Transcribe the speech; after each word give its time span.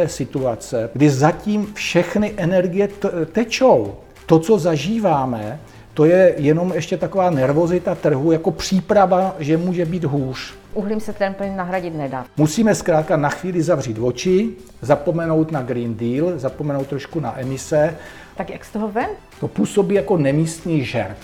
té 0.00 0.08
situace, 0.08 0.90
kdy 0.92 1.10
zatím 1.10 1.74
všechny 1.74 2.34
energie 2.36 2.88
tečou. 3.32 3.94
To, 4.26 4.38
co 4.38 4.58
zažíváme, 4.58 5.60
to 5.94 6.04
je 6.04 6.34
jenom 6.36 6.72
ještě 6.72 6.96
taková 6.96 7.30
nervozita 7.30 7.94
trhu, 7.94 8.32
jako 8.32 8.50
příprava, 8.50 9.36
že 9.38 9.56
může 9.56 9.84
být 9.84 10.04
hůř. 10.04 10.54
Uhlím 10.74 11.00
se 11.00 11.12
ten 11.12 11.34
plyn 11.34 11.56
nahradit 11.56 11.94
nedá. 11.94 12.24
Musíme 12.36 12.74
zkrátka 12.74 13.16
na 13.16 13.28
chvíli 13.28 13.62
zavřít 13.62 13.98
oči, 14.00 14.50
zapomenout 14.82 15.52
na 15.52 15.62
Green 15.62 15.94
Deal, 15.94 16.38
zapomenout 16.38 16.86
trošku 16.86 17.20
na 17.20 17.40
emise. 17.40 17.96
Tak 18.36 18.50
jak 18.50 18.64
z 18.64 18.70
toho 18.70 18.88
ven? 18.88 19.08
To 19.40 19.48
působí 19.48 19.94
jako 19.94 20.16
nemístný 20.16 20.84
žert. 20.84 21.16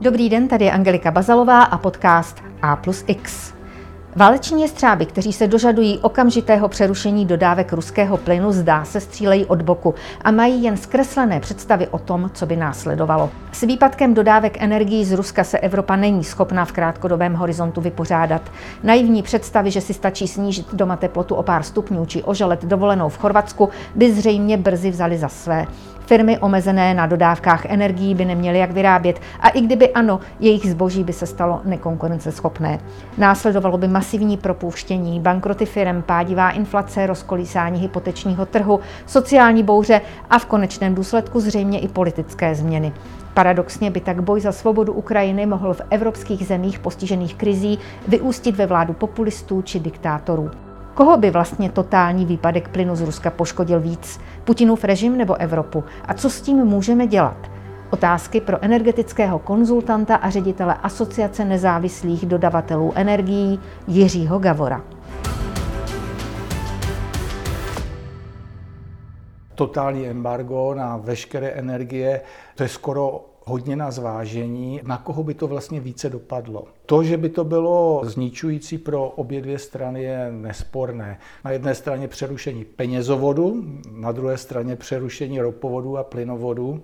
Dobrý 0.00 0.28
den, 0.28 0.48
tady 0.48 0.64
je 0.64 0.72
Angelika 0.72 1.10
Bazalová 1.10 1.62
a 1.62 1.78
podcast 1.78 2.42
A 2.62 2.76
plus 2.76 3.04
X. 3.06 3.55
Váleční 4.16 4.62
jestřáby, 4.62 5.06
kteří 5.06 5.32
se 5.32 5.46
dožadují 5.46 5.98
okamžitého 5.98 6.68
přerušení 6.68 7.26
dodávek 7.26 7.72
ruského 7.72 8.16
plynu, 8.16 8.52
zdá 8.52 8.84
se 8.84 9.00
střílejí 9.00 9.44
od 9.44 9.62
boku 9.62 9.94
a 10.24 10.30
mají 10.30 10.62
jen 10.62 10.76
zkreslené 10.76 11.40
představy 11.40 11.88
o 11.88 11.98
tom, 11.98 12.30
co 12.34 12.46
by 12.46 12.56
následovalo. 12.56 13.30
S 13.52 13.60
výpadkem 13.60 14.14
dodávek 14.14 14.62
energií 14.62 15.04
z 15.04 15.12
Ruska 15.12 15.44
se 15.44 15.58
Evropa 15.58 15.96
není 15.96 16.24
schopná 16.24 16.64
v 16.64 16.72
krátkodobém 16.72 17.34
horizontu 17.34 17.80
vypořádat. 17.80 18.42
Naivní 18.82 19.22
představy, 19.22 19.70
že 19.70 19.80
si 19.80 19.94
stačí 19.94 20.28
snížit 20.28 20.66
doma 20.72 20.96
teplotu 20.96 21.34
o 21.34 21.42
pár 21.42 21.62
stupňů 21.62 22.06
či 22.06 22.22
oželet 22.22 22.64
dovolenou 22.64 23.08
v 23.08 23.18
Chorvatsku, 23.18 23.68
by 23.94 24.12
zřejmě 24.12 24.56
brzy 24.56 24.90
vzali 24.90 25.18
za 25.18 25.28
své. 25.28 25.66
Firmy 26.06 26.38
omezené 26.38 26.94
na 26.94 27.06
dodávkách 27.06 27.66
energií 27.66 28.14
by 28.14 28.24
neměly 28.24 28.58
jak 28.58 28.70
vyrábět 28.70 29.20
a 29.40 29.48
i 29.48 29.60
kdyby 29.60 29.92
ano, 29.92 30.20
jejich 30.40 30.70
zboží 30.70 31.04
by 31.04 31.12
se 31.12 31.26
stalo 31.26 31.60
nekonkurenceschopné. 31.64 32.78
Následovalo 33.18 33.78
by 33.78 33.88
masivní 33.88 34.36
propouštění, 34.36 35.20
bankroty 35.20 35.66
firm, 35.66 36.02
pádivá 36.02 36.50
inflace, 36.50 37.06
rozkolísání 37.06 37.80
hypotečního 37.80 38.46
trhu, 38.46 38.80
sociální 39.06 39.62
bouře 39.62 40.00
a 40.30 40.38
v 40.38 40.46
konečném 40.46 40.94
důsledku 40.94 41.40
zřejmě 41.40 41.78
i 41.78 41.88
politické 41.88 42.54
změny. 42.54 42.92
Paradoxně 43.34 43.90
by 43.90 44.00
tak 44.00 44.22
boj 44.22 44.40
za 44.40 44.52
svobodu 44.52 44.92
Ukrajiny 44.92 45.46
mohl 45.46 45.74
v 45.74 45.80
evropských 45.90 46.46
zemích 46.46 46.78
postižených 46.78 47.34
krizí 47.34 47.78
vyústit 48.08 48.56
ve 48.56 48.66
vládu 48.66 48.92
populistů 48.92 49.62
či 49.62 49.80
diktátorů. 49.80 50.50
Koho 50.96 51.16
by 51.16 51.30
vlastně 51.30 51.70
totální 51.70 52.26
výpadek 52.26 52.68
plynu 52.68 52.96
z 52.96 53.00
Ruska 53.00 53.30
poškodil 53.30 53.80
víc? 53.80 54.20
Putinův 54.44 54.84
režim 54.84 55.16
nebo 55.16 55.34
Evropu? 55.34 55.84
A 56.04 56.14
co 56.14 56.30
s 56.30 56.40
tím 56.40 56.56
můžeme 56.56 57.06
dělat? 57.06 57.36
Otázky 57.90 58.40
pro 58.40 58.64
energetického 58.64 59.38
konzultanta 59.38 60.16
a 60.16 60.30
ředitele 60.30 60.74
Asociace 60.74 61.44
nezávislých 61.44 62.26
dodavatelů 62.26 62.92
energií 62.94 63.60
Jiřího 63.86 64.38
Gavora. 64.38 64.84
Totální 69.54 70.06
embargo 70.06 70.74
na 70.74 70.96
veškeré 70.96 71.48
energie, 71.48 72.20
to 72.54 72.62
je 72.62 72.68
skoro 72.68 73.24
hodně 73.48 73.76
na 73.76 73.90
zvážení, 73.90 74.80
na 74.84 74.98
koho 74.98 75.22
by 75.22 75.34
to 75.34 75.46
vlastně 75.46 75.80
více 75.80 76.10
dopadlo. 76.10 76.64
To, 76.86 77.04
že 77.04 77.16
by 77.16 77.28
to 77.28 77.44
bylo 77.44 78.02
zničující 78.04 78.78
pro 78.78 79.08
obě 79.08 79.40
dvě 79.40 79.58
strany, 79.58 80.02
je 80.02 80.32
nesporné. 80.32 81.18
Na 81.44 81.50
jedné 81.50 81.74
straně 81.74 82.08
přerušení 82.08 82.64
penězovodu, 82.64 83.64
na 83.90 84.12
druhé 84.12 84.38
straně 84.38 84.76
přerušení 84.76 85.40
ropovodu 85.40 85.98
a 85.98 86.04
plynovodu. 86.04 86.82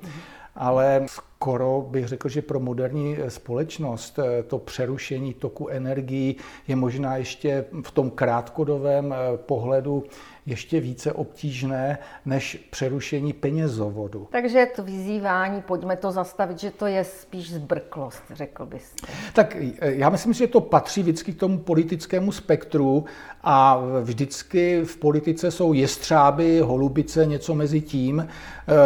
Ale 0.55 1.07
skoro 1.43 1.87
bych 1.91 2.09
řekl, 2.09 2.29
že 2.29 2.43
pro 2.43 2.61
moderní 2.61 3.17
společnost 3.29 4.19
to 4.47 4.59
přerušení 4.59 5.35
toku 5.35 5.69
energií 5.69 6.37
je 6.69 6.77
možná 6.77 7.17
ještě 7.17 7.65
v 7.85 7.91
tom 7.91 8.11
krátkodobém 8.11 9.15
pohledu 9.37 10.05
ještě 10.47 10.81
více 10.81 11.13
obtížné 11.13 11.99
než 12.27 12.69
přerušení 12.71 13.33
penězovodu. 13.33 14.29
Takže 14.31 14.67
to 14.77 14.83
vyzývání, 14.83 15.63
pojďme 15.63 15.97
to 15.97 16.11
zastavit, 16.11 16.59
že 16.59 16.71
to 16.71 16.87
je 16.87 17.05
spíš 17.05 17.53
zbrklost, 17.53 18.23
řekl 18.31 18.67
byste. 18.67 19.07
Tak 19.33 19.57
já 19.81 20.11
myslím, 20.11 20.33
že 20.33 20.47
to 20.47 20.61
patří 20.61 21.03
vždycky 21.03 21.33
k 21.33 21.41
tomu 21.41 21.59
politickému 21.59 22.33
spektru 22.33 23.05
a 23.43 23.81
vždycky 24.03 24.81
v 24.85 24.97
politice 24.97 25.51
jsou 25.51 25.73
jestřáby, 25.73 26.61
holubice, 26.61 27.27
něco 27.27 27.55
mezi 27.55 27.81
tím. 27.81 28.29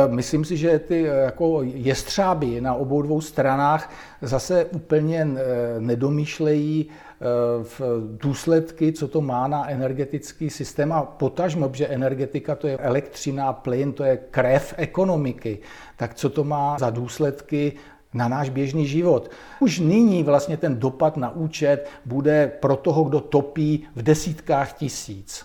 Myslím 0.08 0.44
si, 0.44 0.56
že 0.56 0.78
ty 0.78 1.02
jako 1.02 1.60
jestřáby 1.62 2.45
na 2.60 2.74
obou 2.74 3.02
dvou 3.02 3.20
stranách 3.20 3.92
zase 4.22 4.64
úplně 4.64 5.20
e, 5.20 5.80
nedomýšlejí 5.80 6.90
Eh, 7.20 7.64
v 7.64 7.80
důsledky, 8.20 8.92
co 8.92 9.08
to 9.08 9.20
má 9.20 9.48
na 9.48 9.70
energetický 9.70 10.50
systém 10.50 10.92
a 10.92 11.02
potažmo, 11.02 11.70
že 11.72 11.86
energetika 11.86 12.54
to 12.54 12.66
je 12.66 12.78
elektřina, 12.78 13.52
plyn, 13.52 13.92
to 13.92 14.04
je 14.04 14.16
krev 14.16 14.74
ekonomiky, 14.76 15.58
tak 15.96 16.14
co 16.14 16.30
to 16.30 16.44
má 16.44 16.78
za 16.78 16.90
důsledky 16.90 17.72
na 18.14 18.28
náš 18.28 18.48
běžný 18.48 18.86
život. 18.86 19.30
Už 19.60 19.78
nyní 19.78 20.22
vlastně 20.22 20.56
ten 20.56 20.76
dopad 20.76 21.16
na 21.16 21.30
účet 21.30 21.88
bude 22.04 22.52
pro 22.60 22.76
toho, 22.76 23.04
kdo 23.04 23.20
topí 23.20 23.86
v 23.94 24.02
desítkách 24.02 24.72
tisíc. 24.72 25.44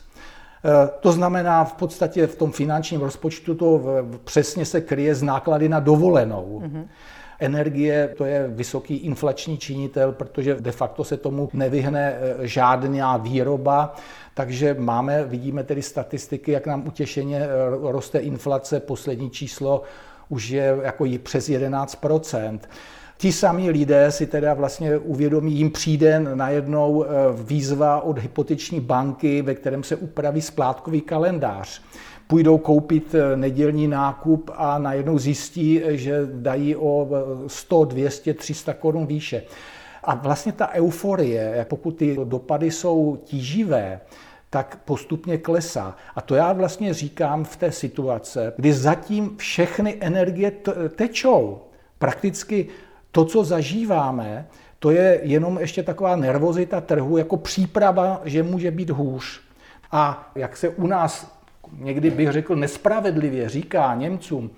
Eh, 0.65 0.89
to 0.99 1.11
znamená, 1.11 1.63
v 1.63 1.73
podstatě 1.73 2.27
v 2.27 2.35
tom 2.35 2.51
finančním 2.51 3.01
rozpočtu 3.01 3.55
to 3.55 3.81
přesně 4.23 4.65
se 4.65 4.81
kryje 4.81 5.15
z 5.15 5.23
náklady 5.23 5.69
na 5.69 5.79
dovolenou. 5.79 6.61
Mm-hmm. 6.63 6.87
Energie 7.41 8.13
to 8.17 8.25
je 8.25 8.47
vysoký 8.47 8.95
inflační 8.95 9.57
činitel, 9.57 10.11
protože 10.11 10.55
de 10.55 10.71
facto 10.71 11.03
se 11.03 11.17
tomu 11.17 11.49
nevyhne 11.53 12.13
e, 12.13 12.47
žádná 12.47 13.17
výroba. 13.17 13.95
Takže 14.33 14.75
máme, 14.79 15.23
vidíme 15.23 15.63
tedy 15.63 15.81
statistiky, 15.81 16.51
jak 16.51 16.67
nám 16.67 16.87
utěšeně 16.87 17.37
e, 17.39 17.49
roste 17.91 18.19
inflace. 18.19 18.79
Poslední 18.79 19.29
číslo 19.29 19.83
už 20.29 20.49
je 20.49 20.77
jako 20.83 21.05
přes 21.23 21.49
11 21.49 21.95
Ti 23.21 23.31
samí 23.31 23.69
lidé 23.69 24.11
si 24.11 24.27
teda 24.27 24.53
vlastně 24.53 24.97
uvědomí, 24.97 25.53
jim 25.53 25.71
přijde 25.71 26.19
najednou 26.19 27.03
e, 27.03 27.07
výzva 27.43 28.01
od 28.01 28.17
hypoteční 28.17 28.79
banky, 28.79 29.41
ve 29.41 29.55
kterém 29.55 29.83
se 29.83 29.95
upraví 29.95 30.41
splátkový 30.41 31.01
kalendář 31.01 31.81
půjdou 32.27 32.57
koupit 32.57 33.15
eh, 33.15 33.37
nedělní 33.37 33.87
nákup 33.87 34.51
a 34.53 34.77
najednou 34.77 35.17
zjistí, 35.17 35.83
eh, 35.83 35.97
že 35.97 36.19
dají 36.33 36.75
o 36.75 37.07
100, 37.47 37.85
200, 37.85 38.33
300 38.33 38.73
korun 38.73 39.05
výše. 39.05 39.43
A 40.03 40.15
vlastně 40.15 40.51
ta 40.51 40.69
euforie, 40.73 41.65
pokud 41.69 41.91
ty 41.91 42.17
dopady 42.23 42.71
jsou 42.71 43.19
tíživé, 43.23 43.99
tak 44.49 44.79
postupně 44.85 45.37
klesá. 45.37 45.95
A 46.15 46.21
to 46.21 46.35
já 46.35 46.53
vlastně 46.53 46.93
říkám 46.93 47.43
v 47.43 47.55
té 47.55 47.71
situace, 47.71 48.53
kdy 48.55 48.73
zatím 48.73 49.37
všechny 49.37 49.97
energie 49.99 50.51
tečou. 50.95 51.59
Prakticky 51.99 52.67
to, 53.11 53.25
co 53.25 53.43
zažíváme, 53.43 54.47
to 54.79 54.91
je 54.91 55.19
jenom 55.23 55.59
ještě 55.59 55.83
taková 55.83 56.15
nervozita 56.15 56.81
trhu, 56.81 57.17
jako 57.17 57.37
příprava, 57.37 58.21
že 58.25 58.43
může 58.43 58.71
být 58.71 58.89
hůř. 58.89 59.41
A 59.91 60.31
jak 60.35 60.57
se 60.57 60.69
u 60.69 60.87
nás 60.87 61.41
někdy 61.79 62.11
bych 62.11 62.31
řekl 62.31 62.55
nespravedlivě 62.55 63.49
říká 63.49 63.95
Němcům, 63.95 64.49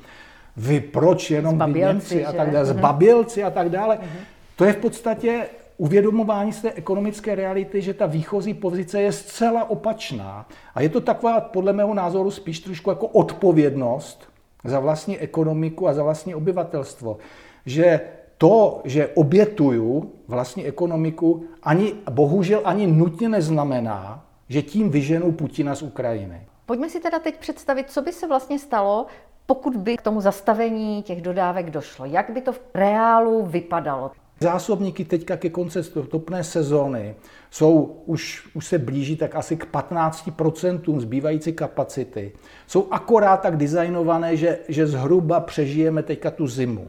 vy 0.58 0.80
proč 0.80 1.32
jenom 1.32 1.74
vy 1.74 1.80
Němci 1.80 2.26
a 2.26 2.32
tak 2.32 2.52
dále, 2.52 2.66
mhm. 2.66 2.78
zbabělci 2.78 3.44
a 3.44 3.50
tak 3.50 3.70
dále. 3.70 3.98
Mhm. 4.02 4.18
To 4.56 4.66
je 4.66 4.74
v 4.74 4.78
podstatě 4.78 5.46
uvědomování 5.78 6.54
z 6.54 6.62
té 6.62 6.72
ekonomické 6.72 7.36
reality, 7.36 7.82
že 7.82 7.94
ta 7.94 8.06
výchozí 8.06 8.54
pozice 8.54 9.02
je 9.02 9.12
zcela 9.12 9.70
opačná. 9.70 10.48
A 10.76 10.82
je 10.82 10.90
to 10.90 11.02
taková, 11.02 11.42
podle 11.42 11.74
mého 11.74 11.94
názoru, 11.94 12.32
spíš 12.32 12.60
trošku 12.60 12.90
jako 12.90 13.08
odpovědnost 13.08 14.30
za 14.64 14.80
vlastní 14.80 15.18
ekonomiku 15.18 15.88
a 15.88 15.94
za 15.94 16.04
vlastní 16.04 16.36
obyvatelstvo. 16.36 17.18
Že 17.66 18.00
to, 18.38 18.82
že 18.84 19.08
obětuju 19.08 20.12
vlastní 20.28 20.66
ekonomiku, 20.66 21.46
ani, 21.64 21.94
bohužel 22.12 22.62
ani 22.66 22.88
nutně 22.88 23.30
neznamená, 23.30 24.26
že 24.50 24.62
tím 24.62 24.90
vyženu 24.90 25.32
Putina 25.32 25.76
z 25.76 25.82
Ukrajiny. 25.82 26.42
Pojďme 26.66 26.90
si 26.90 27.00
teda 27.00 27.20
teď 27.20 27.38
představit, 27.40 27.92
co 27.92 28.02
by 28.02 28.12
se 28.12 28.28
vlastně 28.28 28.60
stalo, 28.60 29.06
pokud 29.46 29.78
by 29.78 29.98
k 29.98 30.02
tomu 30.02 30.22
zastavení 30.22 31.04
těch 31.04 31.22
dodávek 31.22 31.70
došlo. 31.70 32.06
Jak 32.06 32.30
by 32.30 32.42
to 32.42 32.54
v 32.54 32.62
reálu 32.74 33.46
vypadalo? 33.46 34.12
Zásobníky 34.40 35.06
teďka 35.06 35.38
ke 35.38 35.50
konci 35.50 35.80
topné 36.10 36.44
sezóny 36.44 37.16
jsou, 37.52 38.02
už, 38.06 38.48
už 38.54 38.68
se 38.68 38.78
blíží 38.78 39.16
tak 39.16 39.36
asi 39.36 39.58
k 39.58 39.68
15% 39.72 41.00
zbývající 41.00 41.54
kapacity. 41.54 42.32
Jsou 42.68 42.88
akorát 42.92 43.38
tak 43.38 43.58
designované, 43.58 44.38
že, 44.38 44.60
že 44.68 44.88
zhruba 44.88 45.40
přežijeme 45.40 46.04
teďka 46.04 46.32
tu 46.32 46.48
zimu. 46.48 46.88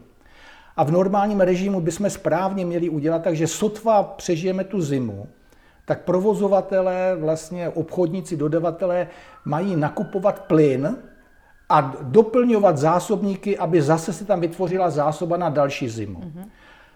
A 0.77 0.83
v 0.83 0.91
normálním 0.91 1.41
režimu 1.41 1.81
bychom 1.81 2.09
správně 2.09 2.65
měli 2.65 2.89
udělat 2.89 3.23
tak, 3.23 3.35
že 3.35 3.47
sotva 3.47 4.03
přežijeme 4.03 4.63
tu 4.63 4.81
zimu, 4.81 5.27
tak 5.85 6.01
provozovatelé, 6.01 7.15
vlastně 7.19 7.69
obchodníci, 7.69 8.37
dodavatelé 8.37 9.07
mají 9.45 9.75
nakupovat 9.75 10.39
plyn 10.39 10.97
a 11.69 11.95
doplňovat 12.01 12.77
zásobníky, 12.77 13.57
aby 13.57 13.81
zase 13.81 14.13
se 14.13 14.25
tam 14.25 14.41
vytvořila 14.41 14.89
zásoba 14.89 15.37
na 15.37 15.49
další 15.49 15.89
zimu. 15.89 16.19
Mm-hmm. 16.19 16.45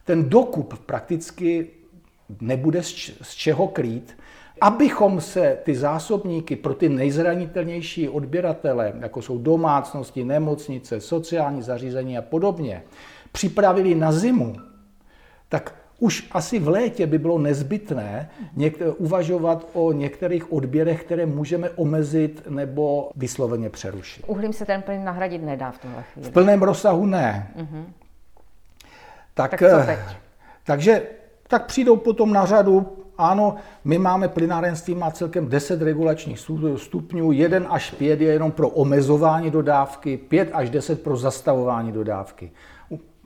Ten 0.04 0.30
dokup 0.30 0.74
prakticky 0.86 1.70
nebude 2.42 2.84
z 3.22 3.34
čeho 3.36 3.68
krýt. 3.68 4.16
abychom 4.62 5.22
se 5.22 5.58
ty 5.64 5.76
zásobníky 5.76 6.56
pro 6.56 6.74
ty 6.74 6.90
nejzranitelnější 6.90 8.10
odběratele, 8.10 8.94
jako 9.00 9.22
jsou 9.22 9.38
domácnosti, 9.38 10.24
nemocnice, 10.24 11.02
sociální 11.02 11.62
zařízení 11.62 12.18
a 12.18 12.22
podobně, 12.22 12.84
připravili 13.32 13.96
na 13.96 14.12
zimu, 14.12 14.56
tak 15.50 15.76
už 16.00 16.28
asi 16.32 16.60
v 16.60 16.68
létě 16.68 17.08
by 17.08 17.18
bylo 17.18 17.40
nezbytné 17.40 18.30
něk- 18.58 18.94
uvažovat 18.98 19.68
o 19.74 19.92
některých 19.92 20.54
odběrech, 20.54 21.04
které 21.04 21.26
můžeme 21.26 21.70
omezit 21.70 22.44
nebo 22.50 23.12
vysloveně 23.16 23.70
přerušit. 23.70 24.24
Uhlím 24.28 24.54
se 24.54 24.66
ten 24.66 24.82
plyn 24.82 25.04
nahradit 25.04 25.44
nedá 25.44 25.72
v 25.72 25.78
tomhle 25.78 26.04
chvíli. 26.04 26.30
V 26.30 26.34
plném 26.34 26.62
rozsahu 26.64 27.06
ne. 27.06 27.52
Mm-hmm. 27.58 27.84
Tak, 29.34 29.52
Tak 29.52 29.60
co 29.60 29.86
teď? 29.86 30.00
Takže 30.64 31.02
tak 31.48 31.66
přijdou 31.66 31.96
potom 31.96 32.34
na 32.34 32.46
řadu, 32.46 32.98
ano, 33.18 33.56
my 33.84 33.98
máme 33.98 34.28
plynárenství, 34.28 34.96
má 34.96 35.12
celkem 35.12 35.50
10 35.50 35.82
regulačních 35.82 36.40
stu- 36.40 36.78
stupňů, 36.78 37.32
1 37.32 37.70
až 37.70 37.92
5 37.92 38.22
je 38.22 38.34
jenom 38.34 38.52
pro 38.52 38.70
omezování 38.70 39.52
dodávky, 39.52 40.18
5 40.18 40.50
až 40.54 40.70
10 40.70 41.04
pro 41.04 41.18
zastavování 41.18 41.92
dodávky. 41.92 42.52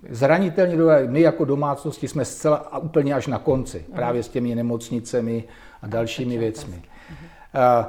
Zranitelní 0.09 0.77
my 1.07 1.21
jako 1.21 1.45
domácnosti 1.45 2.07
jsme 2.07 2.25
zcela 2.25 2.55
a 2.57 2.77
úplně 2.77 3.13
až 3.13 3.27
na 3.27 3.39
konci, 3.39 3.85
právě 3.95 4.23
s 4.23 4.29
těmi 4.29 4.55
nemocnicemi 4.55 5.43
a 5.81 5.87
dalšími 5.87 6.37
věcmi. 6.37 6.81
Eh, 7.55 7.85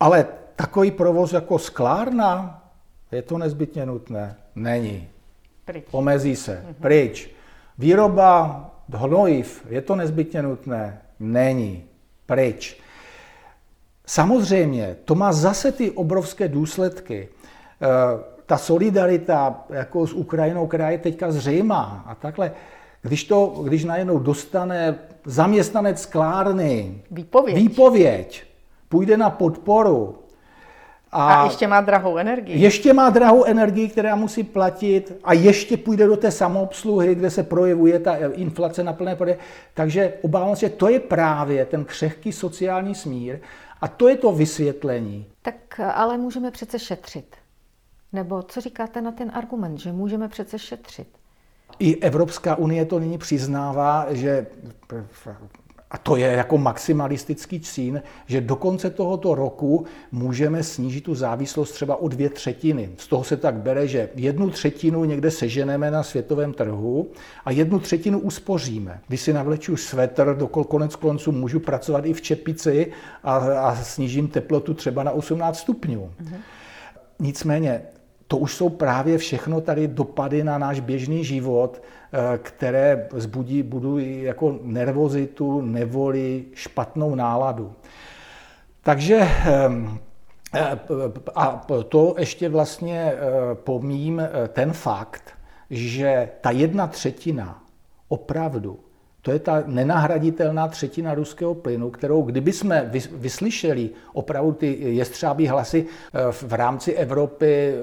Ale 0.00 0.26
takový 0.56 0.90
provoz 0.90 1.32
jako 1.32 1.58
sklárna, 1.58 2.62
je 3.12 3.22
to 3.22 3.38
nezbytně 3.38 3.86
nutné? 3.86 4.36
Není. 4.54 5.08
Pryč. 5.64 5.84
Omezí 5.90 6.36
se. 6.36 6.64
Pryč. 6.80 7.30
Výroba 7.78 8.64
hnojiv, 8.88 9.66
je 9.68 9.80
to 9.80 9.96
nezbytně 9.96 10.42
nutné? 10.42 11.02
Není. 11.20 11.84
Pryč. 12.26 12.80
Samozřejmě, 14.06 14.96
to 15.04 15.14
má 15.14 15.32
zase 15.32 15.72
ty 15.72 15.90
obrovské 15.90 16.48
důsledky. 16.48 17.28
Eh, 17.82 18.35
Ta 18.46 18.56
solidarita 18.58 19.64
jako 19.70 20.06
s 20.06 20.12
Ukrajinou, 20.12 20.66
která 20.66 20.90
je 20.90 20.98
teďka 20.98 21.30
zřejmá 21.32 22.04
a 22.06 22.14
takhle, 22.14 22.52
když, 23.02 23.24
to, 23.24 23.46
když 23.64 23.84
najednou 23.84 24.18
dostane 24.18 24.94
zaměstnanec 25.24 26.00
sklárny 26.02 27.02
Výpověď. 27.10 27.56
výpověď, 27.56 28.44
půjde 28.88 29.16
na 29.16 29.30
podporu 29.30 30.18
A 31.12 31.44
ještě 31.44 31.66
má 31.66 31.80
drahou 31.80 32.16
energii. 32.16 32.60
ještě 32.60 32.92
má 32.92 33.10
drahou 33.10 33.44
energii, 33.44 33.88
která 33.88 34.16
musí 34.16 34.42
platit 34.42 35.12
a 35.24 35.32
ještě 35.32 35.76
půjde 35.76 36.06
do 36.06 36.16
té 36.16 36.30
samoobsluhy, 36.30 37.14
kde 37.14 37.30
se 37.30 37.42
projevuje 37.42 37.98
ta 37.98 38.16
inflace 38.16 38.84
na 38.84 38.92
plné 38.92 39.16
prodej. 39.16 39.36
Takže 39.74 40.12
obávám 40.22 40.56
se, 40.56 40.60
že 40.66 40.70
to 40.70 40.88
je 40.88 41.00
právě 41.00 41.64
ten 41.64 41.84
křehký 41.84 42.32
sociální 42.32 42.94
smír 42.94 43.38
a 43.80 43.88
to 43.88 44.08
je 44.08 44.16
to 44.16 44.32
vysvětlení. 44.32 45.26
Tak 45.42 45.80
ale 45.94 46.18
můžeme 46.18 46.50
přece 46.50 46.78
šetřit. 46.78 47.36
Nebo 48.16 48.42
co 48.42 48.60
říkáte 48.60 49.00
na 49.00 49.12
ten 49.12 49.30
argument, 49.34 49.78
že 49.78 49.92
můžeme 49.92 50.28
přece 50.28 50.58
šetřit? 50.58 51.08
I 51.78 51.96
Evropská 51.96 52.56
unie 52.56 52.84
to 52.84 52.98
nyní 52.98 53.18
přiznává, 53.18 54.06
že 54.10 54.46
a 55.90 55.98
to 55.98 56.16
je 56.16 56.26
jako 56.26 56.58
maximalistický 56.58 57.60
cín, 57.60 58.02
že 58.26 58.40
do 58.40 58.56
konce 58.56 58.90
tohoto 58.90 59.34
roku 59.34 59.84
můžeme 60.12 60.62
snížit 60.62 61.00
tu 61.00 61.14
závislost 61.14 61.72
třeba 61.72 61.96
o 61.96 62.08
dvě 62.08 62.30
třetiny. 62.30 62.90
Z 62.98 63.06
toho 63.08 63.24
se 63.24 63.36
tak 63.36 63.54
bere, 63.54 63.88
že 63.88 64.08
jednu 64.14 64.50
třetinu 64.50 65.04
někde 65.04 65.30
seženeme 65.30 65.90
na 65.90 66.02
světovém 66.02 66.52
trhu 66.52 67.10
a 67.44 67.50
jednu 67.50 67.78
třetinu 67.78 68.18
uspoříme. 68.18 69.00
Když 69.08 69.20
si 69.20 69.32
navleču 69.32 69.76
svetr, 69.76 70.36
do 70.38 70.48
konec 70.48 70.96
konců 70.96 71.32
můžu 71.32 71.60
pracovat 71.60 72.06
i 72.06 72.12
v 72.12 72.22
čepici 72.22 72.92
a, 73.24 73.36
a 73.36 73.76
snížím 73.76 74.28
teplotu 74.28 74.74
třeba 74.74 75.02
na 75.02 75.10
18 75.10 75.58
stupňů. 75.58 76.12
Nicméně 77.18 77.82
to 78.28 78.36
už 78.36 78.54
jsou 78.54 78.68
právě 78.68 79.18
všechno 79.18 79.60
tady 79.60 79.88
dopady 79.88 80.44
na 80.44 80.58
náš 80.58 80.80
běžný 80.80 81.24
život, 81.24 81.82
eh, 81.82 82.38
které 82.38 83.08
zbudí, 83.12 83.62
budují 83.62 84.22
jako 84.22 84.58
nervozitu, 84.62 85.60
nevoli, 85.60 86.44
špatnou 86.54 87.14
náladu. 87.14 87.72
Takže 88.82 89.28
ehm, 89.44 89.98
eh, 90.54 90.78
a 91.34 91.66
to 91.88 92.14
ještě 92.18 92.48
vlastně 92.48 93.12
eh, 93.12 93.18
pomím 93.54 94.22
ten 94.48 94.72
fakt, 94.72 95.34
že 95.70 96.28
ta 96.40 96.50
jedna 96.50 96.86
třetina 96.86 97.62
opravdu 98.08 98.78
to 99.26 99.32
je 99.32 99.38
ta 99.38 99.62
nenahraditelná 99.66 100.68
třetina 100.68 101.14
ruského 101.14 101.54
plynu, 101.54 101.90
kterou 101.90 102.22
kdyby 102.22 102.52
jsme 102.52 102.90
vys- 102.92 103.08
vyslyšeli 103.12 103.90
opravdu 104.12 104.52
ty 104.52 104.76
jestřábí 104.80 105.46
hlasy 105.48 105.86
eh, 106.14 106.32
v- 106.32 106.42
v 106.42 106.52
rámci 106.52 106.92
Evropy, 106.92 107.74
eh, 107.74 107.82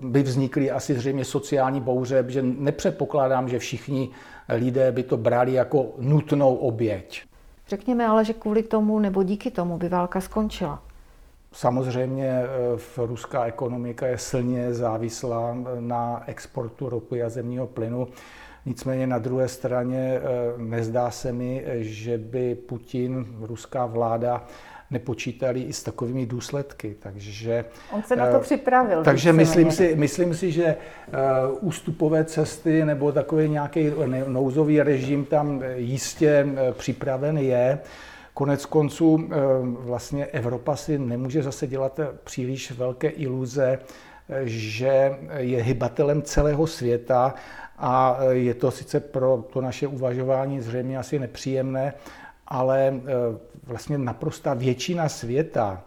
by 0.00 0.22
vznikly 0.22 0.70
asi 0.70 0.94
zřejmě 0.94 1.24
sociální 1.24 1.80
bouře, 1.80 2.24
že 2.28 2.42
nepředpokládám, 2.42 3.48
že 3.48 3.58
všichni 3.58 4.10
lidé 4.48 4.92
by 4.92 5.02
to 5.02 5.16
brali 5.16 5.52
jako 5.52 5.86
nutnou 5.98 6.54
oběť. 6.54 7.22
Řekněme 7.68 8.06
ale, 8.06 8.24
že 8.24 8.32
kvůli 8.32 8.62
tomu 8.62 8.98
nebo 8.98 9.22
díky 9.22 9.50
tomu 9.50 9.78
by 9.78 9.88
válka 9.88 10.20
skončila. 10.20 10.82
Samozřejmě 11.52 12.28
eh, 12.28 12.46
v 12.76 12.98
ruská 12.98 13.44
ekonomika 13.44 14.06
je 14.06 14.18
silně 14.18 14.74
závislá 14.74 15.56
na 15.80 16.22
exportu 16.26 16.88
ropy 16.88 17.22
a 17.22 17.28
zemního 17.28 17.66
plynu. 17.66 18.08
Nicméně 18.68 19.06
na 19.06 19.18
druhé 19.18 19.48
straně 19.48 20.20
eh, 20.20 20.22
nezdá 20.56 21.10
se 21.10 21.32
mi, 21.32 21.64
že 21.78 22.18
by 22.18 22.54
Putin, 22.54 23.26
ruská 23.40 23.86
vláda, 23.86 24.44
nepočítali 24.90 25.60
i 25.60 25.72
s 25.72 25.82
takovými 25.82 26.26
důsledky. 26.26 26.96
Takže, 26.98 27.64
On 27.92 28.02
se 28.02 28.16
na 28.16 28.30
to 28.30 28.36
eh, 28.36 28.40
připravil. 28.40 29.04
Takže 29.04 29.32
myslím 29.32 29.70
si, 29.70 29.96
myslím 29.96 30.34
si, 30.34 30.52
že 30.52 30.64
eh, 30.66 30.76
ústupové 31.60 32.24
cesty 32.24 32.84
nebo 32.84 33.12
takový 33.12 33.48
nějaký 33.48 33.90
nouzový 34.26 34.82
režim 34.82 35.24
tam 35.24 35.62
jistě 35.74 36.46
připraven 36.72 37.38
je. 37.38 37.78
Konec 38.34 38.66
konců 38.66 39.28
vlastně 39.78 40.26
Evropa 40.26 40.76
si 40.76 40.98
nemůže 40.98 41.42
zase 41.42 41.66
dělat 41.66 42.00
příliš 42.24 42.70
velké 42.70 43.08
iluze, 43.08 43.78
že 44.44 45.18
je 45.36 45.62
hybatelem 45.62 46.22
celého 46.22 46.66
světa 46.66 47.34
a 47.78 48.18
eh, 48.20 48.34
je 48.34 48.54
to 48.54 48.70
sice 48.70 49.00
pro 49.00 49.44
to 49.52 49.60
naše 49.60 49.86
uvažování 49.86 50.60
zřejmě 50.60 50.98
asi 50.98 51.18
nepříjemné, 51.18 51.94
ale 52.46 52.94
eh, 52.94 53.02
vlastně 53.66 53.98
naprostá 53.98 54.54
většina 54.54 55.08
světa, 55.08 55.82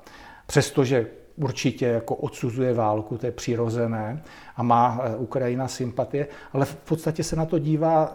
přestože 0.48 1.08
určitě 1.36 1.86
jako 1.86 2.16
odsuzuje 2.16 2.74
válku, 2.74 3.18
to 3.18 3.26
je 3.26 3.32
přirozené 3.32 4.24
a 4.56 4.64
má 4.64 5.02
eh, 5.04 5.16
Ukrajina 5.16 5.68
sympatie, 5.68 6.28
ale 6.54 6.66
v 6.66 6.76
podstatě 6.76 7.24
se 7.24 7.36
na 7.36 7.46
to 7.46 7.60
dívá 7.60 8.14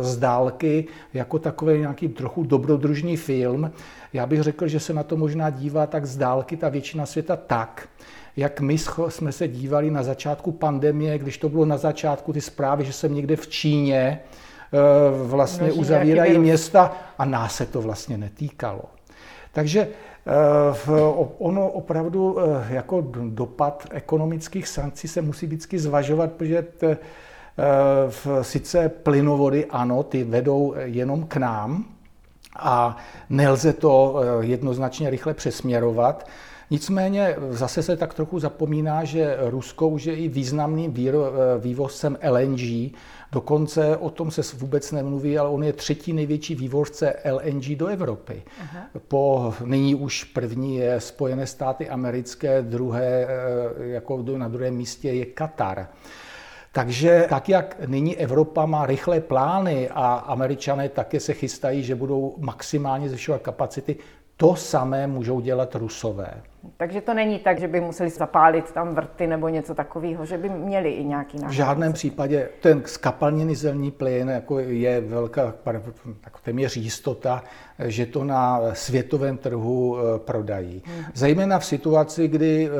z 0.00 0.16
dálky 0.16 0.84
jako 1.14 1.38
takový 1.38 1.78
nějaký 1.78 2.08
trochu 2.08 2.42
dobrodružný 2.42 3.16
film. 3.16 3.70
Já 4.12 4.26
bych 4.26 4.42
řekl, 4.42 4.68
že 4.68 4.80
se 4.80 4.92
na 4.94 5.02
to 5.02 5.16
možná 5.16 5.50
dívá 5.50 5.86
tak 5.86 6.06
z 6.06 6.16
dálky 6.16 6.56
ta 6.56 6.68
většina 6.68 7.06
světa 7.06 7.36
tak, 7.36 7.88
jak 8.38 8.60
my 8.60 8.78
jsme 9.08 9.32
se 9.32 9.48
dívali 9.48 9.90
na 9.90 10.02
začátku 10.02 10.52
pandemie, 10.52 11.18
když 11.18 11.38
to 11.38 11.48
bylo 11.48 11.64
na 11.64 11.76
začátku 11.76 12.32
ty 12.32 12.40
zprávy, 12.40 12.84
že 12.84 12.92
jsem 12.92 13.14
někde 13.14 13.36
v 13.36 13.48
Číně 13.48 14.20
eh, 14.20 14.78
vlastně 15.26 15.64
Množí 15.64 15.80
uzavírají 15.80 16.14
nějaký 16.14 16.30
virus. 16.30 16.42
města 16.42 16.96
a 17.18 17.24
nás 17.24 17.56
se 17.56 17.66
to 17.66 17.82
vlastně 17.82 18.18
netýkalo. 18.18 18.82
Takže 19.52 19.80
eh, 19.80 21.20
ono 21.38 21.68
opravdu 21.68 22.38
eh, 22.40 22.74
jako 22.74 23.04
dopad 23.28 23.86
ekonomických 23.90 24.68
sankcí 24.68 25.08
se 25.08 25.22
musí 25.22 25.46
vždycky 25.46 25.78
zvažovat, 25.78 26.32
protože 26.32 26.62
t, 26.62 26.96
sice 28.42 28.88
plynovody, 28.88 29.66
ano, 29.66 30.02
ty 30.02 30.24
vedou 30.24 30.74
jenom 30.78 31.26
k 31.26 31.36
nám 31.36 31.84
a 32.58 32.96
nelze 33.30 33.72
to 33.72 34.20
jednoznačně 34.40 35.10
rychle 35.10 35.34
přesměrovat. 35.34 36.26
Nicméně 36.70 37.36
zase 37.50 37.82
se 37.82 37.96
tak 37.96 38.14
trochu 38.14 38.38
zapomíná, 38.38 39.04
že 39.04 39.36
Rusko 39.40 39.88
už 39.88 40.04
je 40.04 40.16
i 40.16 40.28
významným 40.28 40.94
eh, 40.96 41.12
vývozcem 41.58 42.18
LNG. 42.30 42.92
Dokonce 43.32 43.96
o 43.96 44.10
tom 44.10 44.30
se 44.30 44.42
vůbec 44.56 44.92
nemluví, 44.92 45.38
ale 45.38 45.48
on 45.48 45.64
je 45.64 45.72
třetí 45.72 46.12
největší 46.12 46.54
vývozce 46.54 47.14
LNG 47.32 47.64
do 47.64 47.86
Evropy. 47.86 48.42
Aha. 48.60 48.86
Po 49.08 49.54
nyní 49.64 49.94
už 49.94 50.24
první 50.24 50.76
je 50.76 51.00
Spojené 51.00 51.46
státy 51.46 51.88
americké, 51.88 52.62
druhé, 52.62 53.26
eh, 53.28 53.88
jako 53.88 54.24
na 54.36 54.48
druhém 54.48 54.74
místě 54.74 55.12
je 55.12 55.26
Katar. 55.26 55.88
Takže 56.72 57.26
tak, 57.28 57.48
jak 57.48 57.76
nyní 57.86 58.16
Evropa 58.16 58.66
má 58.66 58.86
rychlé 58.86 59.20
plány 59.20 59.88
a 59.88 60.14
američané 60.14 60.88
také 60.88 61.20
se 61.20 61.34
chystají, 61.34 61.82
že 61.82 61.94
budou 61.94 62.34
maximálně 62.38 63.08
zvyšovat 63.08 63.42
kapacity, 63.42 63.96
To 64.36 64.56
samé 64.56 65.06
můžou 65.06 65.40
dělat 65.40 65.74
Rusové. 65.74 66.42
Takže 66.76 67.00
to 67.00 67.14
není 67.14 67.38
tak, 67.38 67.60
že 67.60 67.68
by 67.68 67.80
museli 67.80 68.10
zapálit 68.10 68.72
tam 68.72 68.94
vrty 68.94 69.26
nebo 69.26 69.48
něco 69.48 69.74
takového, 69.74 70.24
že 70.24 70.38
by 70.38 70.48
měli 70.48 70.90
i 70.90 71.04
nějaký 71.04 71.36
náklad. 71.36 71.50
V 71.50 71.56
žádném 71.56 71.92
případě 71.92 72.48
ten 72.60 72.82
skapalněný 72.86 73.54
zemní 73.54 73.90
plyn 73.90 74.28
jako 74.28 74.58
je 74.58 75.00
velká 75.00 75.54
jako 76.24 76.38
téměř 76.42 76.76
jistota, 76.76 77.42
že 77.84 78.06
to 78.06 78.24
na 78.24 78.60
světovém 78.72 79.36
trhu 79.38 79.96
eh, 79.98 80.18
prodají. 80.18 80.82
Hmm. 80.86 81.04
Zejména 81.14 81.58
v 81.58 81.64
situaci, 81.64 82.28
kdy 82.28 82.70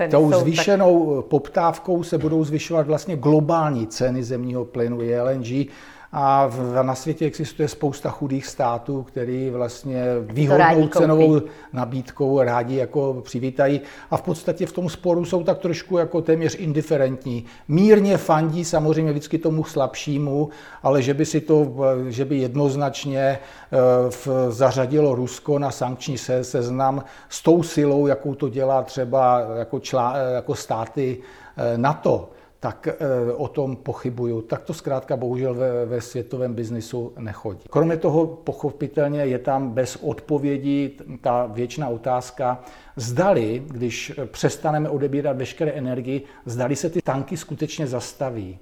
eh, 0.00 0.08
tou 0.08 0.32
zvýšenou 0.32 1.22
tak... 1.22 1.30
poptávkou 1.30 2.02
se 2.02 2.18
budou 2.18 2.44
zvyšovat 2.44 2.86
vlastně 2.86 3.16
globální 3.16 3.86
ceny 3.86 4.24
zemního 4.24 4.64
plynu, 4.64 4.98
LNG, 4.98 5.70
a 6.12 6.46
v, 6.46 6.82
na 6.82 6.94
světě 6.94 7.26
existuje 7.26 7.68
spousta 7.68 8.10
chudých 8.10 8.46
států, 8.46 9.02
který 9.02 9.50
vlastně 9.50 10.04
výhodnou 10.20 10.88
cenovou 10.88 11.40
nabídkou 11.72 12.42
rádi 12.42 12.76
jako 12.76 13.20
přivítají. 13.24 13.80
A 14.10 14.16
v 14.16 14.22
podstatě 14.22 14.66
v 14.66 14.72
tom 14.72 14.88
sporu 14.88 15.24
jsou 15.24 15.42
tak 15.42 15.58
trošku 15.58 15.98
jako 15.98 16.22
téměř 16.22 16.56
indiferentní. 16.58 17.44
Mírně 17.68 18.16
fandí 18.18 18.64
samozřejmě 18.64 19.12
vždycky 19.12 19.38
tomu 19.38 19.64
slabšímu, 19.64 20.48
ale 20.82 21.02
že 21.02 21.14
by 21.14 21.26
si 21.26 21.40
to, 21.40 21.74
že 22.08 22.24
by 22.24 22.36
jednoznačně 22.36 23.20
eh, 23.22 23.78
v, 24.10 24.28
zařadilo 24.48 25.14
Rusko 25.14 25.58
na 25.58 25.70
sankční 25.70 26.18
se, 26.18 26.44
seznam 26.44 27.04
s 27.28 27.42
tou 27.42 27.62
silou, 27.62 28.06
jakou 28.06 28.34
to 28.34 28.48
dělá 28.48 28.82
třeba 28.82 29.40
jako, 29.58 29.80
člá, 29.80 30.16
jako 30.16 30.54
státy 30.54 31.18
eh, 31.56 31.78
NATO 31.78 32.30
tak 32.62 32.88
eh, 32.88 33.32
o 33.32 33.48
tom 33.48 33.76
pochybuju. 33.76 34.42
Tak 34.42 34.62
to 34.62 34.74
zkrátka 34.74 35.16
bohužel 35.16 35.54
ve, 35.54 35.86
ve 35.86 36.00
světovém 36.00 36.54
biznisu 36.54 37.12
nechodí. 37.18 37.60
Kromě 37.70 37.96
toho 37.96 38.26
pochopitelně 38.26 39.20
je 39.20 39.38
tam 39.38 39.70
bez 39.70 39.96
odpovědi 39.96 40.90
ta 41.20 41.46
věčná 41.46 41.88
otázka, 41.88 42.60
zdali, 42.96 43.62
když 43.66 44.12
přestaneme 44.26 44.88
odebírat 44.88 45.36
veškeré 45.36 45.70
energii, 45.70 46.22
zdali 46.46 46.76
se 46.76 46.90
ty 46.90 47.02
tanky 47.02 47.36
skutečně 47.36 47.86
zastaví. 47.86 48.58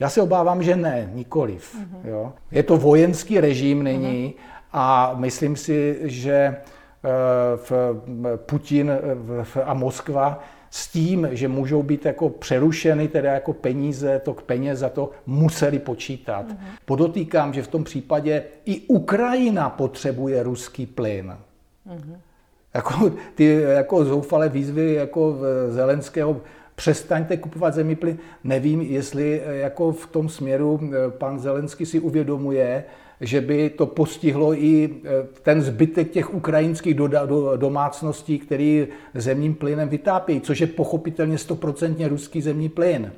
Já 0.00 0.08
se 0.08 0.22
obávám, 0.22 0.62
že 0.62 0.76
ne, 0.76 1.10
nikoliv. 1.14 1.76
Mm-hmm. 1.76 2.08
Jo. 2.08 2.32
Je 2.50 2.62
to 2.62 2.76
vojenský 2.76 3.40
režim 3.40 3.82
nyní 3.82 4.28
mm-hmm. 4.28 4.68
a 4.72 5.14
myslím 5.14 5.56
si, 5.56 5.98
že 6.02 6.32
eh, 6.34 6.56
v 7.56 7.72
Putin 8.36 8.92
a 9.64 9.74
Moskva 9.74 10.42
s 10.70 10.88
tím, 10.88 11.28
že 11.30 11.48
můžou 11.48 11.82
být 11.82 12.04
jako 12.04 12.28
přerušeny, 12.28 13.08
teda 13.08 13.32
jako 13.32 13.52
peníze, 13.52 14.20
to 14.24 14.34
k 14.34 14.42
peněz 14.42 14.78
za 14.78 14.88
to 14.88 15.10
museli 15.26 15.78
počítat. 15.78 16.48
Mm-hmm. 16.48 16.66
Podotýkám, 16.84 17.52
že 17.52 17.62
v 17.62 17.68
tom 17.68 17.84
případě 17.84 18.44
i 18.64 18.80
Ukrajina 18.80 19.70
potřebuje 19.70 20.42
ruský 20.42 20.86
plyn. 20.86 21.36
Mm-hmm. 21.88 22.16
Jako 22.74 23.12
ty 23.34 23.62
jako 23.62 24.04
zoufalé 24.04 24.48
výzvy 24.48 24.94
jako 24.94 25.36
Zelenského 25.68 26.40
přestaňte 26.74 27.36
kupovat 27.36 27.74
zemní 27.74 27.96
plyn. 27.96 28.18
Nevím, 28.44 28.80
jestli 28.80 29.42
jako 29.46 29.92
v 29.92 30.06
tom 30.06 30.28
směru 30.28 30.80
eh, 30.82 31.10
pan 31.10 31.38
Zelenský 31.38 31.86
si 31.86 32.00
uvědomuje, 32.00 32.84
že 33.20 33.40
by 33.40 33.70
to 33.70 33.86
postihlo 33.86 34.54
i 34.54 34.84
e, 34.84 34.90
ten 35.42 35.62
zbytek 35.62 36.10
těch 36.10 36.34
ukrajinských 36.34 36.94
domácností, 37.56 38.38
který 38.38 38.88
zemním 39.14 39.54
plynem 39.54 39.88
vytápějí, 39.88 40.40
což 40.40 40.60
je 40.60 40.66
pochopitelně 40.66 41.38
stoprocentně 41.38 42.08
ruský 42.08 42.42
zemní 42.42 42.68
plyn. 42.68 43.12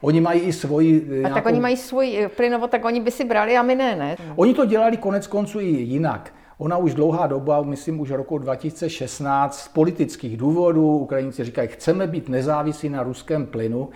Oni 0.00 0.20
mají 0.20 0.40
i 0.40 0.52
svoji... 0.52 1.06
A 1.10 1.14
nějakou... 1.14 1.34
tak 1.34 1.46
oni 1.46 1.60
mají 1.60 1.76
svůj 1.76 2.18
e, 2.18 2.28
plynovod, 2.28 2.70
tak 2.70 2.84
oni 2.84 3.00
by 3.00 3.10
si 3.10 3.24
brali 3.24 3.56
a 3.56 3.62
my 3.62 3.74
ne, 3.74 3.96
ne? 3.96 4.16
Oni 4.36 4.54
to 4.54 4.64
dělali 4.64 4.96
konec 4.96 5.26
konců 5.26 5.60
i 5.60 5.66
jinak. 5.66 6.32
Ona 6.58 6.76
už 6.76 6.94
dlouhá 6.94 7.26
doba, 7.26 7.62
myslím 7.62 8.00
už 8.00 8.10
roku 8.10 8.38
2016, 8.38 9.60
z 9.60 9.68
politických 9.68 10.36
důvodů, 10.36 10.96
Ukrajinci 10.98 11.44
říkají, 11.44 11.68
chceme 11.68 12.06
být 12.06 12.28
nezávislí 12.28 12.88
na 12.88 13.02
ruském 13.02 13.46
plynu, 13.46 13.88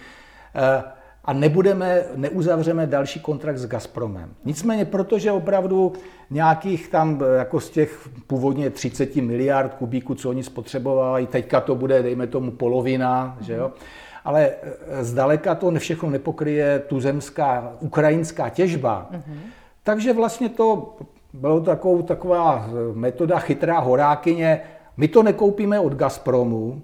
e, 0.55 0.83
a 1.25 1.33
nebudeme, 1.33 2.05
neuzavřeme 2.17 2.87
další 2.87 3.21
kontrakt 3.21 3.59
s 3.59 3.67
Gazpromem. 3.67 4.31
Nicméně, 4.45 4.85
protože 4.85 5.33
opravdu 5.33 5.93
nějakých 6.31 6.89
tam 6.89 7.21
jako 7.39 7.61
z 7.61 7.71
těch 7.71 8.09
původně 8.27 8.71
30 8.71 9.17
miliard 9.17 9.75
kubíků, 9.75 10.15
co 10.15 10.31
oni 10.31 10.43
spotřebovali, 10.43 11.27
teďka 11.27 11.61
to 11.61 11.75
bude, 11.75 12.03
dejme 12.03 12.27
tomu, 12.27 12.51
polovina, 12.51 13.37
že 13.41 13.55
jo, 13.55 13.73
ale 14.25 14.47
e, 14.47 15.05
zdaleka 15.05 15.55
to 15.55 15.73
všechno 15.79 16.11
nepokryje 16.11 16.79
tuzemská, 16.79 17.73
ukrajinská 17.81 18.49
těžba. 18.49 19.11
Mm-hmm. 19.13 19.39
Takže 19.83 20.13
vlastně 20.13 20.49
to 20.49 20.97
bylo 21.33 21.61
takovou, 21.61 22.03
taková 22.03 22.69
metoda 22.93 23.39
chytrá 23.39 23.79
horákyně, 23.79 24.61
my 24.97 25.09
to 25.09 25.23
nekoupíme 25.23 25.81
od 25.81 25.95
Gazpromu, 25.95 26.83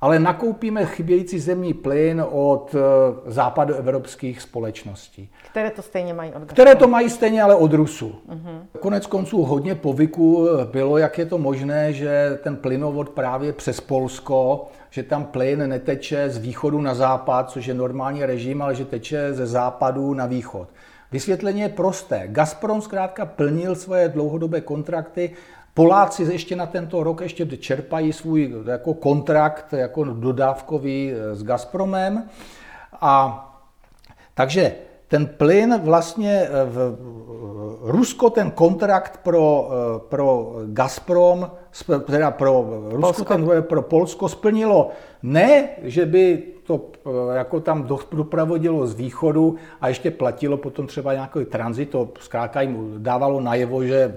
ale 0.00 0.18
nakoupíme 0.18 0.86
chybějící 0.86 1.38
zemní 1.38 1.74
plyn 1.74 2.24
od 2.30 2.74
eh, 2.74 2.80
západoevropských 3.30 4.42
společností. 4.42 5.30
Které 5.50 5.70
to 5.70 5.82
stejně 5.82 6.14
mají 6.14 6.30
od 6.30 6.32
Gazpromu. 6.32 6.52
Které 6.52 6.74
to 6.74 6.88
mají 6.88 7.10
stejně, 7.10 7.42
ale 7.42 7.54
od 7.54 7.72
Rusů. 7.72 8.14
Uh-huh. 8.28 8.60
Konec 8.80 9.06
konců 9.06 9.42
hodně 9.42 9.74
povyku 9.74 10.48
bylo, 10.64 10.98
jak 10.98 11.18
je 11.18 11.26
to 11.26 11.38
možné, 11.38 11.92
že 11.92 12.38
ten 12.42 12.56
plynovod 12.56 13.08
právě 13.08 13.52
přes 13.52 13.80
Polsko, 13.80 14.66
že 14.90 15.02
tam 15.02 15.24
plyn 15.24 15.68
neteče 15.68 16.30
z 16.30 16.38
východu 16.38 16.80
na 16.80 16.94
západ, 16.94 17.50
což 17.50 17.66
je 17.66 17.74
normální 17.74 18.24
režim, 18.24 18.62
ale 18.62 18.74
že 18.74 18.84
teče 18.84 19.34
ze 19.34 19.46
západu 19.46 20.14
na 20.14 20.26
východ. 20.26 20.68
Vysvětlení 21.12 21.60
je 21.60 21.68
prosté. 21.68 22.22
Gazprom 22.26 22.82
zkrátka 22.82 23.26
plnil 23.26 23.74
svoje 23.74 24.08
dlouhodobé 24.08 24.60
kontrakty 24.60 25.30
Poláci 25.76 26.22
ještě 26.22 26.56
na 26.56 26.66
tento 26.66 27.02
rok 27.02 27.20
ještě 27.20 27.46
čerpají 27.56 28.12
svůj 28.12 28.54
jako 28.66 28.94
kontrakt 28.94 29.72
jako 29.72 30.04
dodávkový 30.04 31.12
eh, 31.12 31.34
s 31.34 31.42
Gazpromem. 31.44 32.28
A 33.00 33.42
takže 34.34 34.74
ten 35.08 35.26
plyn 35.26 35.80
vlastně 35.84 36.42
eh, 36.42 36.50
v 36.64 36.96
Rusko 37.82 38.30
ten 38.30 38.50
kontrakt 38.50 39.20
pro, 39.22 39.70
eh, 39.70 39.98
pro 40.08 40.56
Gazprom, 40.66 41.50
teda 42.06 42.30
pro 42.30 42.66
Rusko, 42.88 43.00
Polsko. 43.00 43.24
ten 43.24 43.62
pro 43.62 43.82
Polsko 43.82 44.28
splnilo 44.28 44.90
ne, 45.22 45.68
že 45.82 46.06
by 46.06 46.42
to 46.66 46.80
jako 47.32 47.60
tam 47.60 47.88
dopravodilo 48.12 48.86
z 48.86 48.94
východu 48.94 49.56
a 49.80 49.88
ještě 49.88 50.10
platilo 50.10 50.56
potom 50.56 50.86
třeba 50.86 51.12
nějaký 51.12 51.44
tranzit, 51.44 51.90
to 51.90 52.08
zkrátka 52.20 52.60
jim 52.60 52.94
dávalo 52.98 53.40
najevo, 53.40 53.84
že 53.84 54.16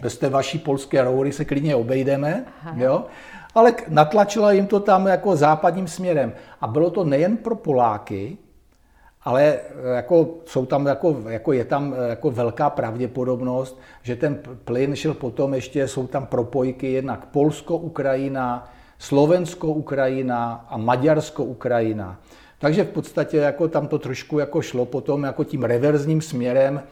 bez 0.00 0.18
té 0.18 0.28
vaší 0.28 0.58
polské 0.58 1.02
roury 1.02 1.32
se 1.32 1.44
klidně 1.44 1.76
obejdeme, 1.76 2.44
jo? 2.74 3.04
ale 3.54 3.74
natlačila 3.88 4.52
jim 4.52 4.66
to 4.66 4.80
tam 4.80 5.06
jako 5.06 5.36
západním 5.36 5.88
směrem. 5.88 6.32
A 6.60 6.66
bylo 6.66 6.90
to 6.90 7.04
nejen 7.04 7.36
pro 7.36 7.54
Poláky, 7.54 8.38
ale 9.22 9.42
eh, 9.42 9.60
jako, 9.96 10.28
jsou 10.46 10.66
tam 10.66 10.86
jako, 10.86 11.16
jako 11.28 11.52
je 11.52 11.64
tam 11.64 11.94
eh, 11.96 12.08
jako 12.08 12.30
velká 12.30 12.70
pravděpodobnost, 12.70 13.80
že 14.02 14.16
ten 14.16 14.38
plyn 14.64 14.96
šel 14.96 15.14
potom 15.14 15.54
ještě, 15.54 15.88
jsou 15.88 16.06
tam 16.06 16.26
propojky 16.26 16.92
jednak 16.92 17.26
Polsko-Ukrajina, 17.26 18.68
Slovensko-Ukrajina 18.98 20.66
a 20.68 20.78
Maďarsko-Ukrajina. 20.78 22.16
Takže 22.58 22.84
v 22.84 22.88
podstatě 22.88 23.36
jako 23.36 23.68
tam 23.68 23.86
to 23.86 23.98
trošku 23.98 24.38
jako 24.38 24.62
šlo 24.62 24.86
potom 24.86 25.22
jako 25.22 25.44
tím 25.44 25.62
reverzním 25.62 26.20
směrem, 26.20 26.82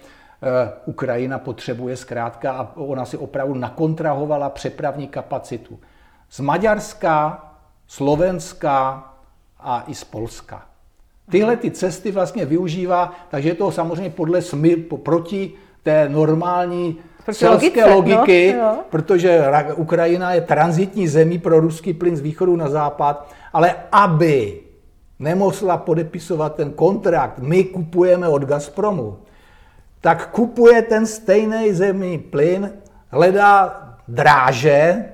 Ukrajina 0.86 1.38
potřebuje 1.38 1.96
zkrátka 1.96 2.52
a 2.52 2.76
ona 2.76 3.04
si 3.04 3.16
opravdu 3.16 3.54
nakontrahovala 3.54 4.50
přepravní 4.50 5.08
kapacitu 5.08 5.78
z 6.30 6.40
Maďarska, 6.40 7.44
Slovenska 7.86 9.04
a 9.60 9.84
i 9.86 9.94
z 9.94 10.04
Polska. 10.04 10.62
Tyhle 11.30 11.56
ty 11.56 11.70
cesty 11.70 12.12
vlastně 12.12 12.44
využívá, 12.44 13.12
takže 13.28 13.48
je 13.48 13.54
to 13.54 13.70
samozřejmě 13.70 14.10
podle 14.10 14.42
smy, 14.42 14.76
proti 14.76 15.52
té 15.82 16.08
normální 16.08 16.96
selské 17.32 17.94
logiky, 17.94 18.54
no, 18.58 18.78
protože 18.90 19.44
Ukrajina 19.76 20.32
je 20.32 20.40
transitní 20.40 21.08
zemí 21.08 21.38
pro 21.38 21.60
ruský 21.60 21.94
plyn 21.94 22.16
z 22.16 22.20
východu 22.20 22.56
na 22.56 22.68
západ, 22.68 23.30
ale 23.52 23.74
aby 23.92 24.60
nemusela 25.18 25.76
podepisovat 25.76 26.54
ten 26.54 26.70
kontrakt, 26.70 27.38
my 27.38 27.64
kupujeme 27.64 28.28
od 28.28 28.42
Gazpromu, 28.42 29.18
tak 30.06 30.30
kupuje 30.30 30.82
ten 30.82 31.06
stejný 31.06 31.74
zemní 31.74 32.18
plyn, 32.18 32.72
hledá 33.10 33.82
dráže 34.08 35.04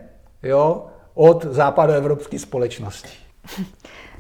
jo, 0.43 0.87
od 1.15 1.45
západoevropské 1.45 2.39
společnosti. 2.39 3.17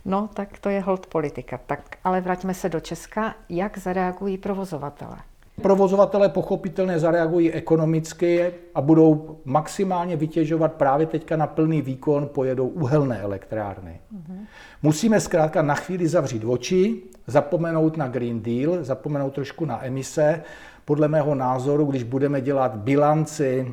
No, 0.05 0.29
tak 0.35 0.59
to 0.59 0.69
je 0.69 0.81
hold 0.81 1.07
politika. 1.07 1.61
Tak 1.67 1.97
ale 2.05 2.21
vraťme 2.21 2.55
se 2.55 2.69
do 2.69 2.81
Česka. 2.81 3.35
Jak 3.49 3.79
zareagují 3.79 4.39
provozovatele? 4.39 5.17
Provozovatele 5.61 6.29
pochopitelně 6.29 6.99
zareagují 6.99 7.53
ekonomicky 7.53 8.53
a 8.75 8.81
budou 8.81 9.39
maximálně 9.45 10.17
vytěžovat 10.17 10.73
právě 10.73 11.07
teďka 11.07 11.37
na 11.37 11.47
plný 11.47 11.83
výkon, 11.83 12.29
pojedou 12.35 12.69
uhelné 12.69 13.21
elektrárny. 13.21 14.01
Mm-hmm. 14.15 14.47
Musíme 14.83 15.21
zkrátka 15.21 15.63
na 15.63 15.75
chvíli 15.75 16.09
zavřít 16.09 16.45
oči, 16.45 17.03
zapomenout 17.27 17.97
na 17.97 18.09
Green 18.09 18.43
Deal, 18.43 18.85
zapomenout 18.85 19.35
trošku 19.35 19.65
na 19.65 19.87
emise. 19.87 20.43
Podle 20.85 21.09
mého 21.09 21.35
názoru, 21.35 21.85
když 21.85 22.03
budeme 22.03 22.41
dělat 22.41 22.77
bilanci 22.77 23.73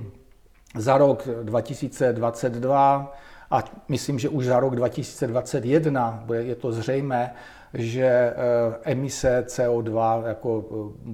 za 0.76 0.98
rok 0.98 1.28
2022 1.44 3.14
a 3.52 3.64
myslím, 3.88 4.20
že 4.20 4.30
už 4.30 4.46
za 4.46 4.60
rok 4.60 4.76
2021 4.76 6.24
je 6.34 6.56
to 6.56 6.72
zřejmé, 6.72 7.34
že 7.74 8.06
eh, 8.06 8.36
emise 8.84 9.44
CO2, 9.48 10.28
jako 10.28 10.66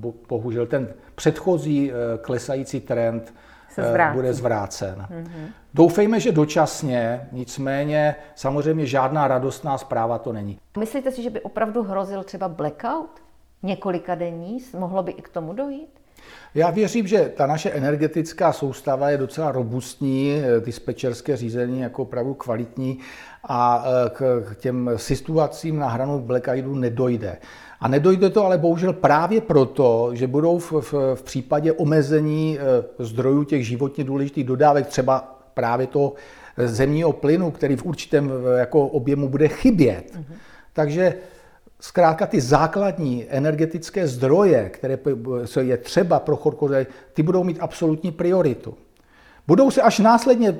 eh, 0.07 0.11
bohužel 0.29 0.65
ten 0.65 0.93
předchozí 1.15 1.91
eh, 1.91 1.95
klesající 2.17 2.79
trend 2.79 3.33
bude 4.13 4.33
zvrácen. 4.33 5.07
Mm-hmm. 5.11 5.47
Doufejme, 5.73 6.19
že 6.19 6.31
dočasně, 6.31 7.27
nicméně 7.31 8.15
samozřejmě 8.35 8.85
žádná 8.85 9.27
radostná 9.27 9.77
zpráva 9.77 10.17
to 10.17 10.33
není. 10.33 10.59
Myslíte 10.79 11.11
si, 11.11 11.23
že 11.23 11.29
by 11.29 11.41
opravdu 11.41 11.83
hrozil 11.83 12.23
třeba 12.23 12.49
blackout? 12.49 13.09
Několika 13.63 14.15
denní? 14.15 14.57
Mohlo 14.77 15.03
by 15.03 15.11
i 15.11 15.21
k 15.21 15.29
tomu 15.29 15.53
dojít? 15.53 15.89
Já 16.55 16.69
věřím, 16.69 17.07
že 17.07 17.31
ta 17.35 17.47
naše 17.47 17.71
energetická 17.71 18.53
soustava 18.53 19.09
je 19.09 19.17
docela 19.17 19.51
robustní, 19.51 20.41
dispečerské 20.65 21.37
řízení 21.37 21.79
jako 21.79 22.01
opravdu 22.01 22.33
kvalitní 22.33 22.99
a 23.47 23.85
e, 23.85 24.09
k 24.09 24.55
těm 24.55 24.91
situacím 24.95 25.79
na 25.79 25.87
hranu 25.87 26.19
blackoutu 26.19 26.75
nedojde. 26.75 27.37
A 27.79 27.87
nedojde 27.87 28.29
to 28.29 28.45
ale 28.45 28.57
bohužel 28.57 28.93
právě 28.93 29.41
proto, 29.41 30.09
že 30.13 30.27
budou 30.27 30.59
v, 30.59 30.71
v, 30.71 30.93
v 31.15 31.23
případě 31.23 31.71
omezení 31.71 32.59
e, 32.59 32.63
zdrojů 33.05 33.43
těch 33.43 33.67
životně 33.67 34.03
důležitých 34.03 34.43
dodávek, 34.43 34.87
třeba 34.87 35.41
právě 35.53 35.87
toho 35.87 36.13
zemního 36.57 37.13
plynu, 37.13 37.51
který 37.51 37.75
v 37.75 37.85
určitém 37.85 38.31
jako 38.57 38.87
objemu 38.87 39.29
bude 39.29 39.47
chybět. 39.47 40.11
Mm-hmm. 40.15 40.35
Takže 40.73 41.13
zkrátka 41.79 42.27
ty 42.27 42.41
základní 42.41 43.25
energetické 43.29 44.07
zdroje, 44.07 44.69
které 44.69 44.97
je 45.61 45.77
třeba 45.77 46.19
pro 46.19 46.35
chorkoze, 46.35 46.85
ty 47.13 47.23
budou 47.23 47.43
mít 47.43 47.57
absolutní 47.59 48.11
prioritu. 48.11 48.77
Budou 49.47 49.71
se 49.71 49.81
až 49.81 49.99
následně, 49.99 50.51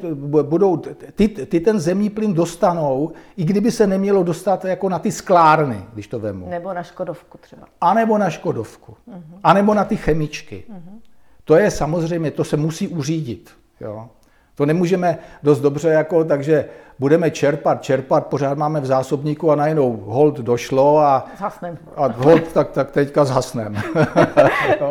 budou, 0.41 0.77
ty, 1.15 1.27
ty 1.27 1.59
ten 1.59 1.79
zemní 1.79 2.09
plyn 2.09 2.33
dostanou, 2.33 3.11
i 3.37 3.43
kdyby 3.43 3.71
se 3.71 3.87
nemělo 3.87 4.23
dostat 4.23 4.65
jako 4.65 4.89
na 4.89 4.99
ty 4.99 5.11
sklárny, 5.11 5.85
když 5.93 6.07
to 6.07 6.19
vemu. 6.19 6.49
Nebo 6.49 6.73
na 6.73 6.83
Škodovku 6.83 7.37
třeba. 7.37 7.67
A 7.81 7.93
nebo 7.93 8.17
na 8.17 8.29
Škodovku. 8.29 8.91
Uh-huh. 8.91 9.39
A 9.43 9.53
nebo 9.53 9.73
na 9.73 9.85
ty 9.85 9.97
chemičky. 9.97 10.63
Uh-huh. 10.69 10.99
To 11.43 11.55
je 11.55 11.71
samozřejmě, 11.71 12.31
to 12.31 12.43
se 12.43 12.57
musí 12.57 12.87
uřídit. 12.87 13.51
Jo. 13.81 14.09
To 14.55 14.65
nemůžeme 14.65 15.17
dost 15.43 15.59
dobře, 15.59 15.89
jako, 15.89 16.23
takže 16.23 16.65
budeme 16.99 17.31
čerpat, 17.31 17.83
čerpat, 17.83 18.27
pořád 18.27 18.57
máme 18.57 18.81
v 18.81 18.85
zásobníku 18.85 19.51
a 19.51 19.55
najednou 19.55 19.97
hold 19.97 20.39
došlo 20.39 20.99
a, 20.99 21.25
zhasnem. 21.37 21.77
a 21.95 22.07
hold, 22.07 22.53
tak, 22.53 22.71
tak 22.71 22.91
teďka 22.91 23.25
zhasnem. 23.25 23.75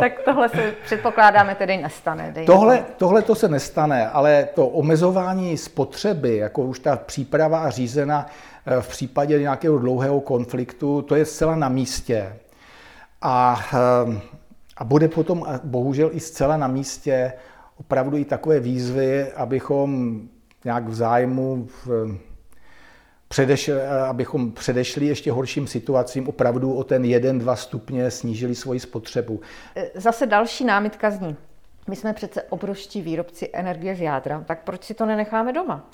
tak 0.00 0.12
tohle 0.24 0.48
se 0.48 0.72
předpokládáme 0.84 1.54
tedy 1.54 1.76
nestane. 1.76 2.34
Tohle, 2.46 2.84
tohle 2.96 3.22
to 3.22 3.34
se 3.34 3.48
nestane, 3.48 4.08
ale 4.08 4.48
to 4.54 4.68
omezování 4.68 5.56
spotřeby, 5.56 6.36
jako 6.36 6.62
už 6.62 6.78
ta 6.78 6.96
příprava 6.96 7.58
a 7.58 7.70
řízena 7.70 8.26
eh, 8.66 8.80
v 8.80 8.88
případě 8.88 9.40
nějakého 9.40 9.78
dlouhého 9.78 10.20
konfliktu, 10.20 11.02
to 11.02 11.14
je 11.14 11.24
zcela 11.24 11.56
na 11.56 11.68
místě. 11.68 12.36
A, 13.22 13.60
eh, 13.74 14.20
a 14.76 14.84
bude 14.84 15.08
potom 15.08 15.44
bohužel 15.64 16.10
i 16.12 16.20
zcela 16.20 16.56
na 16.56 16.66
místě 16.66 17.32
opravdu 17.80 18.16
i 18.16 18.24
takové 18.24 18.60
výzvy, 18.60 19.32
abychom 19.32 20.20
nějak 20.64 20.88
v 20.88 20.94
zájmu 20.94 21.66
v, 21.66 22.18
předeš, 23.28 23.70
abychom 24.08 24.52
předešli 24.52 25.06
ještě 25.06 25.32
horším 25.32 25.66
situacím, 25.66 26.28
opravdu 26.28 26.74
o 26.74 26.84
ten 26.84 27.02
1-2 27.02 27.54
stupně 27.54 28.10
snížili 28.10 28.54
svoji 28.54 28.80
spotřebu. 28.80 29.40
Zase 29.94 30.26
další 30.26 30.64
námitka 30.64 31.10
zní. 31.10 31.36
My 31.88 31.96
jsme 31.96 32.12
přece 32.12 32.42
obrovští 32.42 33.02
výrobci 33.02 33.50
energie 33.52 33.96
z 33.96 34.00
jádra, 34.00 34.44
tak 34.46 34.64
proč 34.64 34.84
si 34.84 34.94
to 34.94 35.06
nenecháme 35.06 35.52
doma? 35.52 35.88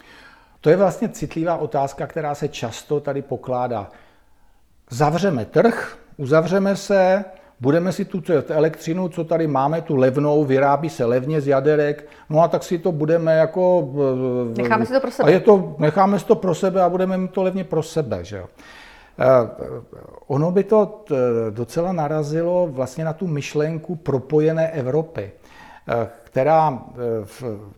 To 0.61 0.71
je 0.71 0.77
vlastně 0.77 1.09
citlivá 1.09 1.57
otázka, 1.57 2.07
která 2.07 2.35
se 2.35 2.49
často 2.49 3.01
tady 3.01 3.23
pokládá. 3.23 3.91
Zavřeme 4.91 5.45
trh, 5.45 5.99
uzavřeme 6.17 6.77
se, 6.77 7.25
budeme 7.61 7.93
si 7.93 8.05
tu 8.05 8.23
elektřinu, 8.49 9.09
co 9.09 9.25
tady 9.25 9.47
máme, 9.47 9.83
tu 9.83 9.97
levnou, 9.97 10.45
vyrábí 10.45 10.91
se 10.91 11.05
levně 11.05 11.41
z 11.41 11.47
jaderek, 11.47 12.09
no 12.31 12.43
a 12.43 12.49
tak 12.49 12.63
si 12.63 12.79
to 12.79 12.93
budeme 12.93 13.37
jako... 13.37 13.93
Necháme 14.57 14.87
si 14.87 14.93
to 14.93 15.01
pro 15.01 15.11
sebe. 15.11 15.29
A 15.29 15.33
je 15.33 15.41
to, 15.41 15.75
necháme 15.79 16.19
si 16.19 16.25
to 16.25 16.35
pro 16.35 16.55
sebe 16.55 16.83
a 16.83 16.89
budeme 16.89 17.19
mít 17.19 17.31
to 17.31 17.43
levně 17.43 17.65
pro 17.65 17.83
sebe, 17.83 18.25
že 18.25 18.37
jo. 18.37 18.47
Ono 20.27 20.51
by 20.51 20.65
to 20.65 21.05
docela 21.51 21.93
narazilo 21.93 22.69
vlastně 22.71 23.05
na 23.05 23.13
tu 23.13 23.27
myšlenku 23.27 23.97
propojené 23.97 24.71
Evropy, 24.71 25.33
která, 26.23 26.83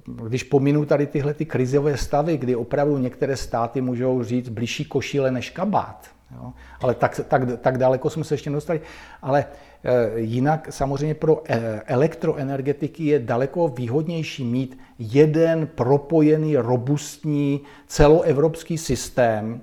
když 0.05 0.43
pominu 0.43 0.85
tady 0.85 1.07
tyhle 1.07 1.35
ty 1.35 1.45
krizové 1.45 1.97
stavy, 1.97 2.37
kdy 2.37 2.57
opravdu 2.57 2.99
některé 2.99 3.37
státy 3.37 3.81
můžou 3.81 4.23
říct 4.23 4.49
blížší 4.49 4.85
košíle 4.85 5.31
než 5.31 5.51
kabát, 5.51 6.07
jo? 6.37 6.53
ale 6.81 6.95
tak, 6.95 7.21
tak, 7.29 7.43
tak 7.61 7.79
daleko 7.79 8.11
jsme 8.11 8.25
se 8.25 8.35
ještě 8.35 8.51
nedostali, 8.51 8.81
ale 9.23 9.45
Eh, 9.85 10.21
jinak 10.21 10.69
samozřejmě 10.71 11.15
pro 11.15 11.43
eh, 11.49 11.83
elektroenergetiky 11.87 13.05
je 13.05 13.19
daleko 13.19 13.69
výhodnější 13.69 14.45
mít 14.45 14.79
jeden 14.99 15.67
propojený, 15.67 16.57
robustní 16.57 17.61
celoevropský 17.87 18.79
systém, 18.79 19.61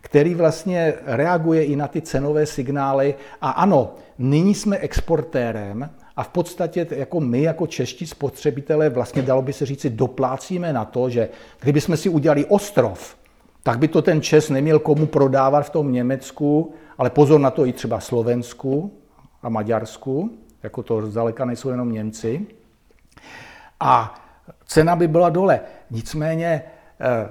který 0.00 0.34
vlastně 0.34 0.94
reaguje 1.04 1.64
i 1.64 1.76
na 1.76 1.88
ty 1.88 2.02
cenové 2.02 2.46
signály. 2.46 3.14
A 3.40 3.50
ano, 3.50 3.94
nyní 4.18 4.54
jsme 4.54 4.78
exportérem 4.78 5.90
a 6.16 6.22
v 6.22 6.28
podstatě 6.28 6.86
jako 6.90 7.20
my, 7.20 7.42
jako 7.42 7.66
čeští 7.66 8.06
spotřebitelé, 8.06 8.88
vlastně 8.88 9.22
dalo 9.22 9.42
by 9.42 9.52
se 9.52 9.66
říci, 9.66 9.90
doplácíme 9.90 10.72
na 10.72 10.84
to, 10.84 11.10
že 11.10 11.28
kdybychom 11.60 11.96
si 11.96 12.08
udělali 12.08 12.44
ostrov, 12.44 13.16
tak 13.62 13.78
by 13.78 13.88
to 13.88 14.02
ten 14.02 14.20
Čes 14.20 14.50
neměl 14.50 14.78
komu 14.78 15.06
prodávat 15.06 15.62
v 15.62 15.70
tom 15.70 15.92
Německu, 15.92 16.74
ale 16.98 17.10
pozor 17.10 17.40
na 17.40 17.50
to 17.50 17.66
i 17.66 17.72
třeba 17.72 18.00
Slovensku, 18.00 18.92
a 19.42 19.48
Maďarsku, 19.48 20.30
jako 20.62 20.82
to 20.82 21.06
zdaleka 21.06 21.44
nejsou 21.44 21.68
jenom 21.68 21.92
Němci. 21.92 22.46
A 23.80 24.14
cena 24.66 24.96
by 24.96 25.08
byla 25.08 25.30
dole. 25.30 25.60
Nicméně 25.90 26.62
eh, 27.00 27.28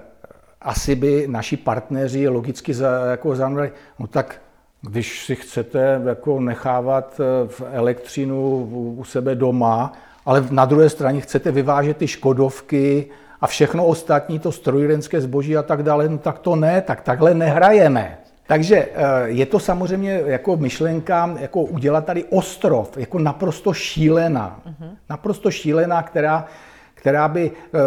asi 0.62 0.96
by 0.96 1.28
naši 1.28 1.58
partneři 1.58 2.28
logicky 2.28 2.74
za, 2.74 3.06
jako 3.06 3.36
zanuli, 3.36 3.72
no 4.00 4.08
tak 4.08 4.42
když 4.82 5.26
si 5.26 5.36
chcete 5.36 6.02
jako 6.06 6.40
nechávat 6.40 7.20
eh, 7.20 7.48
v 7.48 7.62
elektřinu 7.72 8.66
u 8.98 9.04
sebe 9.04 9.36
doma, 9.36 9.94
ale 10.26 10.48
na 10.52 10.66
druhé 10.66 10.90
straně 10.90 11.22
chcete 11.22 11.52
vyvážet 11.52 11.98
ty 11.98 12.08
škodovky 12.08 13.10
a 13.42 13.48
všechno 13.48 13.86
ostatní, 13.86 14.40
to 14.40 14.52
strojírenské 14.52 15.22
zboží 15.22 15.58
a 15.58 15.64
tak 15.64 15.84
dále, 15.84 16.10
no 16.10 16.18
tak 16.18 16.40
to 16.40 16.56
ne, 16.56 16.82
tak 16.82 17.02
takhle 17.02 17.34
nehrajeme. 17.34 18.18
Takže 18.48 18.76
eh, 18.78 18.90
je 19.26 19.46
to 19.46 19.60
samozřejmě 19.60 20.22
jako 20.26 20.58
myšlenka, 20.58 21.36
jako 21.40 21.62
udělat 21.62 22.06
tady 22.06 22.24
ostrov, 22.24 22.98
jako 22.98 23.20
naprosto 23.20 23.74
šílená. 23.74 24.60
Uh-huh. 24.66 24.90
Naprosto 25.10 25.52
šílená, 25.52 26.04
která, 26.04 26.46
která 26.94 27.28
by 27.28 27.52
eh, 27.52 27.80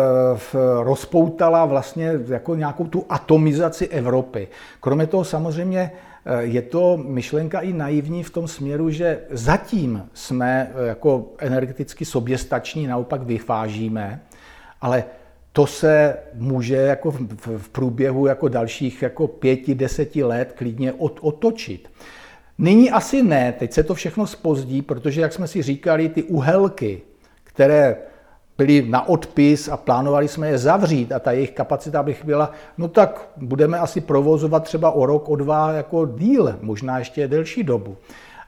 rozpoutala 0.83 1.65
vlastně 1.65 2.13
jako 2.29 2.55
nějakou 2.55 2.87
tu 2.87 3.05
atomizaci 3.09 3.89
Evropy. 3.89 4.49
Kromě 4.81 5.07
toho 5.07 5.25
samozřejmě 5.25 5.91
eh, 6.27 6.43
je 6.43 6.63
to 6.63 6.97
myšlenka 6.97 7.61
i 7.61 7.73
naivní 7.73 8.23
v 8.23 8.31
tom 8.31 8.49
směru, 8.49 8.91
že 8.91 9.21
zatím 9.31 10.09
jsme 10.15 10.71
jako 10.85 11.25
energeticky 11.39 12.05
soběstační, 12.05 12.87
naopak 12.87 13.23
vyfážíme, 13.23 14.21
ale 14.81 15.05
to 15.57 15.67
se 15.67 16.17
může 16.35 16.77
jako 16.77 17.11
v, 17.11 17.19
v 17.59 17.69
průběhu 17.69 18.27
jako 18.27 18.49
dalších 18.49 19.03
jako 19.03 19.29
pěti, 19.29 19.75
deseti 19.75 20.25
let 20.25 20.53
klidně 20.57 20.93
od, 20.93 21.19
otočit. 21.23 21.91
Nyní 22.59 22.91
asi 22.91 23.23
ne, 23.23 23.53
teď 23.59 23.73
se 23.73 23.83
to 23.83 23.95
všechno 23.95 24.27
spozdí, 24.27 24.83
protože, 24.83 25.21
jak 25.21 25.33
jsme 25.33 25.49
si 25.49 25.63
říkali, 25.63 26.09
ty 26.09 26.23
uhelky, 26.23 27.03
které 27.45 27.97
byly 28.59 28.83
na 28.83 29.09
odpis 29.09 29.69
a 29.69 29.77
plánovali 29.77 30.29
jsme 30.29 30.49
je 30.49 30.59
zavřít 30.59 31.13
a 31.13 31.19
ta 31.19 31.33
jejich 31.33 31.51
kapacita 31.51 32.03
bych 32.03 32.25
byla, 32.25 32.51
no 32.79 32.89
tak 32.89 33.29
budeme 33.37 33.79
asi 33.79 34.01
provozovat 34.01 34.65
třeba 34.65 34.91
o 34.91 35.07
rok, 35.07 35.29
o 35.29 35.37
dva 35.37 35.73
jako 35.73 36.07
díl, 36.07 36.59
možná 36.61 36.99
ještě 36.99 37.29
delší 37.29 37.63
dobu. 37.63 37.97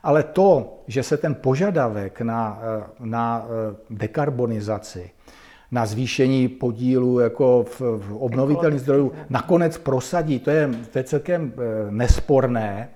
Ale 0.02 0.22
to, 0.22 0.78
že 0.86 1.02
se 1.02 1.16
ten 1.16 1.34
požadavek 1.34 2.20
na, 2.20 2.62
na 3.00 3.46
dekarbonizaci 3.90 5.10
na 5.70 5.86
zvýšení 5.86 6.48
podílu 6.48 7.18
jako 7.18 7.64
v, 7.68 7.80
v 7.80 8.16
obnovitelných 8.16 8.80
zdrojů 8.80 9.12
nakonec 9.30 9.78
prosadí. 9.78 10.38
To 10.38 10.50
je, 10.50 10.70
to 10.92 10.98
je 10.98 11.04
celkem 11.04 11.52
eh, 11.56 11.90
nesporné. 11.90 12.88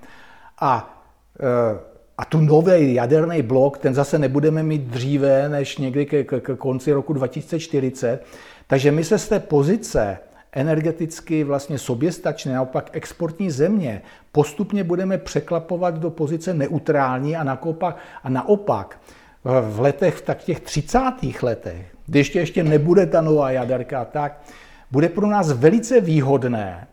A, 0.61 1.03
eh, 1.41 1.79
a 2.19 2.25
tu 2.25 2.41
nový 2.41 2.95
jaderný 2.95 3.43
blok, 3.43 3.79
ten 3.79 3.95
zase 3.95 4.19
nebudeme 4.19 4.63
mít 4.63 4.83
dříve 4.83 5.49
než 5.49 5.79
někdy 5.79 6.07
ke, 6.07 6.25
ke, 6.25 6.41
ke 6.41 6.57
konci 6.57 6.93
roku 6.93 7.13
2040. 7.13 8.25
Takže 8.67 8.93
my 8.93 9.05
se 9.05 9.19
z 9.19 9.29
té 9.29 9.41
pozice 9.41 10.19
energeticky 10.53 11.45
vlastně 11.45 11.79
soběstačné, 11.79 12.55
naopak 12.55 12.91
exportní 12.93 13.51
země, 13.51 14.03
postupně 14.33 14.85
budeme 14.85 15.19
překlapovat 15.19 15.95
do 15.95 16.11
pozice 16.11 16.55
neutrální 16.55 17.37
a 17.37 17.45
naopak, 17.45 17.97
a 18.23 18.29
naopak 18.29 19.01
v 19.45 19.81
letech, 19.81 20.15
v 20.15 20.23
tak 20.23 20.39
těch 20.39 20.61
30. 20.61 20.99
letech, 21.43 21.87
kdy 22.07 22.19
ještě, 22.19 22.39
ještě 22.39 22.65
nebude 22.65 23.07
ta 23.07 23.21
nová 23.21 23.51
jaderka, 23.51 24.05
tak 24.05 24.43
bude 24.91 25.09
pro 25.09 25.27
nás 25.27 25.53
velice 25.53 26.01
výhodné 26.01 26.87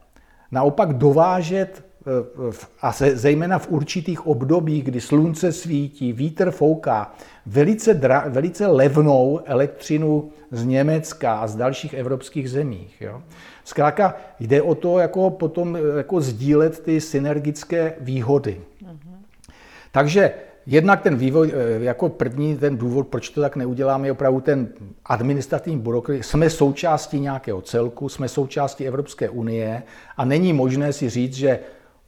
naopak 0.52 0.94
dovážet 0.94 1.86
eh, 2.08 2.66
a 2.82 2.92
zejména 3.14 3.60
v 3.60 3.68
určitých 3.70 4.28
obdobích, 4.28 4.84
kdy 4.84 5.02
slunce 5.02 5.52
svítí, 5.52 6.14
vítr 6.14 6.52
fouká, 6.52 7.14
velice, 7.46 7.94
dra, 7.94 8.26
velice 8.28 8.68
levnou 8.68 9.40
elektřinu 9.46 10.30
z 10.52 10.66
Německa 10.66 11.34
a 11.34 11.48
z 11.48 11.56
dalších 11.56 11.94
evropských 11.94 12.50
zemích. 12.50 13.02
Jo. 13.02 13.22
Zkrátka 13.64 14.16
jde 14.40 14.62
o 14.62 14.76
to, 14.76 15.00
jako 15.00 15.30
potom 15.30 15.78
jako 15.98 16.22
sdílet 16.22 16.80
ty 16.80 17.02
synergické 17.02 17.94
výhody. 18.00 18.62
Mm-hmm. 18.84 19.18
Takže 19.92 20.34
Jednak 20.70 21.02
ten 21.02 21.16
vývoj, 21.16 21.52
eh, 21.54 21.84
jako 21.84 22.10
první 22.10 22.58
ten 22.58 22.78
důvod, 22.78 23.08
proč 23.08 23.30
to 23.30 23.42
tak 23.42 23.56
neuděláme, 23.56 24.08
je 24.08 24.12
opravdu 24.12 24.42
ten 24.42 24.68
administrativní 25.06 25.80
byrokracie. 25.80 26.24
Jsme 26.24 26.50
součástí 26.50 27.20
nějakého 27.20 27.62
celku, 27.62 28.10
jsme 28.10 28.28
součástí 28.28 28.88
Evropské 28.88 29.30
unie 29.30 29.84
a 30.18 30.26
není 30.26 30.54
možné 30.54 30.94
si 30.94 31.10
říct, 31.10 31.34
že 31.34 31.60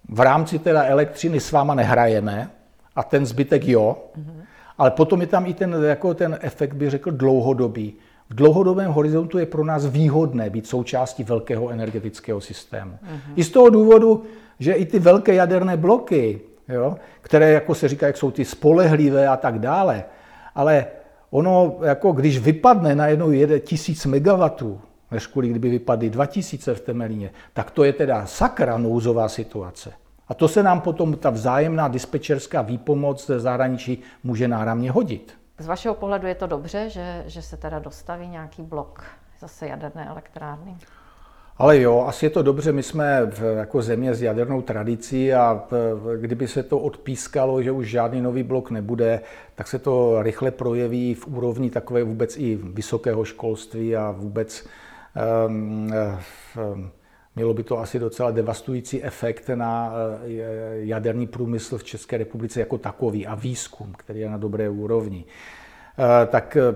v 0.09 0.19
rámci 0.19 0.59
teda 0.59 0.83
elektřiny 0.83 1.39
s 1.39 1.51
váma 1.51 1.75
nehrajeme 1.75 2.49
a 2.95 3.03
ten 3.03 3.25
zbytek 3.25 3.67
jo, 3.67 3.97
mm-hmm. 4.17 4.41
ale 4.77 4.91
potom 4.91 5.21
je 5.21 5.27
tam 5.27 5.45
i 5.45 5.53
ten, 5.53 5.75
jako 5.83 6.13
ten 6.13 6.37
efekt, 6.41 6.73
bych 6.73 6.89
řekl, 6.89 7.11
dlouhodobý. 7.11 7.93
V 8.29 8.35
dlouhodobém 8.35 8.91
horizontu 8.91 9.37
je 9.37 9.45
pro 9.45 9.65
nás 9.65 9.85
výhodné 9.85 10.49
být 10.49 10.67
součástí 10.67 11.23
velkého 11.23 11.69
energetického 11.69 12.41
systému. 12.41 12.91
Mm-hmm. 12.91 13.33
I 13.35 13.43
z 13.43 13.49
toho 13.49 13.69
důvodu, 13.69 14.23
že 14.59 14.73
i 14.73 14.85
ty 14.85 14.99
velké 14.99 15.33
jaderné 15.33 15.77
bloky, 15.77 16.41
jo, 16.69 16.97
které, 17.21 17.51
jako 17.51 17.75
se 17.75 17.87
říká, 17.87 18.07
jak 18.07 18.17
jsou 18.17 18.31
ty 18.31 18.45
spolehlivé 18.45 19.27
a 19.27 19.37
tak 19.37 19.59
dále. 19.59 20.03
Ale 20.55 20.85
ono, 21.29 21.77
jako 21.81 22.11
když 22.11 22.39
vypadne 22.39 22.95
najednou 22.95 23.31
jeden 23.31 23.59
tisíc 23.59 24.05
megawatů, 24.05 24.81
než 25.11 25.27
kvůli 25.27 25.49
kdyby 25.49 25.69
vypadly 25.69 26.09
2000 26.09 26.75
v 26.75 26.81
Temelíně, 26.81 27.31
tak 27.53 27.71
to 27.71 27.83
je 27.83 27.93
teda 27.93 28.25
sakra 28.25 28.77
nouzová 28.77 29.29
situace. 29.29 29.93
A 30.27 30.33
to 30.33 30.47
se 30.47 30.63
nám 30.63 30.81
potom 30.81 31.17
ta 31.17 31.29
vzájemná 31.29 31.87
dispečerská 31.87 32.61
výpomoc 32.61 33.25
ze 33.27 33.39
zahraničí 33.39 34.01
může 34.23 34.47
náramně 34.47 34.91
hodit. 34.91 35.33
Z 35.57 35.67
vašeho 35.67 35.95
pohledu 35.95 36.27
je 36.27 36.35
to 36.35 36.47
dobře, 36.47 36.89
že, 36.89 37.23
že 37.27 37.41
se 37.41 37.57
teda 37.57 37.79
dostaví 37.79 38.27
nějaký 38.27 38.61
blok 38.61 39.03
zase 39.39 39.67
jaderné 39.67 40.05
elektrárny? 40.05 40.77
Ale 41.59 41.81
jo, 41.81 42.05
asi 42.07 42.25
je 42.25 42.29
to 42.29 42.41
dobře. 42.41 42.71
My 42.71 42.83
jsme 42.83 43.25
v, 43.25 43.41
jako 43.57 43.81
země 43.81 44.15
s 44.15 44.21
jadernou 44.21 44.61
tradicí 44.61 45.33
a 45.33 45.63
kdyby 46.19 46.47
se 46.47 46.63
to 46.63 46.79
odpískalo, 46.79 47.63
že 47.63 47.71
už 47.71 47.87
žádný 47.89 48.21
nový 48.21 48.43
blok 48.43 48.71
nebude, 48.71 49.21
tak 49.55 49.67
se 49.67 49.79
to 49.79 50.23
rychle 50.23 50.51
projeví 50.51 51.13
v 51.13 51.27
úrovni 51.27 51.69
takové 51.69 52.03
vůbec 52.03 52.37
i 52.37 52.59
vysokého 52.63 53.25
školství 53.25 53.95
a 53.95 54.11
vůbec 54.11 54.65
um, 55.47 55.91
um, 56.73 56.91
mělo 57.35 57.53
by 57.53 57.63
to 57.63 57.79
asi 57.79 57.99
docela 57.99 58.31
devastující 58.31 59.03
efekt 59.03 59.49
na 59.55 59.93
jaderný 60.71 61.27
průmysl 61.27 61.77
v 61.77 61.83
České 61.83 62.17
republice 62.17 62.59
jako 62.59 62.77
takový 62.77 63.27
a 63.27 63.35
výzkum, 63.35 63.93
který 63.97 64.19
je 64.19 64.29
na 64.29 64.37
dobré 64.37 64.69
úrovni. 64.69 65.25
Eh, 65.99 66.27
tak 66.27 66.57
eh, 66.57 66.75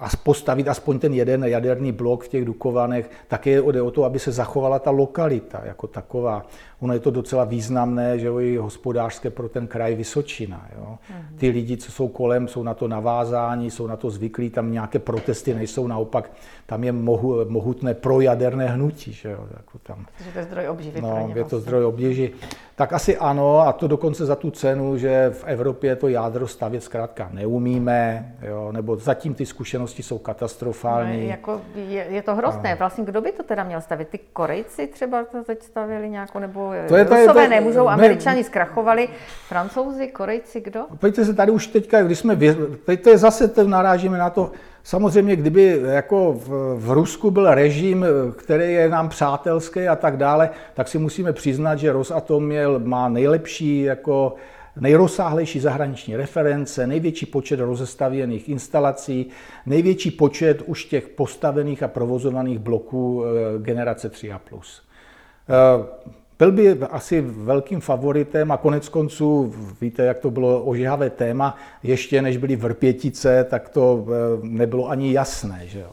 a 0.00 0.08
postavit 0.22 0.68
aspoň 0.68 0.98
ten 0.98 1.12
jeden 1.14 1.44
jaderný 1.44 1.92
blok 1.92 2.24
v 2.24 2.28
těch 2.28 2.44
Dukovanech, 2.44 3.10
tak 3.28 3.46
je 3.46 3.62
o 3.62 3.90
to, 3.90 4.04
aby 4.04 4.18
se 4.18 4.32
zachovala 4.32 4.78
ta 4.78 4.90
lokalita 4.90 5.60
jako 5.64 5.86
taková. 5.86 6.46
Ono 6.80 6.92
je 6.92 7.00
to 7.00 7.10
docela 7.10 7.44
významné, 7.44 8.18
že 8.18 8.26
jo, 8.26 8.40
i 8.40 8.56
hospodářské 8.56 9.30
pro 9.30 9.48
ten 9.48 9.66
kraj 9.66 9.94
Vysočina. 9.94 10.68
Jo. 10.76 10.98
Mhm. 11.10 11.36
Ty 11.36 11.48
lidi, 11.48 11.76
co 11.76 11.92
jsou 11.92 12.08
kolem, 12.08 12.48
jsou 12.48 12.62
na 12.62 12.74
to 12.74 12.88
navázáni, 12.88 13.70
jsou 13.70 13.86
na 13.86 13.96
to 13.96 14.10
zvyklí, 14.10 14.50
tam 14.50 14.72
nějaké 14.72 14.98
protesty 14.98 15.54
nejsou, 15.54 15.86
naopak 15.86 16.30
tam 16.66 16.84
je 16.84 16.92
mohu, 16.92 17.44
mohutné 17.48 17.94
projaderné 17.94 18.66
hnutí. 18.68 19.12
Že 19.12 19.30
jo, 19.30 19.46
jako 19.56 19.78
tam. 19.78 20.06
Takže 20.16 20.32
to 20.32 20.38
je 20.38 20.44
zdroj 20.44 20.68
obživy 20.68 21.00
no, 21.00 21.10
pro 21.10 21.18
ně 21.18 21.28
je 21.28 21.34
to 21.34 21.40
vlastně. 21.40 21.58
zdroj 21.58 21.84
obživy. 21.84 22.30
Tak 22.76 22.92
asi 22.92 23.16
ano, 23.16 23.60
a 23.60 23.72
to 23.72 23.88
dokonce 23.88 24.26
za 24.26 24.36
tu 24.36 24.50
cenu, 24.50 24.96
že 24.96 25.30
v 25.30 25.44
Evropě 25.46 25.96
to 25.96 26.08
jádro 26.08 26.48
stavět 26.48 26.82
zkrátka 26.82 27.28
neumíme, 27.32 28.34
jo, 28.42 28.72
nebo 28.72 28.96
zatím 28.96 29.34
ty 29.34 29.46
zkušenosti 29.46 30.02
jsou 30.02 30.18
katastrofální. 30.18 31.22
No, 31.22 31.28
jako 31.28 31.60
je, 31.74 32.06
je 32.08 32.22
to 32.22 32.34
hrozné. 32.34 32.72
A... 32.72 32.76
Vlastně 32.76 33.04
kdo 33.04 33.20
by 33.20 33.32
to 33.32 33.42
teda 33.42 33.64
měl 33.64 33.80
stavět? 33.80 34.08
Ty 34.08 34.18
Korejci 34.32 34.86
třeba 34.86 35.24
to 35.24 35.44
teď 35.44 35.62
stavili 35.62 36.10
nějakou, 36.10 36.38
nebo 36.38 36.72
to 36.88 36.96
je, 36.96 37.04
to 37.04 37.14
je, 37.14 37.28
to 37.28 37.48
nemůžou, 37.48 37.86
ne, 37.86 37.92
Američani 37.92 38.44
zkrachovali, 38.44 39.08
Francouzi, 39.48 40.06
Korejci, 40.08 40.60
kdo? 40.60 40.80
Pojďte 40.98 41.24
se 41.24 41.34
tady 41.34 41.52
už 41.52 41.66
teďka, 41.66 42.02
když 42.02 42.18
jsme, 42.18 42.36
teď 42.84 43.02
to 43.02 43.10
je 43.10 43.18
zase, 43.18 43.48
to 43.48 43.68
narážíme 43.68 44.18
na 44.18 44.30
to, 44.30 44.52
Samozřejmě, 44.86 45.36
kdyby 45.36 45.80
jako 45.84 46.32
v, 46.32 46.76
v 46.78 46.90
Rusku 46.90 47.30
byl 47.30 47.54
režim, 47.54 48.06
který 48.36 48.72
je 48.72 48.88
nám 48.88 49.08
přátelský 49.08 49.88
a 49.88 49.96
tak 49.96 50.16
dále, 50.16 50.50
tak 50.74 50.88
si 50.88 50.98
musíme 50.98 51.32
přiznat, 51.32 51.76
že 51.76 51.92
Rosatom 51.92 52.46
měl, 52.46 52.78
má 52.78 53.08
nejlepší 53.08 53.82
jako 53.82 54.34
nejrozsáhlejší 54.80 55.60
zahraniční 55.60 56.16
reference, 56.16 56.86
největší 56.86 57.26
počet 57.26 57.60
rozestavěných 57.60 58.48
instalací, 58.48 59.30
největší 59.66 60.10
počet 60.10 60.62
už 60.62 60.84
těch 60.84 61.08
postavených 61.08 61.82
a 61.82 61.88
provozovaných 61.88 62.58
bloků 62.58 63.24
eh, 63.24 63.58
generace 63.58 64.12
3A+. 64.12 64.38
Byl 66.44 66.52
by 66.52 66.78
asi 66.90 67.20
velkým 67.20 67.80
favoritem 67.80 68.52
a 68.52 68.56
konec 68.56 68.88
konců, 68.88 69.54
víte, 69.80 70.04
jak 70.04 70.18
to 70.18 70.30
bylo 70.30 70.62
ožihavé 70.62 71.10
téma, 71.10 71.56
ještě 71.82 72.22
než 72.22 72.36
byly 72.36 72.56
vrpětice, 72.56 73.46
tak 73.50 73.68
to 73.68 74.06
eh, 74.06 74.12
nebylo 74.42 74.88
ani 74.88 75.12
jasné. 75.12 75.62
Že 75.64 75.80
jo. 75.80 75.90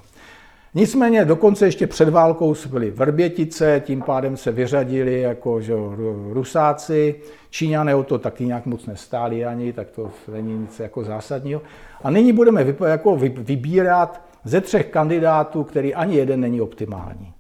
Nicméně 0.74 1.26
dokonce 1.26 1.66
ještě 1.66 1.88
před 1.88 2.10
válkou 2.10 2.56
byly 2.70 2.92
vrbětice, 2.92 3.82
tím 3.86 4.02
pádem 4.02 4.38
se 4.38 4.52
vyřadili 4.52 5.22
jako 5.22 5.62
že, 5.62 5.74
rusáci, 6.32 7.16
Číňané 7.50 7.96
o 7.96 8.04
to 8.04 8.18
taky 8.18 8.46
nějak 8.46 8.66
moc 8.66 8.86
nestáli 8.86 9.46
ani, 9.46 9.74
tak 9.74 9.90
to 9.90 10.12
není 10.32 10.58
nic 10.58 10.80
jako 10.80 11.04
zásadního. 11.04 11.62
A 12.04 12.10
nyní 12.10 12.34
budeme 12.34 12.66
jako 12.88 13.16
vybírat 13.18 14.22
ze 14.44 14.62
třech 14.62 14.86
kandidátů, 14.86 15.64
který 15.64 15.96
ani 15.96 16.16
jeden 16.16 16.40
není 16.40 16.62
optimální. 16.62 17.34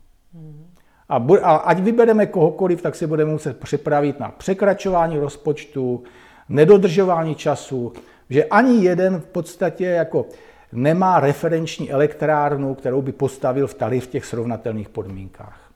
A, 1.11 1.25
a 1.41 1.55
ať 1.55 1.79
vybereme 1.79 2.25
kohokoliv, 2.25 2.81
tak 2.81 2.95
si 2.95 3.07
budeme 3.07 3.31
muset 3.31 3.59
připravit 3.59 4.19
na 4.19 4.31
překračování 4.31 5.19
rozpočtu, 5.19 6.03
nedodržování 6.49 7.35
času, 7.35 7.93
že 8.29 8.45
ani 8.45 8.85
jeden 8.85 9.19
v 9.19 9.25
podstatě 9.25 9.85
jako 9.85 10.25
nemá 10.71 11.19
referenční 11.19 11.91
elektrárnu, 11.91 12.75
kterou 12.75 13.01
by 13.01 13.11
postavil 13.11 13.67
v 13.67 13.73
tady 13.73 13.99
v 13.99 14.07
těch 14.07 14.25
srovnatelných 14.25 14.89
podmínkách. 14.89 15.71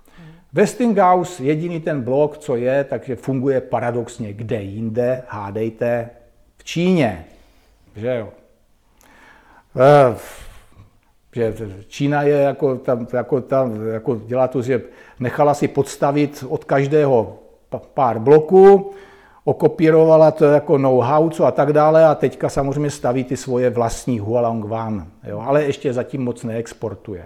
Westinghouse, 0.54 1.44
jediný 1.44 1.80
ten 1.80 2.02
blok, 2.02 2.38
co 2.38 2.56
je, 2.56 2.84
takže 2.84 3.16
funguje 3.16 3.62
paradoxně 3.62 4.34
kde 4.34 4.62
jinde, 4.62 5.24
hádejte, 5.28 6.10
v 6.58 6.64
Číně. 6.64 7.26
Že 7.96 8.16
jo? 8.16 8.30
Eh, 11.38 11.54
že 11.56 11.84
Čína 11.88 12.22
je 12.22 12.36
jako 12.36 12.76
tam, 12.76 13.08
jako 13.14 13.42
tam 13.42 13.88
jako 13.88 14.16
dělá 14.26 14.48
to, 14.48 14.62
že 14.62 14.82
nechala 15.20 15.54
si 15.54 15.68
podstavit 15.68 16.44
od 16.50 16.64
každého 16.64 17.40
pár 17.94 18.20
bloků, 18.20 18.92
okopírovala 19.44 20.32
to 20.32 20.46
jako 20.46 20.78
know-how, 20.78 21.30
co 21.30 21.46
a 21.46 21.52
tak 21.52 21.74
dále 21.74 22.06
a 22.06 22.16
teďka 22.16 22.50
samozřejmě 22.50 22.90
staví 22.90 23.24
ty 23.24 23.38
svoje 23.38 23.70
vlastní 23.70 24.20
Hualongwan, 24.20 25.08
jo, 25.24 25.40
ale 25.40 25.64
ještě 25.64 25.94
zatím 25.94 26.24
moc 26.24 26.44
neexportuje. 26.44 27.26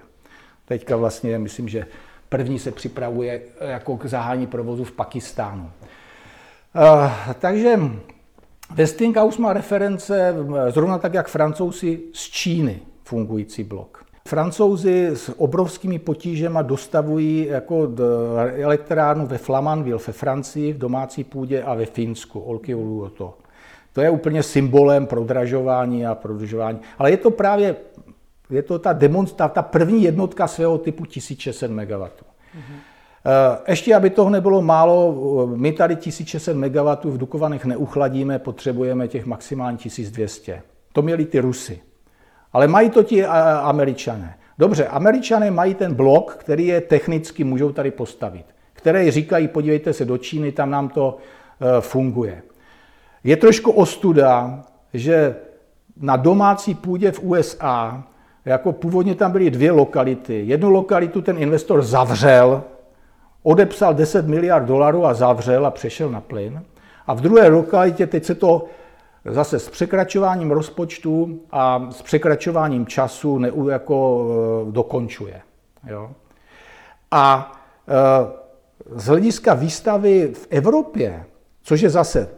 Teďka 0.65 0.95
vlastně 0.95 1.39
myslím, 1.39 1.69
že 1.69 1.85
první 2.29 2.59
se 2.59 2.71
připravuje 2.71 3.41
jako 3.61 3.97
k 3.97 4.05
zahání 4.05 4.47
provozu 4.47 4.83
v 4.83 4.91
Pakistánu. 4.91 5.71
Uh, 6.75 7.11
takže 7.39 7.79
Westinghouse 8.75 9.41
má 9.41 9.53
reference 9.53 10.35
zrovna 10.69 10.97
tak, 10.97 11.13
jak 11.13 11.27
francouzi 11.27 11.99
z 12.13 12.29
Číny 12.29 12.79
fungující 13.09 13.63
blok. 13.63 14.03
Francouzi 14.27 15.07
s 15.07 15.33
obrovskými 15.37 15.99
potížemi 15.99 16.59
dostavují 16.61 17.45
jako 17.45 17.87
elektrárnu 18.55 19.25
ve 19.25 19.37
Flamanville 19.37 19.99
ve 20.07 20.13
Francii, 20.13 20.73
v 20.73 20.77
domácí 20.77 21.23
půdě 21.23 21.63
a 21.63 21.73
ve 21.73 21.85
Finsku, 21.85 22.39
Olkiluoto. 22.39 23.33
To 23.93 24.01
je 24.01 24.09
úplně 24.09 24.43
symbolem 24.43 25.07
prodražování 25.07 26.05
a 26.05 26.15
prodlužování. 26.15 26.79
Ale 26.97 27.11
je 27.11 27.17
to 27.17 27.31
právě 27.31 27.75
je 28.49 28.61
to 28.63 28.79
ta, 28.79 28.93
demonstra, 28.93 29.47
ta 29.47 29.61
první 29.61 30.03
jednotka 30.03 30.47
svého 30.47 30.77
typu 30.77 31.05
1600 31.05 31.71
MW. 31.71 31.81
Mm-hmm. 31.81 32.79
Ještě, 33.67 33.95
aby 33.95 34.09
toho 34.09 34.29
nebylo 34.29 34.61
málo, 34.61 35.47
my 35.55 35.71
tady 35.71 35.95
1600 35.95 36.57
MW 36.57 36.95
v 37.03 37.17
Dukovanech 37.17 37.65
neuchladíme, 37.65 38.39
potřebujeme 38.39 39.07
těch 39.07 39.25
maximálně 39.25 39.77
1200. 39.77 40.61
To 40.93 41.01
měli 41.01 41.25
ty 41.25 41.39
Rusy. 41.39 41.81
Ale 42.53 42.67
mají 42.67 42.89
to 42.89 43.03
ti 43.03 43.25
američané. 43.25 44.35
Dobře, 44.57 44.87
američané 44.87 45.51
mají 45.51 45.75
ten 45.75 45.93
blok, 45.93 46.35
který 46.39 46.67
je 46.67 46.81
technicky 46.81 47.43
můžou 47.43 47.71
tady 47.71 47.91
postavit, 47.91 48.45
které 48.73 49.11
říkají, 49.11 49.47
podívejte 49.47 49.93
se 49.93 50.05
do 50.05 50.17
Číny, 50.17 50.51
tam 50.51 50.69
nám 50.69 50.89
to 50.89 51.17
e, 51.17 51.81
funguje. 51.81 52.41
Je 53.23 53.37
trošku 53.37 53.71
ostuda, 53.71 54.63
že 54.93 55.35
na 55.97 56.15
domácí 56.15 56.75
půdě 56.75 57.11
v 57.11 57.23
USA, 57.23 58.03
jako 58.45 58.71
původně 58.71 59.15
tam 59.15 59.31
byly 59.31 59.51
dvě 59.51 59.71
lokality. 59.71 60.43
Jednu 60.45 60.69
lokalitu 60.69 61.21
ten 61.21 61.37
investor 61.37 61.81
zavřel, 61.81 62.63
odepsal 63.43 63.93
10 63.93 64.27
miliard 64.27 64.65
dolarů 64.65 65.05
a 65.05 65.13
zavřel 65.13 65.65
a 65.65 65.71
přešel 65.71 66.09
na 66.09 66.21
plyn. 66.21 66.63
A 67.07 67.13
v 67.13 67.21
druhé 67.21 67.47
lokalitě 67.47 68.07
teď 68.07 68.25
se 68.25 68.35
to 68.35 68.65
zase 69.29 69.59
s 69.59 69.69
překračováním 69.69 70.51
rozpočtu 70.51 71.39
a 71.51 71.87
s 71.91 72.01
překračováním 72.01 72.85
času 72.85 73.37
ne, 73.37 73.51
jako 73.71 74.27
e, 74.67 74.71
dokončuje. 74.71 75.41
Jo? 75.87 76.11
A 77.11 77.51
e, 77.87 78.39
z 78.99 79.05
hlediska 79.05 79.53
výstavy 79.53 80.31
v 80.33 80.47
Evropě, 80.49 81.25
což 81.63 81.81
je 81.81 81.89
zase 81.89 82.29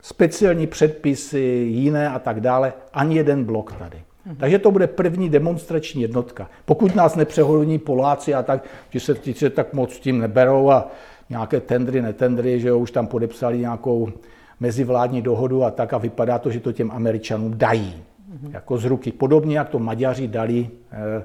speciální 0.00 0.66
předpisy, 0.66 1.38
jiné 1.68 2.10
a 2.10 2.18
tak 2.18 2.40
dále, 2.40 2.72
ani 2.92 3.16
jeden 3.16 3.44
blok 3.44 3.72
tady. 3.72 4.02
Mhm. 4.26 4.36
Takže 4.36 4.58
to 4.58 4.70
bude 4.70 4.86
první 4.86 5.28
demonstrační 5.28 6.02
jednotka. 6.02 6.50
Pokud 6.64 6.94
nás 6.94 7.16
nepřehodní 7.16 7.78
Poláci 7.78 8.34
a 8.34 8.42
tak, 8.42 8.64
že 8.90 9.00
se, 9.00 9.14
ti 9.14 9.34
se 9.34 9.50
tak 9.50 9.72
moc 9.72 9.98
tím 9.98 10.18
neberou 10.18 10.70
a 10.70 10.90
nějaké 11.30 11.60
tendry, 11.60 12.02
netendry, 12.02 12.60
že 12.60 12.68
jo, 12.68 12.78
už 12.78 12.90
tam 12.90 13.06
podepsali 13.06 13.58
nějakou 13.58 14.12
mezivládní 14.60 15.22
dohodu 15.22 15.64
a 15.64 15.70
tak 15.70 15.92
a 15.92 15.98
vypadá 15.98 16.38
to, 16.38 16.50
že 16.50 16.60
to 16.60 16.72
těm 16.72 16.90
Američanům 16.90 17.58
dají. 17.58 17.94
Mm-hmm. 17.96 18.50
Jako 18.52 18.78
z 18.78 18.84
ruky. 18.84 19.12
Podobně, 19.12 19.58
jak 19.58 19.68
to 19.68 19.78
Maďaři 19.78 20.28
dali 20.28 20.70
e, 20.92 20.96
e, 20.96 21.22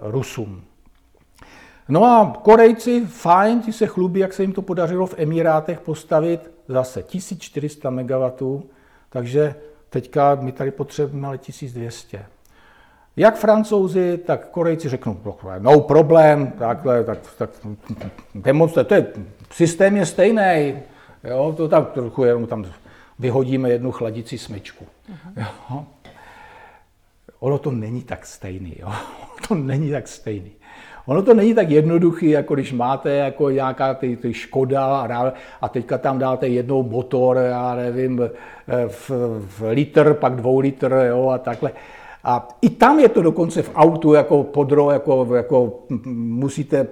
Rusům. 0.00 0.62
No 1.88 2.04
a 2.04 2.40
Korejci, 2.42 3.06
fajn, 3.06 3.60
ti 3.60 3.72
se 3.72 3.86
chlubí, 3.86 4.20
jak 4.20 4.32
se 4.32 4.42
jim 4.42 4.52
to 4.52 4.62
podařilo 4.62 5.06
v 5.06 5.14
Emirátech 5.18 5.80
postavit 5.80 6.50
zase 6.68 7.02
1400 7.02 7.90
MW, 7.90 8.30
takže 9.10 9.54
teďka 9.90 10.34
my 10.34 10.52
tady 10.52 10.70
potřebujeme 10.70 11.28
ale 11.28 11.38
1200. 11.38 12.26
Jak 13.16 13.36
francouzi, 13.36 14.18
tak 14.26 14.48
Korejci 14.48 14.88
řeknou, 14.88 15.16
no 15.58 15.80
problém, 15.80 16.52
takhle, 16.58 17.04
tak, 17.04 17.18
tak 17.38 17.50
demonstruje, 18.34 18.84
to 18.84 18.94
je, 18.94 19.06
systém 19.52 19.96
je 19.96 20.06
stejný, 20.06 20.76
jo, 21.24 21.54
to 21.56 21.68
tam 21.68 21.84
trochu 21.84 22.24
jenom 22.24 22.46
tam 22.46 22.64
vyhodíme 23.18 23.70
jednu 23.70 23.92
chladicí 23.92 24.38
smyčku. 24.38 24.86
Uh-huh. 25.10 25.46
Jo. 25.70 25.84
Ono 27.40 27.58
to 27.58 27.70
není 27.70 28.02
tak 28.02 28.26
stejný, 28.26 28.76
jo. 28.78 28.92
to 29.48 29.54
není 29.54 29.90
tak 29.90 30.08
stejný. 30.08 30.50
Ono 31.06 31.22
to 31.22 31.34
není 31.34 31.54
tak 31.54 31.70
jednoduchý, 31.70 32.30
jako 32.30 32.54
když 32.54 32.72
máte 32.72 33.10
jako 33.10 33.50
nějaká 33.50 33.94
ty, 33.94 34.16
ty 34.16 34.34
Škoda 34.34 34.86
a, 34.86 35.32
a 35.60 35.68
teďka 35.68 35.98
tam 35.98 36.18
dáte 36.18 36.48
jednou 36.48 36.82
motor, 36.82 37.36
já 37.36 37.74
nevím, 37.74 38.22
eh, 38.22 38.88
v, 38.88 39.10
v 39.40 39.62
litr, 39.70 40.14
pak 40.14 40.36
dvou 40.36 40.58
litr, 40.58 41.04
jo, 41.08 41.28
a 41.28 41.38
takhle. 41.38 41.72
A 42.24 42.48
i 42.62 42.70
tam 42.70 43.00
je 43.00 43.08
to 43.08 43.22
dokonce 43.22 43.62
v 43.62 43.70
autu 43.74 44.14
jako 44.14 44.42
podro, 44.44 44.90
jako, 44.90 45.28
jako 45.36 45.78
musíte, 46.14 46.86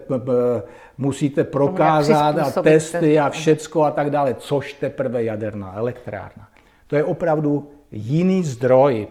musíte 0.99 1.45
prokázat 1.45 2.39
a 2.39 2.63
testy 2.63 3.19
a 3.19 3.31
všecko 3.31 3.83
a 3.83 3.91
tak 3.91 4.11
dále, 4.11 4.35
což 4.35 4.73
teprve 4.73 5.25
jaderná 5.25 5.75
elektrárna. 5.77 6.49
To 6.87 6.97
je 6.97 7.05
opravdu 7.05 7.71
jiný 7.93 8.45
zdroj, 8.45 9.07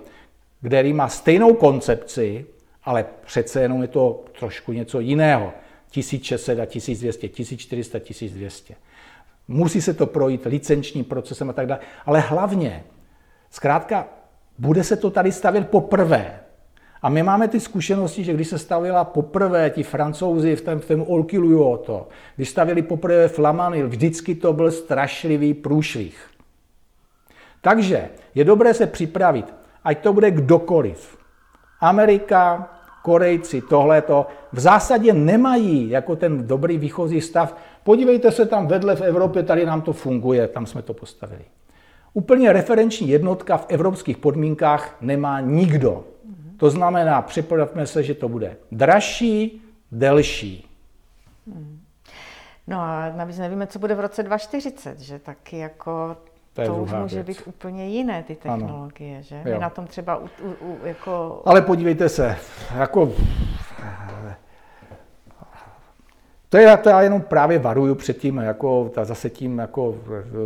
který 0.65 0.93
má 0.93 1.07
stejnou 1.07 1.53
koncepci, 1.53 2.45
ale 2.83 3.05
přece 3.25 3.61
jenom 3.61 3.81
je 3.81 3.87
to 3.87 4.23
trošku 4.39 4.71
něco 4.73 4.99
jiného. 4.99 5.51
1600 5.89 6.59
a 6.59 6.65
1200, 6.65 7.27
1400, 7.27 7.99
1200. 7.99 8.75
Musí 9.47 9.81
se 9.81 9.93
to 9.93 10.05
projít 10.05 10.45
licenčním 10.45 11.05
procesem 11.05 11.49
a 11.49 11.53
tak 11.53 11.67
dále, 11.67 11.81
ale 12.05 12.19
hlavně, 12.19 12.83
zkrátka, 13.51 14.07
bude 14.57 14.83
se 14.83 14.95
to 14.95 15.09
tady 15.09 15.31
stavět 15.31 15.69
poprvé. 15.69 16.39
A 17.01 17.09
my 17.09 17.23
máme 17.23 17.47
ty 17.47 17.59
zkušenosti, 17.59 18.23
že 18.23 18.33
když 18.33 18.47
se 18.47 18.57
stavila 18.57 19.03
poprvé 19.03 19.69
ti 19.69 19.83
francouzi 19.83 20.55
v 20.55 20.61
tom, 20.61 20.79
v 20.79 20.87
tom 20.87 21.05
to, 21.85 22.07
když 22.35 22.49
stavili 22.49 22.81
poprvé 22.81 23.27
Flamany, 23.27 23.83
vždycky 23.83 24.35
to 24.35 24.53
byl 24.53 24.71
strašlivý 24.71 25.53
průšvih. 25.53 26.27
Takže 27.61 28.09
je 28.35 28.43
dobré 28.43 28.73
se 28.73 28.87
připravit, 28.87 29.53
ať 29.83 29.99
to 29.99 30.13
bude 30.13 30.31
kdokoliv. 30.31 31.17
Amerika, 31.79 32.69
Korejci, 33.01 33.61
tohleto, 33.61 34.27
v 34.51 34.59
zásadě 34.59 35.13
nemají 35.13 35.89
jako 35.89 36.15
ten 36.15 36.47
dobrý 36.47 36.77
výchozí 36.77 37.21
stav. 37.21 37.55
Podívejte 37.83 38.31
se 38.31 38.45
tam 38.45 38.67
vedle 38.67 38.95
v 38.95 39.01
Evropě, 39.01 39.43
tady 39.43 39.65
nám 39.65 39.81
to 39.81 39.93
funguje, 39.93 40.47
tam 40.47 40.65
jsme 40.65 40.81
to 40.81 40.93
postavili. 40.93 41.45
Úplně 42.17 42.53
referenční 42.53 43.09
jednotka 43.09 43.57
v 43.57 43.65
evropských 43.69 44.17
podmínkách 44.17 44.95
nemá 45.01 45.39
nikdo. 45.39 46.03
To 46.57 46.69
znamená, 46.69 47.21
připravme 47.21 47.87
se, 47.87 48.03
že 48.03 48.13
to 48.13 48.29
bude 48.29 48.57
dražší, 48.71 49.61
delší. 49.91 50.67
No 52.67 52.79
a 52.79 53.13
navíc 53.15 53.37
nevíme, 53.37 53.67
co 53.67 53.79
bude 53.79 53.95
v 53.95 53.99
roce 53.99 54.23
2040, 54.23 54.99
že 54.99 55.19
taky 55.19 55.57
jako 55.57 56.17
to, 56.53 56.65
to 56.65 56.75
už 56.75 56.91
může 56.93 57.23
věc. 57.23 57.37
být 57.37 57.47
úplně 57.47 57.89
jiné, 57.89 58.23
ty 58.23 58.35
technologie, 58.35 59.15
ano. 59.15 59.23
že? 59.23 59.41
My 59.43 59.59
na 59.59 59.69
tom 59.69 59.87
třeba 59.87 60.17
u, 60.17 60.23
u, 60.23 60.67
u, 60.67 60.77
jako... 60.83 61.41
Ale 61.45 61.61
podívejte 61.61 62.09
se, 62.09 62.37
jako... 62.77 63.13
To 66.49 66.57
je, 66.57 66.77
to 66.77 66.89
já 66.89 67.01
jenom 67.01 67.21
právě 67.21 67.59
varuju 67.59 67.95
před 67.95 68.17
tím, 68.17 68.37
jako, 68.37 68.91
ta, 68.95 69.05
zase 69.05 69.29
tím, 69.29 69.59
jako, 69.59 69.95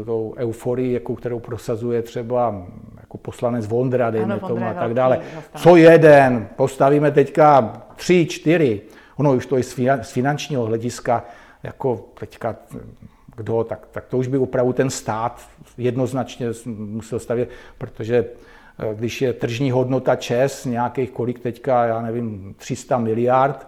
tou 0.05 0.33
euforii, 0.37 0.93
jako, 0.93 1.15
kterou 1.15 1.39
prosazuje 1.39 2.01
třeba 2.01 2.65
jako 2.99 3.17
poslanec 3.17 3.67
Vondra, 3.67 4.11
dejme 4.11 4.33
ano, 4.33 4.47
tomu 4.47 4.65
a 4.65 4.73
tak 4.73 4.93
dále. 4.93 5.19
Co 5.55 5.75
jeden, 5.75 6.47
postavíme 6.55 7.11
teďka 7.11 7.73
tři, 7.95 8.25
čtyři, 8.25 8.81
ono 9.17 9.33
už 9.33 9.45
to 9.45 9.57
je 9.57 9.63
z 10.01 10.11
finančního 10.11 10.65
hlediska, 10.65 11.25
jako 11.63 12.05
teďka 12.19 12.55
kdo, 13.35 13.63
tak, 13.63 13.87
tak 13.91 14.05
to 14.05 14.17
už 14.17 14.27
by 14.27 14.37
opravdu 14.37 14.73
ten 14.73 14.89
stát 14.89 15.41
jednoznačně 15.77 16.47
musel 16.65 17.19
stavět, 17.19 17.49
protože 17.77 18.25
eh, 18.79 18.95
když 18.95 19.21
je 19.21 19.33
tržní 19.33 19.71
hodnota 19.71 20.15
ČES 20.15 20.65
nějakých 20.65 21.11
kolik 21.11 21.39
teďka, 21.39 21.85
já 21.85 22.01
nevím, 22.01 22.55
300 22.57 22.97
miliard, 22.97 23.67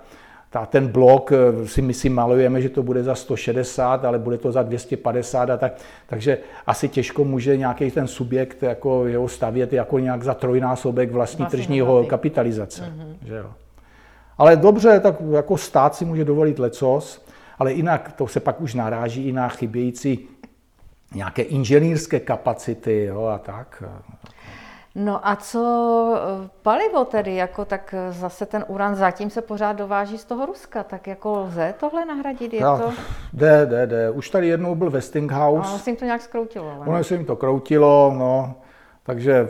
ta, 0.54 0.66
ten 0.66 0.88
blok 0.88 1.32
eh, 1.32 1.68
si 1.68 1.82
my 1.82 1.94
si 1.94 2.10
malujeme, 2.10 2.62
že 2.62 2.70
to 2.70 2.84
bude 2.84 3.04
za 3.04 3.16
160, 3.16 4.06
ale 4.06 4.20
bude 4.20 4.38
to 4.38 4.52
za 4.52 4.64
250 4.64 5.50
a 5.50 5.58
tak, 5.58 5.74
takže 6.08 6.38
asi 6.68 6.90
těžko 6.90 7.24
může 7.24 7.58
nějaký 7.58 7.92
ten 7.92 8.08
subjekt 8.08 8.64
jako 8.64 9.08
jeho 9.08 9.28
stavět 9.28 9.74
jako 9.74 10.00
nějak 10.00 10.24
za 10.24 10.34
trojnásobek 10.34 11.12
vlastní 11.12 11.38
vlastně 11.38 11.58
tržního 11.58 12.04
kapitalizace. 12.04 12.82
Mm-hmm. 12.82 13.28
Že 13.28 13.36
jo. 13.36 13.52
Ale 14.38 14.56
dobře, 14.56 15.00
tak 15.00 15.16
jako 15.32 15.58
stát 15.58 15.96
si 15.96 16.06
může 16.06 16.26
dovolit 16.26 16.60
lecos, 16.60 17.26
ale 17.60 17.74
jinak 17.74 18.12
to 18.12 18.28
se 18.28 18.40
pak 18.40 18.62
už 18.62 18.74
naráží 18.74 19.28
i 19.28 19.32
na 19.32 19.48
chybějící 19.48 20.28
nějaké 21.16 21.42
inženýrské 21.42 22.20
kapacity 22.20 23.06
jo, 23.06 23.26
a 23.26 23.38
tak. 23.38 23.84
No 24.96 25.28
a 25.28 25.36
co 25.36 26.16
eh, 26.16 26.50
palivo 26.62 27.06
tedy, 27.06 27.36
jako 27.36 27.66
tak 27.66 27.96
zase 28.10 28.46
ten 28.46 28.66
uran 28.68 28.96
zatím 28.96 29.30
se 29.30 29.42
pořád 29.42 29.74
dováží 29.74 30.18
z 30.18 30.26
toho 30.26 30.46
Ruska, 30.46 30.84
tak 30.84 31.08
jako 31.08 31.40
lze 31.40 31.74
tohle 31.80 32.06
nahradit? 32.06 32.54
Je 32.54 32.60
ja, 32.60 32.78
to... 32.78 32.92
Jde, 33.34 33.66
jde, 33.66 33.88
jde. 33.88 34.10
Už 34.10 34.30
tady 34.30 34.48
jednou 34.48 34.76
byl 34.76 34.90
Westinghouse. 34.90 35.72
No, 35.72 35.80
se 35.80 35.90
jim 35.90 35.98
to 35.98 36.06
nějak 36.06 36.22
zkroutilo. 36.22 36.72
Ale... 36.72 36.86
Ono 36.86 37.04
se 37.04 37.16
jim 37.16 37.26
to 37.26 37.36
kroutilo, 37.36 38.14
no, 38.18 38.56
takže 39.04 39.48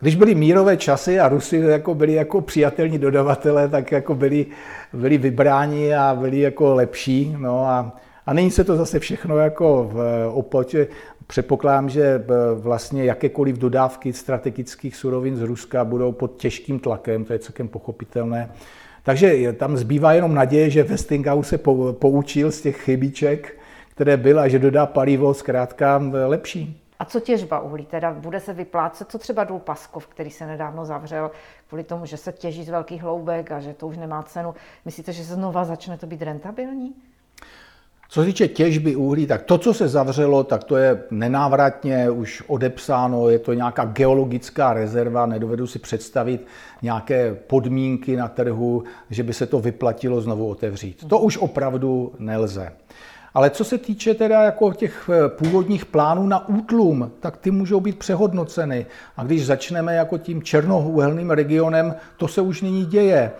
když 0.00 0.16
byly 0.16 0.34
mírové 0.34 0.76
časy 0.76 1.20
a 1.20 1.28
Rusy 1.28 1.56
jako 1.56 1.94
byli 1.94 2.12
jako 2.12 2.40
přijatelní 2.40 2.98
dodavatelé, 2.98 3.68
tak 3.68 3.92
jako 3.92 4.14
byli, 4.14 4.46
byli 4.92 5.18
vybráni 5.18 5.94
a 5.94 6.16
byli 6.20 6.40
jako 6.40 6.74
lepší. 6.74 7.36
No 7.38 7.66
a, 7.66 7.92
a 8.26 8.32
nyní 8.32 8.50
se 8.50 8.64
to 8.64 8.76
zase 8.76 8.98
všechno 8.98 9.36
jako 9.36 9.90
v 9.92 10.28
opotě. 10.32 10.88
Předpokládám, 11.32 11.88
že 11.88 12.24
vlastně 12.54 13.04
jakékoliv 13.04 13.58
dodávky 13.58 14.12
strategických 14.12 14.96
surovin 14.96 15.36
z 15.36 15.42
Ruska 15.42 15.84
budou 15.84 16.12
pod 16.12 16.36
těžkým 16.36 16.78
tlakem, 16.78 17.24
to 17.24 17.32
je 17.32 17.38
celkem 17.38 17.68
pochopitelné. 17.68 18.50
Takže 19.02 19.52
tam 19.52 19.76
zbývá 19.76 20.12
jenom 20.12 20.34
naděje, 20.34 20.70
že 20.70 20.82
Westinghouse 20.82 21.48
se 21.48 21.58
poučil 21.92 22.50
z 22.50 22.60
těch 22.60 22.76
chybiček, 22.76 23.58
které 23.88 24.16
byl 24.16 24.40
a 24.40 24.48
že 24.48 24.58
dodá 24.58 24.86
palivo 24.86 25.34
zkrátka 25.34 26.02
lepší. 26.26 26.82
A 26.98 27.04
co 27.04 27.20
těžba 27.20 27.60
uhlí? 27.60 27.86
Teda 27.86 28.12
bude 28.12 28.40
se 28.40 28.52
vyplácet, 28.52 29.10
co 29.10 29.18
třeba 29.18 29.44
důl 29.44 29.58
Paskov, 29.58 30.06
který 30.06 30.30
se 30.30 30.46
nedávno 30.46 30.84
zavřel 30.84 31.30
kvůli 31.68 31.84
tomu, 31.84 32.06
že 32.06 32.16
se 32.16 32.32
těží 32.32 32.64
z 32.64 32.68
velkých 32.68 33.02
hloubek 33.02 33.52
a 33.52 33.60
že 33.60 33.74
to 33.74 33.86
už 33.86 33.96
nemá 33.96 34.22
cenu. 34.22 34.54
Myslíte, 34.84 35.12
že 35.12 35.24
se 35.24 35.34
znova 35.34 35.64
začne 35.64 35.98
to 35.98 36.06
být 36.06 36.22
rentabilní? 36.22 36.94
Co 38.12 38.20
se 38.20 38.26
týče 38.26 38.48
těžby 38.48 38.96
uhlí, 38.96 39.26
tak 39.26 39.42
to, 39.42 39.58
co 39.58 39.74
se 39.74 39.88
zavřelo, 39.88 40.44
tak 40.44 40.64
to 40.64 40.76
je 40.76 41.02
nenávratně 41.10 42.10
už 42.10 42.42
odepsáno, 42.46 43.28
je 43.28 43.38
to 43.38 43.52
nějaká 43.52 43.84
geologická 43.84 44.72
rezerva, 44.72 45.26
nedovedu 45.26 45.66
si 45.66 45.78
představit 45.78 46.46
nějaké 46.82 47.34
podmínky 47.34 48.16
na 48.16 48.28
trhu, 48.28 48.84
že 49.10 49.22
by 49.22 49.32
se 49.32 49.46
to 49.46 49.60
vyplatilo 49.60 50.20
znovu 50.20 50.48
otevřít. 50.48 51.04
To 51.08 51.18
už 51.18 51.38
opravdu 51.38 52.12
nelze. 52.18 52.72
Ale 53.34 53.50
co 53.50 53.64
se 53.64 53.78
týče 53.78 54.14
teda 54.14 54.42
jako 54.42 54.72
těch 54.72 55.10
eh, 55.12 55.28
původních 55.28 55.86
plánů 55.86 56.26
na 56.26 56.48
útlum, 56.48 57.10
tak 57.20 57.36
ty 57.36 57.50
můžou 57.50 57.80
být 57.80 57.98
přehodnoceny. 57.98 58.86
A 59.16 59.24
když 59.24 59.46
začneme 59.46 59.94
jako 59.94 60.18
tím 60.18 60.42
černohůhelným 60.42 61.30
regionem, 61.30 61.94
to 62.16 62.28
se 62.28 62.40
už 62.40 62.62
nyní 62.62 62.86
děje. 62.86 63.32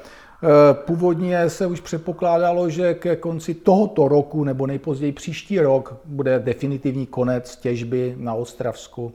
Eh, 0.44 0.74
původně 0.74 1.50
se 1.50 1.66
už 1.66 1.80
předpokládalo, 1.80 2.70
že 2.70 2.94
ke 2.94 3.16
konci 3.16 3.54
tohoto 3.54 4.08
roku 4.08 4.44
nebo 4.44 4.66
nejpozději 4.66 5.12
příští 5.12 5.60
rok 5.60 6.00
bude 6.04 6.38
definitivní 6.38 7.06
konec 7.06 7.56
těžby 7.56 8.14
na 8.18 8.34
Ostravsku. 8.34 9.12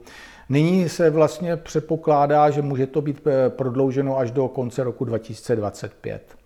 Nyní 0.48 0.88
se 0.88 1.10
vlastně 1.10 1.56
předpokládá, 1.56 2.50
že 2.50 2.62
může 2.62 2.86
to 2.86 3.00
být 3.00 3.26
eh, 3.26 3.50
prodlouženo 3.50 4.18
až 4.18 4.30
do 4.30 4.48
konce 4.48 4.84
roku 4.84 5.04
2025. 5.04 6.38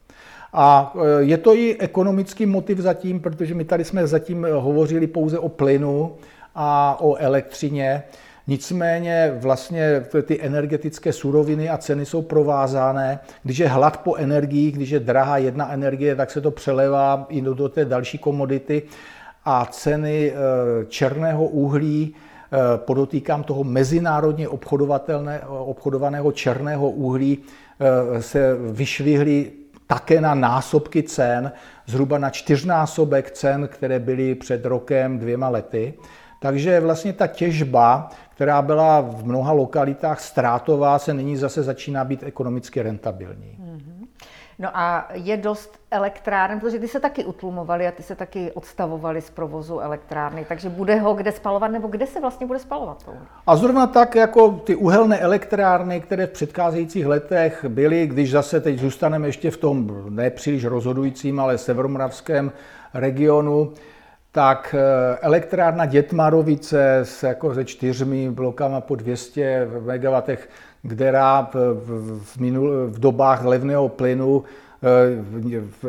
A 0.52 0.94
e, 0.94 1.22
je 1.22 1.38
to 1.38 1.54
i 1.54 1.76
ekonomický 1.78 2.46
motiv 2.46 2.78
zatím, 2.78 3.20
protože 3.20 3.54
my 3.54 3.64
tady 3.64 3.84
jsme 3.84 4.06
zatím 4.06 4.46
hovořili 4.52 5.06
pouze 5.06 5.38
o 5.38 5.48
plynu 5.48 6.16
a 6.54 6.96
o 7.00 7.16
elektřině. 7.16 8.02
Nicméně 8.46 9.32
vlastně 9.38 10.04
ty 10.22 10.42
energetické 10.42 11.12
suroviny 11.12 11.68
a 11.68 11.78
ceny 11.78 12.06
jsou 12.06 12.22
provázané. 12.22 13.20
Když 13.42 13.58
je 13.58 13.68
hlad 13.68 13.96
po 13.96 14.16
energii, 14.16 14.70
když 14.70 14.90
je 14.90 15.00
drahá 15.00 15.36
jedna 15.36 15.72
energie, 15.72 16.16
tak 16.16 16.30
se 16.30 16.40
to 16.40 16.50
přelevá 16.50 17.26
i 17.28 17.40
do 17.40 17.68
té 17.68 17.84
další 17.84 18.18
komodity 18.18 18.82
a 19.44 19.66
ceny 19.66 20.32
e, 20.32 20.34
černého 20.86 21.44
uhlí, 21.44 22.14
e, 22.14 22.78
podotýkám 22.78 23.42
toho 23.42 23.64
mezinárodně 23.64 24.48
obchodovaného 25.48 26.32
černého 26.32 26.90
uhlí, 26.90 27.38
se 28.20 28.56
vyšvihly 28.70 29.52
také 29.86 30.20
na 30.20 30.34
násobky 30.34 31.02
cen, 31.02 31.52
zhruba 31.86 32.18
na 32.18 32.30
čtyřnásobek 32.30 33.30
cen, 33.30 33.68
které 33.68 33.98
byly 33.98 34.34
před 34.34 34.64
rokem, 34.64 35.18
dvěma 35.18 35.48
lety. 35.48 35.94
Takže 36.42 36.80
vlastně 36.80 37.12
ta 37.12 37.26
těžba, 37.26 38.10
která 38.34 38.62
byla 38.62 39.00
v 39.00 39.24
mnoha 39.24 39.52
lokalitách 39.52 40.20
ztrátová, 40.20 40.98
se 40.98 41.14
nyní 41.14 41.36
zase 41.36 41.62
začíná 41.62 42.04
být 42.04 42.22
ekonomicky 42.22 42.82
rentabilní. 42.82 43.58
Mm-hmm. 43.60 44.06
No 44.58 44.68
a 44.74 45.08
je 45.14 45.36
dost 45.36 45.78
elektráren, 45.90 46.60
protože 46.60 46.78
ty 46.78 46.88
se 46.88 47.00
taky 47.00 47.24
utlumovaly 47.24 47.86
a 47.86 47.90
ty 47.90 48.02
se 48.02 48.14
taky 48.14 48.52
odstavovaly 48.52 49.20
z 49.20 49.30
provozu 49.30 49.80
elektrárny, 49.80 50.44
takže 50.48 50.68
bude 50.68 51.00
ho 51.00 51.14
kde 51.14 51.32
spalovat, 51.32 51.68
nebo 51.68 51.88
kde 51.88 52.06
se 52.06 52.20
vlastně 52.20 52.46
bude 52.46 52.58
spalovat? 52.58 53.10
A 53.46 53.56
zrovna 53.56 53.86
tak 53.86 54.14
jako 54.14 54.50
ty 54.50 54.74
uhelné 54.76 55.18
elektrárny, 55.18 56.00
které 56.00 56.26
v 56.26 56.30
předcházejících 56.30 57.06
letech 57.06 57.64
byly, 57.68 58.06
když 58.06 58.30
zase 58.30 58.60
teď 58.60 58.78
zůstaneme 58.78 59.28
ještě 59.28 59.50
v 59.50 59.56
tom 59.56 60.06
nepříliš 60.08 60.64
rozhodujícím, 60.64 61.40
ale 61.40 61.58
severomoravském 61.58 62.52
regionu, 62.94 63.72
tak 64.32 64.74
eh, 64.78 65.18
elektrárna 65.20 65.86
Dětmarovice 65.86 66.98
s, 66.98 67.22
jako 67.22 67.54
se 67.54 67.64
čtyřmi 67.64 68.30
blokama 68.30 68.80
po 68.80 68.96
200 68.96 69.68
MW, 69.80 70.36
která 70.94 71.50
v, 71.52 72.38
minul, 72.38 72.86
v 72.86 72.98
dobách 72.98 73.44
levného 73.44 73.88
plynu 73.88 74.44
Eh, 74.84 75.24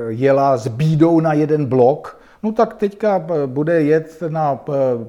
jela 0.08 0.58
s 0.58 0.68
bídou 0.68 1.20
na 1.20 1.34
jeden 1.34 1.66
blok, 1.66 2.20
no 2.44 2.52
tak 2.52 2.74
teďka 2.74 3.26
eh, 3.30 3.48
bude 3.48 3.82
jet 3.82 4.24
na 4.28 4.60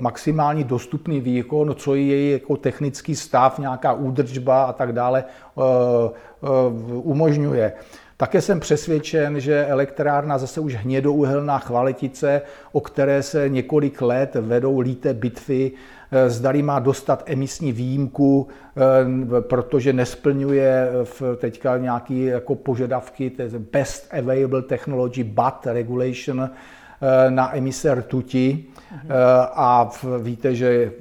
maximální 0.00 0.64
dostupný 0.64 1.20
výkon, 1.20 1.74
co 1.76 1.94
je 1.94 2.06
její 2.06 2.32
jako 2.32 2.56
technický 2.56 3.16
stav, 3.16 3.58
nějaká 3.58 3.92
údržba 3.92 4.64
a 4.64 4.72
tak 4.72 4.92
dále 4.92 5.24
umožňuje. 7.02 7.72
Také 8.24 8.40
jsem 8.40 8.60
přesvědčen, 8.60 9.40
že 9.40 9.66
elektrárna 9.66 10.38
zase 10.38 10.60
už 10.60 10.74
hnědouhelná 10.74 11.58
chvaletice, 11.58 12.42
o 12.72 12.80
které 12.80 13.22
se 13.22 13.48
několik 13.48 14.02
let 14.02 14.34
vedou 14.34 14.80
líté 14.80 15.14
bitvy, 15.14 15.72
Eh, 16.14 16.30
zdali 16.30 16.62
má 16.62 16.78
dostat 16.78 17.22
emisní 17.26 17.72
výjimku, 17.72 18.48
eh, 18.48 19.40
protože 19.40 19.92
nesplňuje 19.92 20.88
v 21.04 21.22
teďka 21.36 21.76
nějaké 21.76 22.14
jako 22.14 22.54
požadavky, 22.54 23.32
Best 23.72 24.14
Available 24.14 24.62
Technology 24.62 25.24
BAT 25.24 25.66
Regulation 25.66 26.50
eh, 26.50 27.30
na 27.30 27.56
emise 27.56 27.94
rtuti. 27.94 28.64
A 29.54 29.90
víte, 30.22 30.54
že 30.54 30.92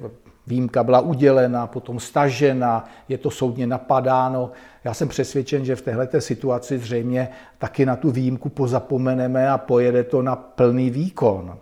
výjimka 0.46 0.84
byla 0.84 1.00
udělena, 1.00 1.66
potom 1.66 2.00
stažena, 2.00 2.84
je 3.08 3.18
to 3.18 3.30
soudně 3.30 3.66
napadáno. 3.66 4.50
Já 4.84 4.94
jsem 4.94 5.08
přesvědčen, 5.08 5.64
že 5.64 5.76
v 5.76 5.82
této 5.82 6.20
situaci 6.20 6.78
zřejmě 6.78 7.28
taky 7.58 7.86
na 7.86 7.96
tu 7.96 8.10
výjimku 8.10 8.48
pozapomeneme 8.48 9.50
a 9.50 9.58
pojede 9.58 10.04
to 10.04 10.22
na 10.22 10.36
plný 10.36 10.90
výkon. 10.90 11.58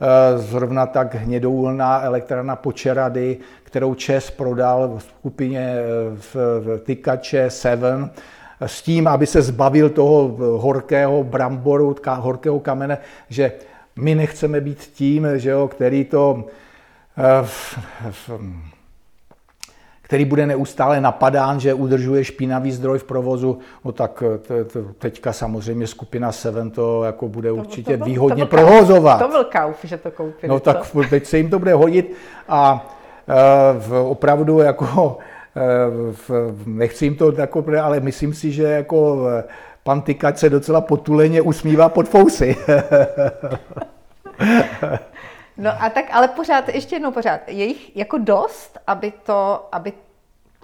Eh, 0.00 0.38
zrovna 0.38 0.86
tak 0.86 1.14
hnědouhelná 1.14 2.02
elektrárna 2.02 2.56
Počerady, 2.56 3.38
kterou 3.62 3.94
ČES 3.94 4.30
prodal 4.30 4.94
v 4.98 5.02
skupině 5.02 5.74
eh, 5.76 5.84
v 6.34 6.36
Tykače 6.84 7.50
7, 7.50 8.10
s 8.60 8.82
tím, 8.82 9.08
aby 9.08 9.26
se 9.26 9.42
zbavil 9.42 9.90
toho 9.90 10.36
horkého 10.58 11.24
bramboru, 11.24 11.96
horkého 12.06 12.60
kamene, 12.60 12.98
že 13.28 13.52
my 13.96 14.14
nechceme 14.14 14.60
být 14.60 14.78
tím, 14.78 15.28
že 15.34 15.50
jo, 15.50 15.68
který 15.68 16.04
to 16.04 16.44
eh, 17.18 17.22
v, 17.42 17.78
v, 18.10 18.30
který 20.14 20.24
bude 20.24 20.46
neustále 20.46 21.00
napadán, 21.00 21.60
že 21.60 21.74
udržuje 21.74 22.24
špinavý 22.24 22.72
zdroj 22.72 22.98
v 22.98 23.04
provozu, 23.04 23.58
no 23.84 23.92
tak 23.92 24.22
eh, 24.22 24.64
teďka 24.98 25.32
samozřejmě 25.32 25.86
skupina 25.86 26.32
Seven 26.32 26.70
to 26.70 27.04
jako 27.04 27.28
bude 27.28 27.48
to, 27.48 27.54
určitě 27.54 27.92
to, 27.92 27.98
to, 27.98 28.04
výhodně 28.04 28.42
to 28.42 28.50
provozovat. 28.50 29.18
To 29.18 29.28
byl 29.28 29.44
kauf, 29.44 29.84
že 29.84 29.98
to 29.98 30.10
koupili. 30.10 30.50
No 30.50 30.60
tak 30.60 30.86
co? 30.86 31.02
teď 31.10 31.26
se 31.26 31.36
jim 31.36 31.50
to 31.50 31.58
bude 31.58 31.74
hodit 31.74 32.14
a 32.48 32.90
v, 33.78 33.92
opravdu 33.92 34.58
jako 34.58 35.18
v, 36.12 36.30
nechci 36.66 37.04
jim 37.04 37.16
to 37.16 37.32
jako, 37.32 37.64
ale 37.82 38.00
myslím 38.00 38.34
si, 38.34 38.52
že 38.52 38.62
jako 38.62 39.26
pan 39.82 40.02
Tykač 40.02 40.38
se 40.38 40.50
docela 40.50 40.80
potuleně 40.80 41.42
usmívá 41.42 41.88
pod 41.88 42.08
fousy. 42.08 42.56
No 45.56 45.70
a 45.82 45.90
tak, 45.90 46.04
ale 46.12 46.28
pořád, 46.28 46.68
ještě 46.68 46.94
jednou 46.94 47.10
pořád, 47.10 47.40
je 47.46 47.64
jich 47.64 47.96
jako 47.96 48.18
dost, 48.18 48.78
aby 48.86 49.12
to, 49.26 49.68
aby 49.72 49.92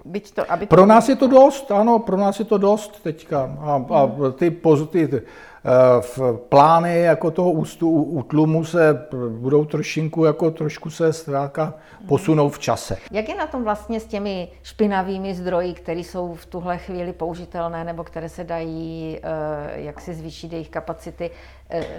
Byť 0.05 0.35
to, 0.35 0.53
aby 0.53 0.67
to... 0.67 0.71
Pro 0.71 0.87
nás 0.87 1.09
je 1.09 1.17
to 1.17 1.27
dost, 1.27 1.71
ano, 1.71 1.99
pro 1.99 2.17
nás 2.17 2.39
je 2.39 2.45
to 2.45 2.59
dost 2.59 3.03
teďka. 3.03 3.57
A, 3.61 3.85
a 3.91 4.01
ty, 4.39 4.51
ty, 4.93 5.09
ty 5.09 5.23
Eh, 5.65 6.03
v 6.03 6.39
plány 6.49 7.01
jako 7.01 7.31
toho 7.31 7.51
ústu, 7.51 7.91
útlumu 7.91 8.65
se 8.65 9.07
budou 9.29 9.65
trošinku, 9.65 10.25
jako 10.25 10.51
trošku 10.51 10.91
se 10.91 11.13
zkrátka 11.13 11.75
posunou 12.09 12.49
v 12.49 12.59
čase. 12.59 12.97
Jak 13.13 13.29
je 13.29 13.37
na 13.37 13.47
tom 13.47 13.65
vlastně 13.65 14.01
s 14.01 14.07
těmi 14.07 14.49
špinavými 14.63 15.35
zdroji, 15.35 15.75
které 15.75 16.01
jsou 16.01 16.35
v 16.35 16.47
tuhle 16.47 16.79
chvíli 16.79 17.13
použitelné 17.13 17.85
nebo 17.85 18.05
které 18.05 18.29
se 18.29 18.45
dají, 18.45 19.19
eh, 19.23 19.81
jak 19.81 20.01
si 20.01 20.15
zvýšit 20.15 20.53
jejich 20.53 20.69
kapacity 20.69 21.31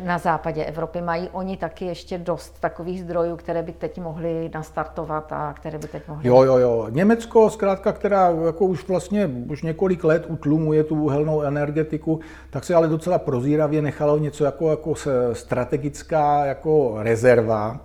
na 0.04 0.18
západě 0.18 0.66
Evropy? 0.66 1.02
Mají 1.02 1.30
oni 1.32 1.58
taky 1.58 1.86
ještě 1.86 2.18
dost 2.18 2.60
takových 2.60 3.02
zdrojů, 3.02 3.36
které 3.36 3.64
by 3.64 3.72
teď 3.72 4.02
mohly 4.02 4.52
nastartovat 4.54 5.34
a 5.34 5.54
které 5.54 5.78
by 5.78 5.88
teď 5.88 6.08
mohly... 6.08 6.28
Jo, 6.28 6.44
jo, 6.44 6.58
jo. 6.58 6.88
Německo, 6.90 7.50
zkrátka, 7.50 7.92
která 7.92 8.30
jako 8.46 8.66
už 8.66 8.88
vlastně 8.88 9.30
už 9.50 9.62
několik 9.62 10.04
let 10.04 10.26
utlumuje 10.28 10.84
tu 10.84 10.96
uhelnou 10.96 11.42
energetiku, 11.42 12.20
tak 12.50 12.64
se 12.64 12.76
ale 12.76 12.88
docela 12.88 13.20
prozí 13.20 13.52
prozíravě 13.52 13.82
nechalo 13.82 14.18
něco 14.18 14.46
jako, 14.46 14.70
jako 14.70 14.94
strategická 15.34 16.46
jako 16.46 16.96
rezerva 16.98 17.80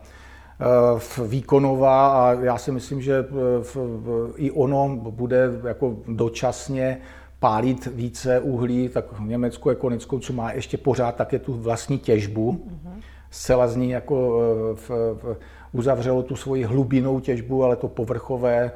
eh, 0.61 1.25
výkonová 1.27 2.09
a 2.09 2.33
já 2.33 2.59
si 2.59 2.73
myslím, 2.73 3.03
že 3.03 3.25
v, 3.63 3.77
i 4.37 4.51
ono 4.51 4.97
bude 4.97 5.51
jako 5.65 5.97
dočasně 6.09 7.01
pálit 7.47 7.87
více 7.87 8.41
uhlí, 8.41 8.89
tak 8.89 9.13
v 9.13 9.21
Německu 9.21 9.71
konec 9.75 10.05
konců 10.05 10.33
má 10.33 10.53
ještě 10.53 10.79
pořád 10.79 11.15
také 11.15 11.39
tu 11.39 11.53
vlastní 11.55 11.99
těžbu. 11.99 12.71
Zcela 13.31 13.69
z 13.69 13.77
ní 13.77 13.91
jako 13.91 14.41
eh, 14.41 14.75
v, 14.75 14.91
v, 14.91 15.37
uzavřelo 15.73 16.23
tu 16.23 16.37
svoji 16.37 16.65
hlubinou 16.65 17.21
těžbu, 17.21 17.65
ale 17.65 17.77
to 17.77 17.89
povrchové 17.89 18.73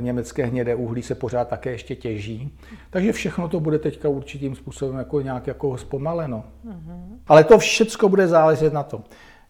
německé 0.00 0.46
hnědé 0.46 0.74
uhlí 0.74 1.02
se 1.02 1.14
pořád 1.14 1.48
také 1.48 1.70
ještě 1.70 1.96
těží. 1.96 2.58
Takže 2.90 3.12
všechno 3.12 3.48
to 3.48 3.60
bude 3.60 3.78
teďka 3.78 4.08
určitým 4.08 4.54
způsobem 4.54 4.96
jako 4.98 5.20
nějak 5.20 5.46
jako 5.46 5.78
zpomaleno. 5.78 6.44
Mm-hmm. 6.66 7.18
Ale 7.26 7.44
to 7.44 7.58
všechno 7.58 8.08
bude 8.08 8.28
záležet 8.28 8.72
na 8.72 8.82
tom, 8.82 9.04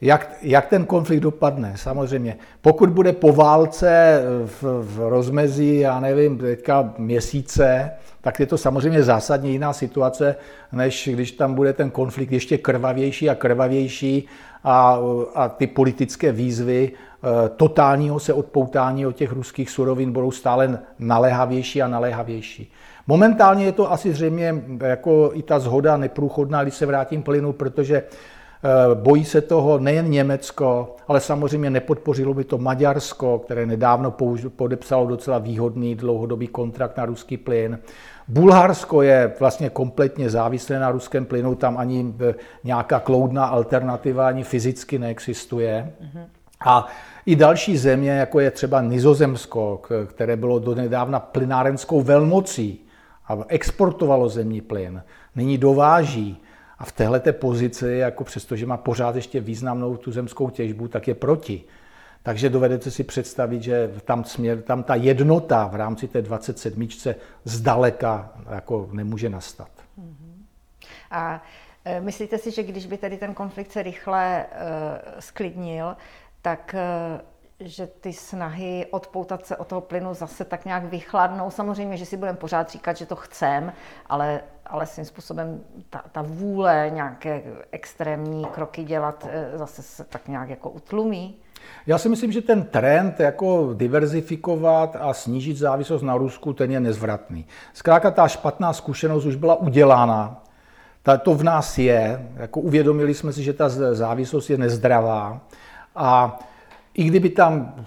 jak, 0.04 0.32
jak 0.42 0.66
ten 0.66 0.84
konflikt 0.84 1.20
dopadne. 1.20 1.72
Samozřejmě, 1.76 2.36
pokud 2.60 2.88
bude 2.88 3.12
po 3.12 3.32
válce 3.32 4.22
v, 4.46 4.62
v 4.62 5.08
rozmezí, 5.08 5.78
já 5.78 6.00
nevím, 6.00 6.38
teďka 6.38 6.94
měsíce, 6.98 7.90
tak 8.20 8.40
je 8.40 8.46
to 8.46 8.58
samozřejmě 8.58 9.02
zásadně 9.02 9.50
jiná 9.50 9.72
situace, 9.72 10.36
než 10.72 11.08
když 11.12 11.32
tam 11.32 11.54
bude 11.54 11.72
ten 11.72 11.90
konflikt 11.90 12.32
ještě 12.32 12.58
krvavější 12.58 13.30
a 13.30 13.34
krvavější 13.34 14.28
a, 14.64 14.98
a 15.34 15.48
ty 15.48 15.66
politické 15.66 16.32
výzvy 16.32 16.92
Eh, 17.24 17.48
totálního 17.48 18.20
se 18.20 18.32
odpoutání 18.32 19.06
od 19.06 19.16
těch 19.16 19.32
ruských 19.32 19.70
surovin 19.70 20.12
budou 20.12 20.30
stále 20.30 20.78
naléhavější 20.98 21.82
a 21.82 21.88
naléhavější. 21.88 22.72
Momentálně 23.06 23.64
je 23.64 23.72
to 23.72 23.92
asi 23.92 24.12
zřejmě 24.12 24.54
jako 24.80 25.30
i 25.34 25.42
ta 25.42 25.58
zhoda 25.58 25.96
neprůchodná, 25.96 26.62
když 26.62 26.74
se 26.74 26.86
vrátím 26.86 27.22
plynu, 27.22 27.52
protože 27.52 28.02
Bojí 28.94 29.24
se 29.24 29.40
toho 29.40 29.78
nejen 29.78 30.10
Německo, 30.10 30.96
ale 31.08 31.20
samozřejmě 31.20 31.70
nepodpořilo 31.70 32.34
by 32.34 32.44
to 32.44 32.58
Maďarsko, 32.58 33.38
které 33.38 33.66
nedávno 33.66 34.14
podepsalo 34.56 35.06
docela 35.06 35.38
výhodný 35.38 35.94
dlouhodobý 35.94 36.46
kontrakt 36.46 36.96
na 36.96 37.04
ruský 37.06 37.36
plyn. 37.36 37.78
Bulharsko 38.28 39.02
je 39.02 39.34
vlastně 39.40 39.70
kompletně 39.70 40.30
závislé 40.30 40.78
na 40.78 40.90
ruském 40.90 41.24
plynu, 41.24 41.54
tam 41.54 41.78
ani 41.78 42.14
nějaká 42.64 43.00
kloudná 43.00 43.44
alternativa 43.44 44.28
ani 44.28 44.42
fyzicky 44.42 44.98
neexistuje. 44.98 45.92
A 46.66 46.86
i 47.26 47.36
další 47.36 47.76
země, 47.76 48.10
jako 48.10 48.40
je 48.40 48.50
třeba 48.50 48.80
Nizozemsko, 48.80 49.80
které 50.06 50.36
bylo 50.36 50.58
donedávna 50.58 51.20
plynárenskou 51.20 52.02
velmocí 52.02 52.80
a 53.28 53.38
exportovalo 53.48 54.28
zemní 54.28 54.60
plyn, 54.60 55.02
nyní 55.36 55.58
dováží. 55.58 56.40
A 56.78 56.84
v 56.84 56.92
této 56.92 57.32
pozici, 57.32 57.88
jako 57.88 58.24
přestože 58.24 58.66
má 58.66 58.76
pořád 58.76 59.16
ještě 59.16 59.40
významnou 59.40 59.96
tuzemskou 59.96 60.50
těžbu, 60.50 60.88
tak 60.88 61.08
je 61.08 61.14
proti. 61.14 61.64
Takže 62.22 62.50
dovedete 62.50 62.90
si 62.90 63.04
představit, 63.04 63.62
že 63.62 63.90
tam, 64.04 64.24
směr, 64.24 64.62
tam 64.62 64.82
ta 64.82 64.94
jednota 64.94 65.66
v 65.66 65.74
rámci 65.74 66.08
té 66.08 66.22
27. 66.22 66.88
zdaleka 67.44 68.32
jako 68.50 68.88
nemůže 68.92 69.28
nastat. 69.28 69.68
A 71.10 71.42
e, 71.84 72.00
myslíte 72.00 72.38
si, 72.38 72.50
že 72.50 72.62
když 72.62 72.86
by 72.86 72.96
tady 72.96 73.16
ten 73.16 73.34
konflikt 73.34 73.72
se 73.72 73.82
rychle 73.82 74.46
uh, 74.46 75.20
sklidnil, 75.20 75.96
tak 76.42 76.74
uh, 76.74 77.20
že 77.60 77.86
ty 77.86 78.12
snahy 78.12 78.86
odpoutat 78.90 79.46
se 79.46 79.56
od 79.56 79.66
toho 79.66 79.80
plynu 79.80 80.14
zase 80.14 80.44
tak 80.44 80.64
nějak 80.64 80.84
vychladnou. 80.84 81.50
Samozřejmě, 81.50 81.96
že 81.96 82.06
si 82.06 82.16
budeme 82.16 82.38
pořád 82.38 82.70
říkat, 82.70 82.96
že 82.96 83.06
to 83.06 83.16
chcem, 83.16 83.72
ale, 84.06 84.40
ale 84.66 84.86
svým 84.86 85.04
způsobem 85.04 85.60
ta, 85.90 86.02
ta 86.12 86.22
vůle 86.22 86.90
nějaké 86.94 87.42
extrémní 87.70 88.44
kroky 88.44 88.84
dělat 88.84 89.26
zase 89.54 89.82
se 89.82 90.04
tak 90.04 90.28
nějak 90.28 90.48
jako 90.48 90.70
utlumí. 90.70 91.36
Já 91.86 91.98
si 91.98 92.08
myslím, 92.08 92.32
že 92.32 92.42
ten 92.42 92.62
trend 92.62 93.20
jako 93.20 93.70
diverzifikovat 93.74 94.96
a 95.00 95.14
snížit 95.14 95.56
závislost 95.56 96.02
na 96.02 96.16
Rusku, 96.16 96.52
ten 96.52 96.70
je 96.70 96.80
nezvratný. 96.80 97.46
Zkrátka 97.72 98.10
ta 98.10 98.28
špatná 98.28 98.72
zkušenost 98.72 99.24
už 99.24 99.36
byla 99.36 99.54
udělána, 99.54 100.42
ta, 101.02 101.16
to 101.16 101.34
v 101.34 101.42
nás 101.42 101.78
je, 101.78 102.28
jako 102.36 102.60
uvědomili 102.60 103.14
jsme 103.14 103.32
si, 103.32 103.42
že 103.42 103.52
ta 103.52 103.68
závislost 103.92 104.50
je 104.50 104.58
nezdravá 104.58 105.40
a 105.96 106.38
i 106.94 107.04
kdyby 107.04 107.30
tam, 107.30 107.86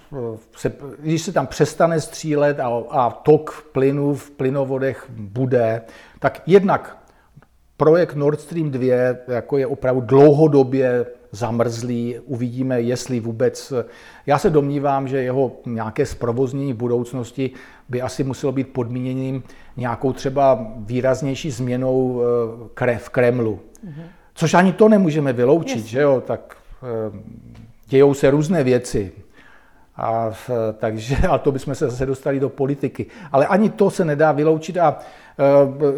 se, 0.56 0.72
když 0.98 1.22
se 1.22 1.32
tam 1.32 1.46
přestane 1.46 2.00
střílet 2.00 2.60
a, 2.60 2.82
a 2.90 3.10
tok 3.10 3.68
plynu 3.72 4.14
v 4.14 4.30
plynovodech 4.30 5.06
bude, 5.10 5.82
tak 6.18 6.42
jednak 6.46 6.98
projekt 7.76 8.14
Nord 8.14 8.40
Stream 8.40 8.70
2 8.70 8.94
jako 9.28 9.58
je 9.58 9.66
opravdu 9.66 10.00
dlouhodobě 10.00 11.06
zamrzlý. 11.32 12.18
Uvidíme, 12.24 12.80
jestli 12.80 13.20
vůbec. 13.20 13.72
Já 14.26 14.38
se 14.38 14.50
domnívám, 14.50 15.08
že 15.08 15.22
jeho 15.22 15.52
nějaké 15.66 16.06
zprovoznění 16.06 16.72
v 16.72 16.76
budoucnosti 16.76 17.50
by 17.88 18.02
asi 18.02 18.24
muselo 18.24 18.52
být 18.52 18.68
podmíněným 18.72 19.42
nějakou 19.76 20.12
třeba 20.12 20.72
výraznější 20.76 21.50
změnou 21.50 22.22
eh, 22.86 22.98
v 22.98 23.08
Kremlu. 23.08 23.60
Mm-hmm. 23.86 24.02
Což 24.34 24.54
ani 24.54 24.72
to 24.72 24.88
nemůžeme 24.88 25.32
vyloučit, 25.32 25.78
yes. 25.78 25.86
že 25.86 26.00
jo? 26.00 26.22
Tak 26.26 26.56
eh, 26.82 27.67
dějou 27.88 28.14
se 28.14 28.30
různé 28.30 28.64
věci. 28.64 29.12
A, 29.96 30.32
takže, 30.78 31.16
a 31.16 31.38
to 31.38 31.52
bychom 31.52 31.74
se 31.74 31.90
zase 31.90 32.06
dostali 32.06 32.40
do 32.40 32.48
politiky. 32.48 33.06
Ale 33.32 33.46
ani 33.46 33.70
to 33.70 33.90
se 33.90 34.04
nedá 34.04 34.32
vyloučit 34.32 34.76
a 34.76 34.98
eh, 34.98 35.42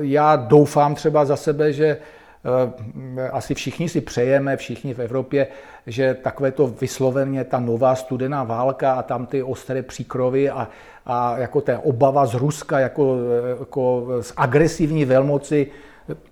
já 0.00 0.36
doufám 0.36 0.94
třeba 0.94 1.24
za 1.24 1.36
sebe, 1.36 1.72
že 1.72 1.96
Eh, 2.44 3.30
asi 3.30 3.54
všichni 3.54 3.88
si 3.88 4.00
přejeme, 4.00 4.56
všichni 4.56 4.94
v 4.94 4.98
Evropě, 4.98 5.46
že 5.86 6.14
takové 6.14 6.52
to 6.52 6.66
vysloveně 6.66 7.44
ta 7.44 7.60
nová 7.60 7.94
studená 7.94 8.44
válka 8.44 8.92
a 8.92 9.02
tam 9.02 9.26
ty 9.26 9.42
ostré 9.42 9.82
příkrovy 9.82 10.50
a, 10.50 10.68
a 11.06 11.38
jako 11.38 11.60
ta 11.60 11.78
obava 11.78 12.26
z 12.26 12.34
Ruska 12.34 12.78
jako, 12.78 13.16
jako 13.58 14.06
z 14.20 14.32
agresivní 14.36 15.04
velmoci 15.04 15.70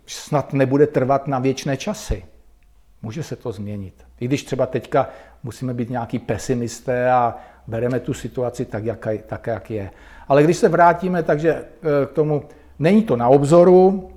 snad 0.06 0.52
nebude 0.52 0.86
trvat 0.86 1.26
na 1.26 1.38
věčné 1.38 1.76
časy. 1.76 2.24
Může 3.02 3.22
se 3.22 3.36
to 3.36 3.52
změnit. 3.52 4.07
I 4.20 4.24
když 4.24 4.44
třeba 4.44 4.66
teďka 4.66 5.08
musíme 5.42 5.74
být 5.74 5.90
nějaký 5.90 6.18
pesimisté 6.18 7.10
a 7.10 7.36
bereme 7.66 8.00
tu 8.00 8.14
situaci 8.14 8.64
tak, 8.64 8.84
jak, 8.84 9.08
tak, 9.26 9.46
jak 9.46 9.70
je. 9.70 9.90
Ale 10.28 10.42
když 10.42 10.56
se 10.56 10.68
vrátíme, 10.68 11.22
takže 11.22 11.54
eh, 11.54 12.06
k 12.06 12.12
tomu, 12.12 12.42
není 12.78 13.02
to 13.02 13.16
na 13.16 13.28
obzoru, 13.28 14.10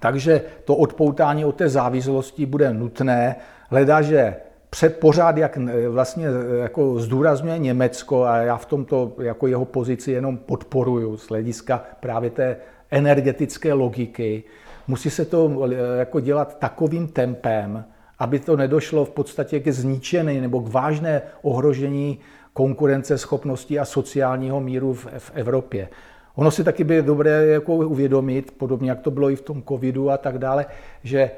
takže 0.00 0.42
to 0.64 0.76
odpoutání 0.76 1.44
od 1.44 1.56
té 1.56 1.68
závislosti 1.68 2.46
bude 2.46 2.72
nutné. 2.72 3.36
Hledá, 3.70 4.02
že 4.02 4.36
před 4.70 5.00
pořád, 5.00 5.36
jak 5.36 5.58
vlastně 5.88 6.26
jako 6.62 6.98
zdůrazňuje 6.98 7.58
Německo 7.58 8.24
a 8.24 8.36
já 8.36 8.56
v 8.56 8.66
tomto 8.66 9.12
jako 9.18 9.46
jeho 9.46 9.64
pozici 9.64 10.12
jenom 10.12 10.38
podporuju 10.38 11.16
z 11.16 11.28
hlediska 11.28 11.84
právě 12.00 12.30
té 12.30 12.56
energetické 12.90 13.72
logiky, 13.72 14.42
musí 14.88 15.10
se 15.10 15.24
to 15.24 15.68
jako 15.98 16.20
dělat 16.20 16.58
takovým 16.58 17.08
tempem, 17.08 17.84
aby 18.18 18.38
to 18.38 18.56
nedošlo 18.56 19.04
v 19.04 19.10
podstatě 19.10 19.60
ke 19.60 19.72
zničení 19.72 20.40
nebo 20.40 20.60
k 20.60 20.72
vážné 20.72 21.22
ohrožení 21.42 22.18
konkurenceschopnosti 22.52 23.78
a 23.78 23.84
sociálního 23.84 24.60
míru 24.60 24.94
v, 24.94 25.06
v 25.18 25.30
Evropě. 25.34 25.88
Ono 26.34 26.50
si 26.50 26.64
taky 26.64 26.84
by 26.84 27.02
dobré 27.02 27.46
jako 27.46 27.74
uvědomit, 27.74 28.54
podobně 28.58 28.90
jak 28.90 29.00
to 29.00 29.10
bylo 29.10 29.30
i 29.30 29.36
v 29.36 29.40
tom 29.42 29.62
covidu 29.62 30.10
a 30.10 30.16
tak 30.16 30.38
dále, 30.38 30.66
že 31.02 31.30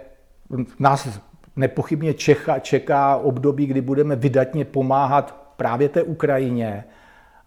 nás 0.78 1.20
nepochybně 1.56 2.14
čeká, 2.14 2.58
čeká 2.58 3.16
období, 3.16 3.66
kdy 3.66 3.80
budeme 3.80 4.16
vydatně 4.16 4.64
pomáhat 4.64 5.52
právě 5.56 5.88
té 5.88 6.02
Ukrajině. 6.02 6.84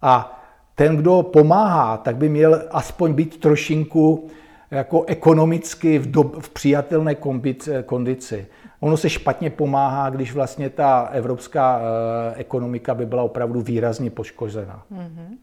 A 0.02 0.42
ten, 0.74 0.96
kdo 0.96 1.22
pomáhá, 1.22 1.96
tak 1.96 2.16
by 2.16 2.28
měl 2.28 2.62
aspoň 2.70 3.12
být 3.12 3.40
trošinku 3.40 4.28
jako 4.70 5.04
ekonomicky 5.04 5.98
v, 5.98 6.10
do, 6.10 6.22
v 6.22 6.50
přijatelné 6.50 7.14
kondici. 7.84 8.46
Ono 8.80 8.96
se 8.96 9.10
špatně 9.10 9.50
pomáhá, 9.50 10.10
když 10.10 10.32
vlastně 10.32 10.70
ta 10.70 11.08
evropská 11.12 11.80
eh, 11.80 12.34
ekonomika 12.34 12.94
by 12.94 13.06
byla 13.06 13.22
opravdu 13.22 13.60
výrazně 13.60 14.10
poškozena. 14.10 14.82
Mm-hmm. 14.92 15.36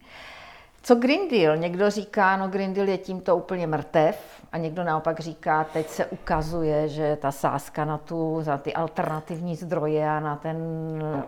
Co 0.82 0.96
Green 0.96 1.30
Deal? 1.30 1.58
Někdo 1.58 1.90
říká, 1.90 2.38
no 2.38 2.48
Green 2.48 2.74
Deal 2.74 2.90
je 2.90 2.98
tímto 2.98 3.36
úplně 3.36 3.68
mrtev 3.68 4.16
a 4.52 4.58
někdo 4.58 4.84
naopak 4.84 5.20
říká, 5.20 5.64
teď 5.64 5.90
se 5.90 6.06
ukazuje, 6.06 6.88
že 6.88 7.18
ta 7.22 7.32
sázka 7.32 7.86
na 7.86 7.98
tu, 7.98 8.38
za 8.42 8.58
ty 8.58 8.74
alternativní 8.74 9.56
zdroje 9.56 10.10
a 10.10 10.20
na 10.20 10.36
ten 10.36 10.58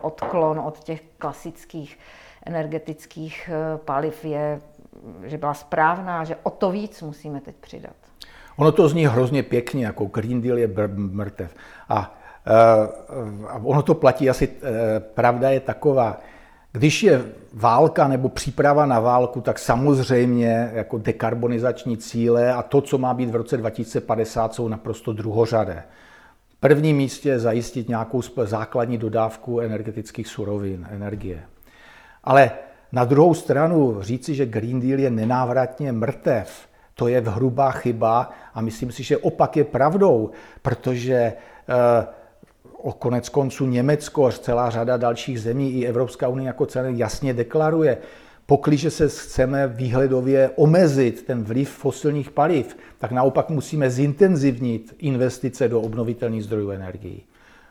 odklon 0.02 0.60
od 0.60 0.80
těch 0.80 1.02
klasických 1.18 2.00
energetických 2.46 3.50
eh, 3.54 3.78
paliv 3.78 4.26
je, 4.26 4.62
že 5.24 5.38
byla 5.38 5.54
správná, 5.54 6.24
že 6.24 6.36
o 6.44 6.50
to 6.50 6.72
víc 6.72 7.02
musíme 7.02 7.42
teď 7.42 7.56
přidat. 7.56 8.09
Ono 8.60 8.72
to 8.72 8.90
zní 8.90 9.06
hrozně 9.06 9.44
pěkně, 9.44 9.86
jako 9.86 10.06
Green 10.06 10.42
Deal 10.42 10.58
je 10.58 10.70
mrtev. 10.96 11.56
A, 11.90 12.16
uh, 12.48 13.46
a 13.48 13.60
ono 13.64 13.82
to 13.82 13.94
platí 13.94 14.30
asi, 14.30 14.48
uh, 14.48 14.54
pravda 15.14 15.50
je 15.50 15.60
taková, 15.60 16.20
když 16.72 17.04
je 17.04 17.26
válka 17.54 18.08
nebo 18.08 18.30
příprava 18.30 18.86
na 18.86 19.00
válku, 19.00 19.42
tak 19.42 19.60
samozřejmě 19.60 20.72
jako 20.74 20.98
dekarbonizační 20.98 21.98
cíle 21.98 22.54
a 22.54 22.64
to, 22.64 22.82
co 22.82 22.98
má 22.98 23.14
být 23.14 23.30
v 23.30 23.36
roce 23.36 23.58
2050, 23.58 24.54
jsou 24.54 24.68
naprosto 24.68 25.14
druhořadé. 25.14 25.84
V 26.50 26.56
prvním 26.60 26.98
místě 26.98 27.30
je 27.30 27.40
zajistit 27.40 27.90
nějakou 27.90 28.22
základní 28.44 28.98
dodávku 28.98 29.60
energetických 29.60 30.28
surovin, 30.28 30.88
energie. 30.92 31.40
Ale 32.24 32.52
na 32.92 33.06
druhou 33.06 33.34
stranu 33.34 33.98
říci, 34.02 34.36
že 34.36 34.46
Green 34.46 34.80
Deal 34.80 35.00
je 35.00 35.10
nenávratně 35.10 35.92
mrtev, 35.92 36.69
to 37.00 37.08
je 37.08 37.22
hrubá 37.22 37.72
chyba 37.72 38.32
a 38.54 38.62
myslím 38.62 38.92
si, 38.92 39.04
že 39.04 39.18
opak 39.18 39.58
je 39.58 39.64
pravdou, 39.64 40.30
protože 40.62 41.16
eh, 41.16 42.08
o 42.78 42.92
konec 42.92 43.30
konců 43.30 43.66
Německo 43.66 44.28
a 44.28 44.32
celá 44.32 44.70
řada 44.70 44.98
dalších 44.98 45.42
zemí 45.42 45.72
i 45.72 45.86
Evropská 45.86 46.28
unie 46.28 46.48
jako 46.48 46.66
celé 46.66 46.92
jasně 46.92 47.34
deklaruje, 47.34 47.98
Pokliže 48.50 48.92
se 48.92 49.08
chceme 49.08 49.68
výhledově 49.68 50.50
omezit 50.56 51.24
ten 51.24 51.44
vliv 51.44 51.70
fosilních 51.70 52.32
paliv, 52.32 52.78
tak 52.98 53.12
naopak 53.12 53.50
musíme 53.50 53.90
zintenzivnit 53.90 54.96
investice 55.00 55.68
do 55.68 55.82
obnovitelných 55.82 56.44
zdrojů 56.44 56.70
energií. 56.72 57.24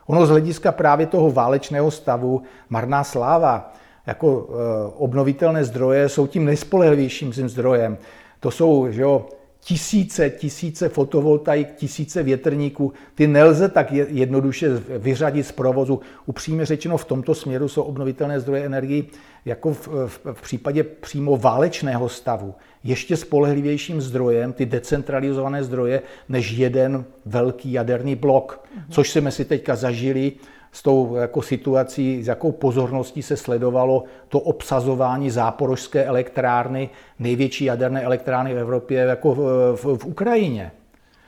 Ono 0.06 0.26
z 0.26 0.30
hlediska 0.30 0.72
právě 0.72 1.06
toho 1.06 1.30
válečného 1.30 1.90
stavu 1.90 2.42
marná 2.70 3.04
sláva, 3.04 3.72
jako 4.06 4.28
e, 4.28 4.52
obnovitelné 4.96 5.64
zdroje 5.64 6.08
jsou 6.08 6.26
tím 6.26 6.44
nejspolehlivějším 6.44 7.32
zdrojem. 7.32 7.98
To 8.40 8.50
jsou 8.50 8.86
že 8.90 9.02
jo, 9.02 9.26
tisíce, 9.60 10.30
tisíce 10.30 10.88
fotovoltaik, 10.88 11.74
tisíce 11.74 12.22
větrníků, 12.22 12.92
ty 13.14 13.26
nelze 13.26 13.68
tak 13.68 13.92
jednoduše 13.92 14.68
vyřadit 14.98 15.42
z 15.42 15.52
provozu. 15.52 16.00
Upřímně 16.26 16.66
řečeno, 16.66 16.96
v 16.96 17.04
tomto 17.04 17.34
směru 17.34 17.68
jsou 17.68 17.82
obnovitelné 17.82 18.40
zdroje 18.40 18.64
energii 18.64 19.08
jako 19.44 19.72
v, 19.72 19.88
v, 20.06 20.20
v 20.32 20.42
případě 20.42 20.82
přímo 20.82 21.36
válečného 21.36 22.08
stavu 22.08 22.54
ještě 22.84 23.16
spolehlivějším 23.16 24.00
zdrojem, 24.00 24.52
ty 24.52 24.66
decentralizované 24.66 25.64
zdroje, 25.64 26.02
než 26.28 26.50
jeden 26.50 27.04
velký 27.26 27.72
jaderný 27.72 28.14
blok, 28.14 28.64
což 28.90 29.10
jsme 29.10 29.30
si 29.30 29.44
teďka 29.44 29.76
zažili 29.76 30.32
s 30.72 30.82
tou 30.82 31.14
jako 31.14 31.42
situací, 31.42 32.22
s 32.22 32.26
jakou 32.26 32.52
pozorností 32.52 33.22
se 33.22 33.36
sledovalo 33.36 34.04
to 34.28 34.40
obsazování 34.40 35.30
záporožské 35.30 36.04
elektrárny, 36.04 36.90
největší 37.18 37.64
jaderné 37.64 38.02
elektrárny 38.02 38.54
v 38.54 38.58
Evropě, 38.58 39.00
jako 39.00 39.34
v, 39.34 39.38
v, 39.76 39.98
v 39.98 40.06
Ukrajině. 40.06 40.70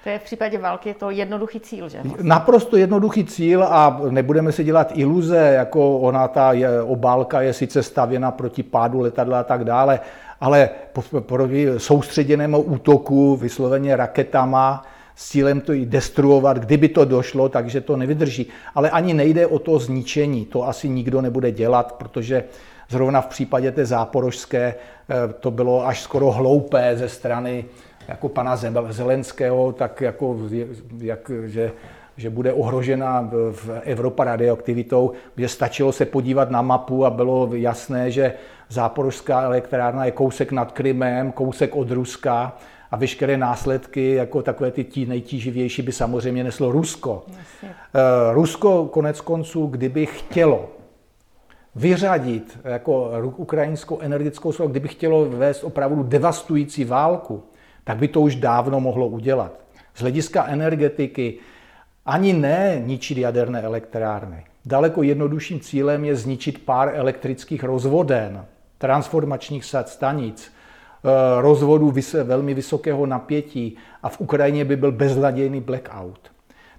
To 0.04 0.08
je 0.08 0.18
v 0.18 0.22
případě 0.22 0.58
války 0.58 0.88
je 0.88 0.94
to 0.94 1.10
jednoduchý 1.10 1.60
cíl, 1.60 1.88
že? 1.88 2.00
Naprosto 2.22 2.76
jednoduchý 2.76 3.24
cíl 3.24 3.64
a 3.64 4.00
nebudeme 4.10 4.52
si 4.52 4.64
dělat 4.64 4.92
iluze, 4.94 5.36
jako 5.36 5.98
ona 5.98 6.28
ta 6.28 6.52
je, 6.52 6.82
obálka 6.82 7.40
je 7.40 7.52
sice 7.52 7.82
stavěna 7.82 8.30
proti 8.30 8.62
pádu 8.62 9.00
letadla 9.00 9.40
a 9.40 9.44
tak 9.44 9.64
dále, 9.64 10.00
ale 10.40 10.70
proti 11.20 11.68
soustředěnému 11.76 12.62
útoku, 12.62 13.36
vysloveně 13.36 13.96
raketama, 13.96 14.84
s 15.20 15.28
cílem 15.28 15.60
to 15.60 15.72
i 15.72 15.86
destruovat, 15.86 16.58
kdyby 16.58 16.88
to 16.88 17.04
došlo, 17.04 17.48
takže 17.48 17.80
to 17.80 17.96
nevydrží. 17.96 18.46
Ale 18.74 18.90
ani 18.90 19.14
nejde 19.14 19.46
o 19.46 19.58
to 19.58 19.78
zničení, 19.78 20.46
to 20.46 20.68
asi 20.68 20.88
nikdo 20.88 21.20
nebude 21.20 21.52
dělat, 21.52 21.92
protože 21.92 22.44
zrovna 22.88 23.20
v 23.20 23.26
případě 23.26 23.72
té 23.72 23.86
záporožské 23.86 24.74
eh, 24.74 25.14
to 25.40 25.50
bylo 25.50 25.86
až 25.86 26.02
skoro 26.02 26.30
hloupé 26.30 26.96
ze 26.96 27.08
strany 27.08 27.64
jako 28.08 28.28
pana 28.28 28.56
Zelenského, 28.90 29.72
tak 29.72 30.00
jako, 30.00 30.38
jak, 30.98 31.30
že, 31.44 31.72
že 32.16 32.30
bude 32.30 32.52
ohrožena 32.52 33.28
v 33.52 33.80
Evropa 33.84 34.24
radioaktivitou, 34.24 35.12
že 35.36 35.48
stačilo 35.48 35.92
se 35.92 36.04
podívat 36.04 36.50
na 36.50 36.62
mapu 36.62 37.06
a 37.06 37.10
bylo 37.10 37.48
jasné, 37.54 38.10
že 38.10 38.32
záporožská 38.68 39.42
elektrárna 39.42 40.04
je 40.04 40.10
kousek 40.10 40.52
nad 40.52 40.72
Krymem, 40.72 41.32
kousek 41.32 41.76
od 41.76 41.90
Ruska 41.90 42.56
a 42.90 42.96
veškeré 42.96 43.36
následky, 43.36 44.14
jako 44.14 44.42
takové 44.42 44.70
ty 44.70 44.84
tí 44.84 45.06
nejtíživější, 45.06 45.82
by 45.82 45.92
samozřejmě 45.92 46.44
neslo 46.44 46.72
Rusko. 46.72 47.24
Jasně. 47.26 47.74
Eh, 47.94 48.32
Rusko 48.32 48.88
konec 48.92 49.20
konců, 49.20 49.66
kdyby 49.66 50.06
chtělo 50.06 50.70
vyřadit 51.74 52.58
jako 52.64 53.10
ukrajinskou 53.36 54.00
energetickou 54.00 54.52
slovo, 54.52 54.70
kdyby 54.70 54.88
chtělo 54.88 55.24
vést 55.24 55.64
opravdu 55.64 56.02
devastující 56.02 56.84
válku, 56.84 57.42
tak 57.84 57.96
by 57.96 58.08
to 58.08 58.20
už 58.20 58.34
dávno 58.36 58.80
mohlo 58.80 59.08
udělat. 59.08 59.60
Z 59.94 60.00
hlediska 60.00 60.46
energetiky 60.46 61.38
ani 62.06 62.32
ne 62.32 62.82
ničit 62.84 63.18
jaderné 63.18 63.62
elektrárny. 63.62 64.44
Daleko 64.64 65.02
jednodušším 65.02 65.60
cílem 65.60 66.04
je 66.04 66.16
zničit 66.16 66.64
pár 66.64 66.90
elektrických 66.94 67.64
rozvoden, 67.64 68.46
transformačních 68.78 69.64
stanic, 69.64 70.52
rozvodů 71.40 71.92
velmi 72.24 72.54
vysokého 72.54 73.06
napětí 73.06 73.76
a 74.02 74.08
v 74.08 74.20
Ukrajině 74.20 74.64
by 74.64 74.76
byl 74.76 74.92
bezladějný 74.92 75.60
blackout. 75.60 76.18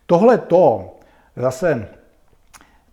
Tohle 0.05 0.37
to, 0.37 0.89
zase 1.35 1.87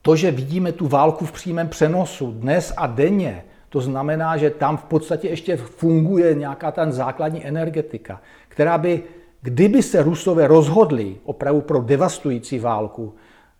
to, 0.02 0.16
že 0.16 0.30
vidíme 0.30 0.72
tu 0.72 0.88
válku 0.88 1.26
v 1.26 1.32
přímém 1.32 1.68
přenosu 1.68 2.32
dnes 2.32 2.72
a 2.76 2.86
denně, 2.86 3.44
to 3.68 3.80
znamená, 3.80 4.36
že 4.36 4.50
tam 4.50 4.76
v 4.76 4.82
podstatě 4.82 5.28
ještě 5.28 5.56
funguje 5.56 6.34
nějaká 6.34 6.72
ta 6.72 6.90
základní 6.90 7.46
energetika, 7.46 8.20
která 8.48 8.78
by, 8.78 9.02
kdyby 9.42 9.82
se 9.82 10.02
Rusové 10.02 10.46
rozhodli 10.46 11.16
opravdu 11.24 11.60
pro 11.60 11.82
devastující 11.82 12.58
válku, 12.58 13.14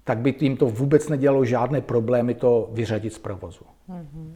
tak 0.04 0.18
by 0.18 0.34
jim 0.40 0.56
to 0.56 0.66
vůbec 0.66 1.08
nedělalo 1.08 1.44
žádné 1.44 1.80
problémy 1.80 2.34
to 2.34 2.68
vyřadit 2.72 3.12
z 3.12 3.18
provozu. 3.18 3.64
Mm-hmm. 3.90 4.32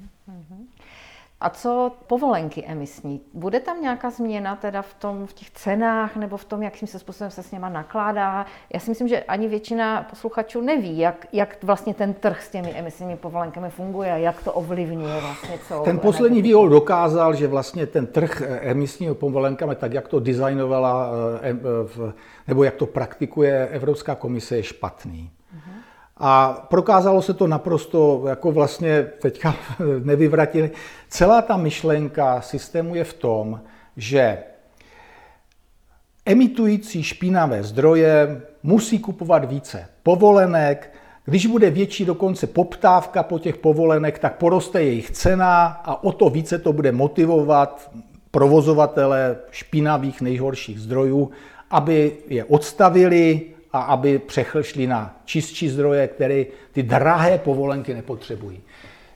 A 1.43 1.51
co 1.51 1.93
povolenky 2.07 2.65
emisní? 2.67 3.21
Bude 3.35 3.61
tam 3.61 3.83
nějaká 3.83 4.11
změna 4.11 4.57
teda 4.57 4.83
v, 4.83 4.95
tom, 4.95 5.27
v 5.27 5.33
těch 5.33 5.51
cenách 5.51 6.17
nebo 6.17 6.37
v 6.37 6.45
tom, 6.45 6.63
jakým 6.63 6.89
se 6.89 6.99
způsobem 6.99 7.31
se 7.31 7.43
s 7.43 7.51
něma 7.51 7.69
nakládá? 7.69 8.47
Já 8.75 8.81
si 8.81 8.91
myslím, 8.91 9.09
že 9.09 9.23
ani 9.23 9.49
většina 9.49 10.07
posluchačů 10.11 10.61
neví, 10.61 10.99
jak, 10.99 11.27
jak 11.33 11.65
vlastně 11.65 11.95
ten 11.95 12.15
trh 12.15 12.43
s 12.43 12.51
těmi 12.51 12.71
emisními 12.71 13.17
povolenkami 13.17 13.71
funguje, 13.71 14.15
jak 14.17 14.45
to 14.45 14.53
ovlivňuje 14.53 15.21
vlastně 15.21 15.59
co. 15.69 15.83
Ten 15.85 15.99
poslední 15.99 16.43
vývoj 16.43 16.71
dokázal, 16.71 17.35
že 17.35 17.47
vlastně 17.47 17.87
ten 17.87 18.07
trh 18.07 18.43
emisními 18.61 19.15
povolenkami, 19.15 19.75
tak 19.75 19.93
jak 19.93 20.09
to 20.09 20.21
designovala 20.21 21.11
eh, 21.43 22.13
nebo 22.49 22.65
jak 22.65 22.75
to 22.75 22.87
praktikuje 22.87 23.69
Evropská 23.69 24.15
komise, 24.15 24.57
je 24.57 24.63
špatný. 24.63 25.31
A 26.25 26.67
prokázalo 26.71 27.23
se 27.23 27.35
to 27.35 27.47
naprosto, 27.47 28.23
jako 28.29 28.53
vlastně 28.53 29.03
teďka 29.03 29.55
nevyvratili. 30.05 30.71
Celá 31.09 31.43
ta 31.43 31.57
myšlenka 31.57 32.41
systému 32.41 32.95
je 32.95 33.05
v 33.05 33.13
tom, 33.13 33.61
že 33.97 34.39
emitující 36.27 37.03
špinavé 37.03 37.63
zdroje 37.63 38.43
musí 38.63 38.99
kupovat 38.99 39.45
více 39.45 39.89
povolenek, 40.03 40.95
když 41.25 41.47
bude 41.47 41.71
větší 41.71 42.05
dokonce 42.05 42.47
poptávka 42.47 43.23
po 43.23 43.39
těch 43.39 43.57
povolenek, 43.57 44.19
tak 44.19 44.37
poroste 44.37 44.83
jejich 44.83 45.11
cena 45.11 45.67
a 45.85 46.05
o 46.05 46.13
to 46.13 46.31
více 46.31 46.59
to 46.59 46.73
bude 46.73 46.93
motivovat 46.93 47.91
provozovatele 48.31 49.37
špinavých 49.51 50.21
nejhorších 50.21 50.81
zdrojů, 50.81 51.31
aby 51.71 52.17
je 52.29 52.45
odstavili 52.45 53.52
a 53.73 53.81
aby 53.81 54.19
přechšli 54.19 54.87
na 54.87 55.21
čistší 55.25 55.69
zdroje, 55.69 56.09
které 56.09 56.45
ty 56.73 56.83
drahé 56.83 57.39
povolenky 57.39 57.95
nepotřebují. 57.95 58.61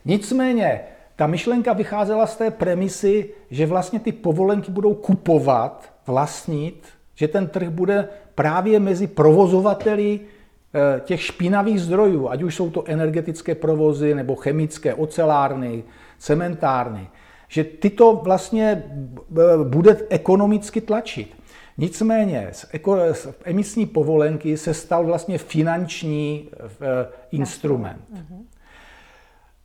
Nicméně 0.05 0.81
ta 1.15 1.27
myšlenka 1.27 1.73
vycházela 1.73 2.27
z 2.27 2.35
té 2.35 2.51
premisy, 2.51 3.29
že 3.51 3.65
vlastně 3.65 3.99
ty 3.99 4.11
povolenky 4.11 4.71
budou 4.71 4.93
kupovat, 4.93 5.93
vlastnit, 6.07 6.87
že 7.15 7.27
ten 7.27 7.47
trh 7.47 7.69
bude 7.69 8.07
právě 8.35 8.79
mezi 8.79 9.07
provozovateli 9.07 10.19
eh, 10.19 10.99
těch 10.99 11.21
špinavých 11.21 11.81
zdrojů, 11.81 12.29
ať 12.29 12.43
už 12.43 12.55
jsou 12.55 12.69
to 12.69 12.83
energetické 12.87 13.55
provozy 13.55 14.15
nebo 14.15 14.35
chemické 14.35 14.93
ocelárny, 14.93 15.83
cementárny, 16.17 17.07
že 17.47 17.63
tyto 17.63 18.21
vlastně 18.23 18.83
eh, 18.83 19.41
bude 19.63 19.97
ekonomicky 20.09 20.81
tlačit. 20.81 21.35
Nicméně 21.77 22.49
z, 22.51 22.65
eko, 22.71 22.97
z 23.11 23.27
emisní 23.43 23.85
povolenky 23.85 24.57
se 24.57 24.73
stal 24.73 25.05
vlastně 25.05 25.37
finanční 25.37 26.49
eh, 26.53 27.07
instrument. 27.31 28.01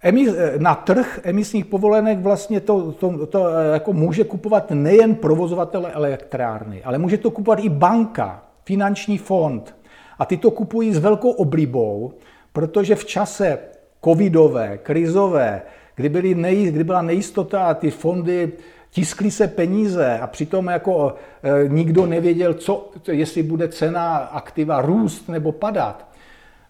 Emis, 0.00 0.34
eh, 0.36 0.58
na 0.58 0.74
trh 0.74 1.20
emisních 1.22 1.66
povolenek 1.66 2.18
vlastně 2.18 2.60
to, 2.60 2.92
to, 2.92 3.26
to 3.26 3.48
eh, 3.48 3.72
jako 3.72 3.92
může 3.92 4.24
kupovat 4.24 4.70
nejen 4.70 5.14
provozovatele 5.14 5.92
elektrárny, 5.92 6.84
ale 6.84 6.98
může 6.98 7.18
to 7.18 7.30
kupovat 7.30 7.58
i 7.58 7.68
banka, 7.68 8.44
finanční 8.64 9.18
fond. 9.18 9.76
A 10.18 10.24
ty 10.24 10.36
to 10.36 10.50
kupují 10.50 10.94
s 10.94 10.98
velkou 10.98 11.30
oblibou, 11.30 12.12
protože 12.52 12.94
v 12.94 13.04
čase 13.04 13.58
covidové, 14.04 14.78
krizové, 14.78 15.62
kdy, 15.96 16.08
byly 16.08 16.34
nej, 16.34 16.70
kdy 16.70 16.84
byla 16.84 17.02
nejistota 17.02 17.66
a 17.66 17.74
ty 17.74 17.90
fondy 17.90 18.52
tiskly 18.92 19.30
se 19.30 19.48
peníze 19.48 20.18
a 20.18 20.26
přitom 20.26 20.66
jako 20.66 21.14
e, 21.42 21.68
nikdo 21.68 22.06
nevěděl, 22.06 22.54
co, 22.54 22.90
jestli 23.12 23.42
bude 23.42 23.68
cena 23.68 24.16
aktiva 24.16 24.80
růst 24.80 25.28
nebo 25.28 25.52
padat. 25.52 26.06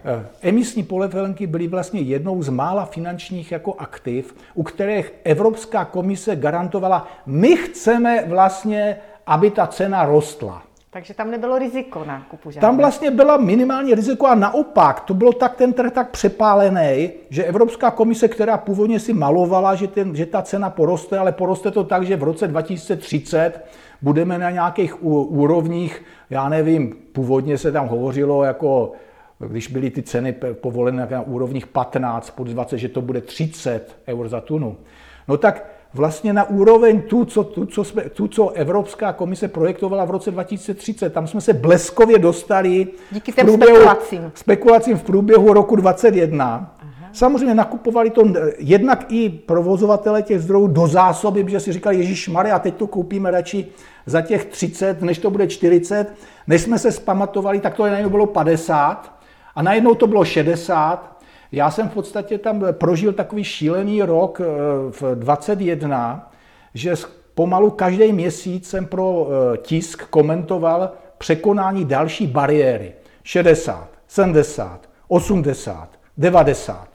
E, 0.05 0.27
emisní 0.49 0.83
polevelenky 0.83 1.47
byly 1.47 1.69
vlastně 1.69 2.01
jednou 2.01 2.43
z 2.43 2.49
mála 2.49 2.85
finančních 2.85 3.53
jako 3.53 3.75
aktiv, 3.79 4.35
u 4.55 4.63
kterých 4.63 5.13
Evropská 5.25 5.85
komise 5.85 6.37
garantovala, 6.37 7.09
my 7.27 7.57
chceme 7.57 8.25
vlastně, 8.27 8.97
aby 9.27 9.51
ta 9.51 9.67
cena 9.67 10.05
rostla. 10.05 10.63
Takže 10.95 11.15
tam 11.15 11.31
nebylo 11.31 11.59
riziko 11.59 12.05
nákupu 12.05 12.51
žádné. 12.51 12.69
Tam 12.69 12.77
vlastně 12.77 13.11
byla 13.11 13.37
minimální 13.37 13.95
riziko 13.95 14.27
a 14.27 14.35
naopak, 14.35 15.01
to 15.01 15.15
bylo 15.15 15.33
tak 15.33 15.57
ten 15.57 15.73
trh 15.73 15.93
tak 15.93 16.11
přepálený, 16.11 17.11
že 17.31 17.45
Evropská 17.45 17.91
komise, 17.91 18.29
která 18.29 18.59
původně 18.59 19.01
si 19.01 19.13
malovala, 19.13 19.75
že, 19.75 19.89
ten, 19.89 20.17
že 20.17 20.27
ta 20.27 20.43
cena 20.43 20.71
poroste, 20.71 21.19
ale 21.19 21.33
poroste 21.33 21.71
to 21.71 21.85
tak, 21.85 22.07
že 22.07 22.17
v 22.17 22.23
roce 22.23 22.49
2030 22.49 23.65
budeme 24.03 24.39
na 24.39 24.51
nějakých 24.51 25.05
úrovních, 25.05 26.03
já 26.31 26.49
nevím, 26.49 26.97
původně 27.13 27.59
se 27.59 27.73
tam 27.73 27.89
hovořilo 27.89 28.45
jako 28.45 28.93
když 29.39 29.69
byly 29.69 29.91
ty 29.91 30.03
ceny 30.03 30.33
povolené 30.53 31.09
na 31.11 31.21
úrovních 31.21 31.67
15 31.67 32.31
pod 32.31 32.49
20, 32.49 32.79
že 32.79 32.89
to 32.89 33.03
bude 33.03 33.21
30 33.21 33.97
eur 34.09 34.29
za 34.29 34.41
tunu. 34.41 34.77
No 35.29 35.37
tak 35.37 35.72
vlastně 35.95 36.33
na 36.33 36.49
úroveň 36.49 37.03
tu, 37.03 37.25
co, 37.25 37.45
tu, 37.45 37.67
co, 37.67 37.85
jsme, 37.85 38.03
tu, 38.03 38.29
co 38.29 38.49
Evropská 38.51 39.13
komise 39.13 39.49
projektovala 39.49 40.05
v 40.05 40.11
roce 40.11 40.31
2030. 40.31 41.13
Tam 41.13 41.27
jsme 41.27 41.41
se 41.41 41.53
bleskově 41.53 42.19
dostali 42.19 42.87
Díky 43.11 43.33
těm 43.33 43.47
průběhu, 43.47 43.77
spekulacím. 43.77 44.33
spekulacím 44.35 44.99
v 44.99 45.03
průběhu 45.03 45.53
roku 45.53 45.77
2021. 45.77 46.75
Aha. 46.81 46.93
Samozřejmě 47.13 47.55
nakupovali 47.55 48.11
to 48.11 48.25
jednak 48.59 49.07
i 49.09 49.29
provozovatele 49.29 50.23
těch 50.23 50.41
zdrojů 50.41 50.67
do 50.67 50.87
zásoby, 50.87 51.45
protože 51.45 51.61
si 51.61 51.73
říkali, 51.73 51.97
Ježíš 51.97 52.29
Maria, 52.29 52.59
teď 52.59 52.75
to 52.75 52.87
koupíme 52.87 53.31
radši 53.31 53.67
za 54.07 54.21
těch 54.21 54.45
30, 54.45 55.03
než 55.03 55.19
to 55.19 55.31
bude 55.31 55.47
40. 55.47 56.15
Než 56.47 56.63
jsme 56.63 56.79
se 56.79 56.93
spamatovali, 56.93 57.61
tak 57.61 57.75
to 57.75 57.87
najednou 57.87 58.11
bylo 58.11 58.27
50 58.27 59.13
a 59.55 59.63
najednou 59.63 59.95
to 59.95 60.07
bylo 60.07 60.25
60 60.25 61.12
Já 61.53 61.71
jsem 61.71 61.89
v 61.89 61.95
podstatě 61.95 62.39
tam 62.39 62.65
prožil 62.73 63.13
takový 63.13 63.45
šílený 63.45 64.03
rok 64.03 64.41
eh, 64.41 64.45
v 64.91 65.03
21, 65.15 66.33
že 66.75 66.95
pomalu 67.35 67.71
každý 67.71 68.13
měsíc 68.13 68.69
jsem 68.69 68.87
pro 68.87 69.29
eh, 69.29 69.57
tisk 69.59 70.03
komentoval 70.09 70.91
překonání 71.19 71.85
další 71.85 72.27
bariéry. 72.27 72.93
60, 73.23 73.89
70, 74.09 74.89
80, 75.09 75.89
90. 76.19 76.89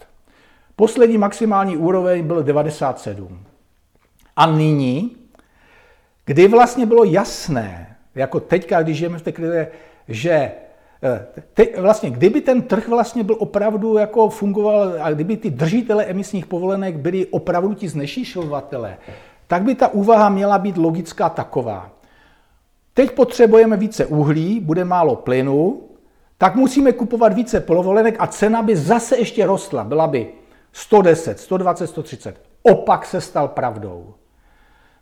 Poslední 0.75 1.17
maximální 1.17 1.77
úroveň 1.77 2.27
byl 2.27 2.43
97. 2.43 3.39
A 4.35 4.45
nyní, 4.45 5.15
kdy 6.25 6.47
vlastně 6.47 6.85
bylo 6.85 7.03
jasné, 7.03 7.97
jako 8.15 8.39
teďka, 8.39 8.83
když 8.83 8.97
žijeme 8.97 9.17
v 9.17 9.21
té 9.21 9.31
krizi, 9.31 9.67
že 10.07 10.51
te, 11.53 11.81
vlastně, 11.81 12.09
kdyby 12.09 12.41
ten 12.41 12.61
trh 12.61 12.87
vlastně 12.87 13.23
byl 13.23 13.35
opravdu 13.39 13.97
jako 13.97 14.29
fungoval 14.29 14.93
a 15.01 15.11
kdyby 15.11 15.37
ty 15.37 15.49
držitele 15.49 16.05
emisních 16.05 16.45
povolenek 16.45 16.95
byli 16.95 17.25
opravdu 17.25 17.73
ti 17.73 17.89
znešišovatele, 17.89 18.97
tak 19.47 19.63
by 19.63 19.75
ta 19.75 19.87
úvaha 19.87 20.29
měla 20.29 20.57
být 20.57 20.77
logická 20.77 21.29
taková. 21.29 21.89
Teď 22.93 23.11
potřebujeme 23.11 23.77
více 23.77 24.05
uhlí, 24.05 24.59
bude 24.59 24.85
málo 24.85 25.15
plynu, 25.15 25.81
tak 26.37 26.55
musíme 26.55 26.91
kupovat 26.91 27.33
více 27.33 27.59
povolenek 27.59 28.15
a 28.19 28.27
cena 28.27 28.61
by 28.61 28.75
zase 28.75 29.17
ještě 29.17 29.45
rostla. 29.45 29.83
Byla 29.83 30.07
by 30.07 30.33
110, 30.71 31.39
120, 31.39 31.87
130. 31.87 32.41
Opak 32.63 33.05
se 33.05 33.21
stal 33.21 33.47
pravdou. 33.47 34.13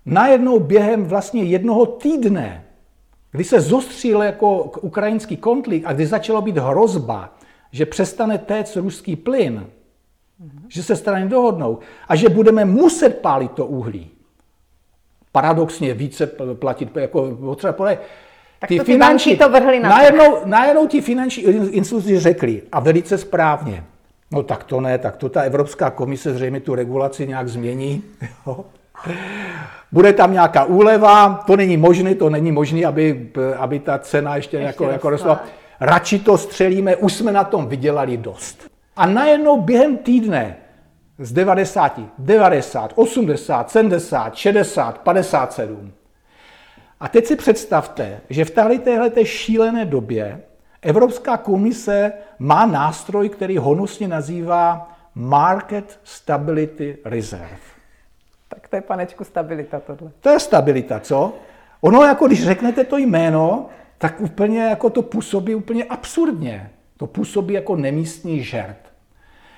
Najednou 0.06 0.60
během 0.60 1.06
vlastně 1.06 1.44
jednoho 1.44 1.86
týdne, 1.86 2.65
kdy 3.36 3.44
se 3.44 3.62
zostřil 3.62 4.22
jako 4.22 4.64
ukrajinský 4.82 5.38
konflikt 5.38 5.86
a 5.86 5.94
kdy 5.94 6.06
začalo 6.06 6.42
být 6.42 6.58
hrozba, 6.58 7.34
že 7.72 7.86
přestane 7.86 8.38
téct 8.38 8.76
ruský 8.76 9.16
plyn, 9.16 9.68
že 10.68 10.84
se 10.84 10.96
strany 10.96 11.30
dohodnou 11.30 11.80
a 12.08 12.16
že 12.16 12.30
budeme 12.30 12.66
muset 12.66 13.10
pálit 13.10 13.52
to 13.52 13.66
uhlí. 13.66 14.10
Paradoxně 15.32 15.94
více 15.94 16.28
platit, 16.60 16.98
jako 16.98 17.38
potřeba 17.40 17.74
tak 18.60 18.68
ty 18.68 18.78
to 18.78 18.84
finanční, 18.84 19.38
to 19.38 19.50
vrhli 19.50 19.80
na 19.80 19.90
najednou, 19.90 20.38
najednou 20.46 20.88
ti 20.88 21.02
finanční 21.02 21.44
instituci 21.44 22.20
řekli, 22.20 22.62
a 22.72 22.80
velice 22.80 23.18
správně, 23.18 23.84
no 24.32 24.44
tak 24.44 24.64
to 24.64 24.82
ne, 24.82 24.98
tak 24.98 25.18
to 25.18 25.30
ta 25.30 25.42
Evropská 25.42 25.90
komise 25.90 26.34
zřejmě 26.34 26.60
tu 26.60 26.76
regulaci 26.76 27.28
nějak 27.28 27.48
změní. 27.48 28.04
Bude 29.92 30.14
tam 30.14 30.34
nějaká 30.34 30.64
úleva, 30.64 31.44
to 31.48 31.56
není 31.56 31.78
možné, 31.78 32.16
to 32.16 32.30
není 32.30 32.52
možné, 32.52 32.86
aby, 32.86 33.32
aby 33.58 33.80
ta 33.80 34.00
cena 34.00 34.36
ještě, 34.36 34.58
ještě 34.58 34.68
jako, 34.68 34.84
jako 34.84 35.10
rostla. 35.10 35.44
Radši 35.80 36.20
to 36.20 36.38
střelíme, 36.38 36.96
už 36.96 37.14
jsme 37.14 37.32
na 37.32 37.44
tom 37.44 37.68
vydělali 37.68 38.18
dost. 38.18 38.68
A 38.96 39.06
najednou 39.06 39.62
během 39.62 39.98
týdne 39.98 40.56
z 41.20 41.34
90, 41.34 42.00
90, 42.18 42.94
80, 42.96 43.72
70, 43.72 44.36
60, 44.36 44.98
57 44.98 45.92
a 47.00 47.08
teď 47.08 47.26
si 47.26 47.36
představte, 47.36 48.22
že 48.30 48.46
v 48.46 48.52
této 48.52 49.26
šílené 49.26 49.86
době 49.86 50.42
Evropská 50.82 51.38
komise 51.38 52.14
má 52.40 52.66
nástroj, 52.66 53.30
který 53.30 53.58
honosně 53.58 54.08
nazývá 54.08 54.92
Market 55.16 56.00
Stability 56.04 56.98
Reserve. 57.06 57.75
To 58.76 58.78
je 58.78 58.82
panečku 58.82 59.24
stabilita 59.24 59.80
tohle. 59.80 60.12
To 60.20 60.30
je 60.30 60.40
stabilita, 60.40 61.00
co? 61.00 61.34
Ono, 61.82 62.04
jako 62.04 62.28
když 62.28 62.44
řeknete 62.44 62.84
to 62.84 62.98
jméno, 62.98 63.66
tak 63.98 64.22
úplně 64.22 64.64
jako 64.64 64.90
to 64.90 65.02
působí 65.02 65.56
úplně 65.56 65.84
absurdně. 65.84 66.72
To 66.98 67.08
působí 67.08 67.54
jako 67.54 67.76
nemístní 67.76 68.44
žert. 68.44 68.78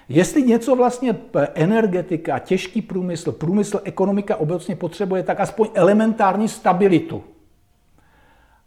Jestli 0.09 0.43
něco 0.43 0.75
vlastně 0.75 1.15
energetika, 1.53 2.39
těžký 2.39 2.81
průmysl, 2.81 3.31
průmysl, 3.31 3.81
ekonomika 3.83 4.35
obecně 4.35 4.75
potřebuje, 4.75 5.23
tak 5.23 5.39
aspoň 5.39 5.67
elementární 5.73 6.47
stabilitu. 6.47 7.23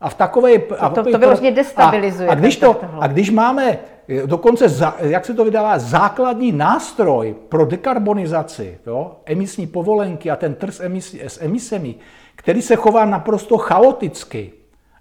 A 0.01 0.09
v 0.09 0.14
takové... 0.14 0.59
To, 0.59 0.90
to, 0.90 1.11
to 1.12 1.18
vyloženě 1.18 1.51
destabilizuje. 1.51 2.28
A, 2.28 2.32
a, 2.32 2.34
když 2.34 2.57
to, 2.57 2.80
a 3.01 3.07
když 3.07 3.30
máme 3.30 3.70
eh, 3.72 3.78
dokonce, 4.26 4.68
za, 4.68 4.96
jak 5.00 5.26
se 5.26 5.34
to 5.34 5.44
vydává, 5.44 5.78
základní 5.78 6.52
nástroj 6.52 7.34
pro 7.48 7.66
dekarbonizaci, 7.66 8.78
jo, 8.86 9.16
emisní 9.24 9.66
povolenky 9.66 10.30
a 10.30 10.36
ten 10.36 10.54
trh 10.54 10.74
s, 10.74 10.80
emisí, 10.80 11.20
s 11.22 11.42
emisemi, 11.42 11.94
který 12.34 12.62
se 12.62 12.76
chová 12.76 13.04
naprosto 13.04 13.58
chaoticky 13.58 14.52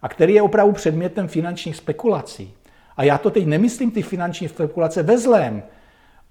a 0.02 0.10
který 0.10 0.34
je 0.34 0.42
opravdu 0.42 0.74
předmětem 0.74 1.28
finančních 1.28 1.76
spekulací. 1.76 2.54
A 2.98 3.04
já 3.04 3.18
to 3.18 3.30
teď 3.30 3.46
nemyslím 3.46 3.92
ty 3.92 4.02
finanční 4.02 4.48
spekulace 4.48 5.04
ve 5.04 5.18
zlém. 5.18 5.64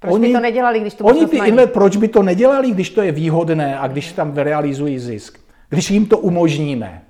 Proč 0.00 0.14
oni, 0.14 0.26
by 0.26 0.32
to 0.32 0.40
nedělali, 0.40 0.80
když 0.80 0.94
to 0.94 1.04
oni 1.04 1.26
ty 1.26 1.36
inve, 1.36 1.66
Proč 1.66 1.96
by 1.96 2.08
to 2.08 2.22
nedělali, 2.22 2.70
když 2.70 2.90
to 2.90 3.02
je 3.02 3.12
výhodné 3.12 3.78
a 3.78 3.86
když 3.86 4.12
tam 4.12 4.36
realizují 4.36 4.98
zisk? 4.98 5.38
Když 5.68 5.90
jim 5.90 6.06
to 6.06 6.18
umožníme. 6.18 7.02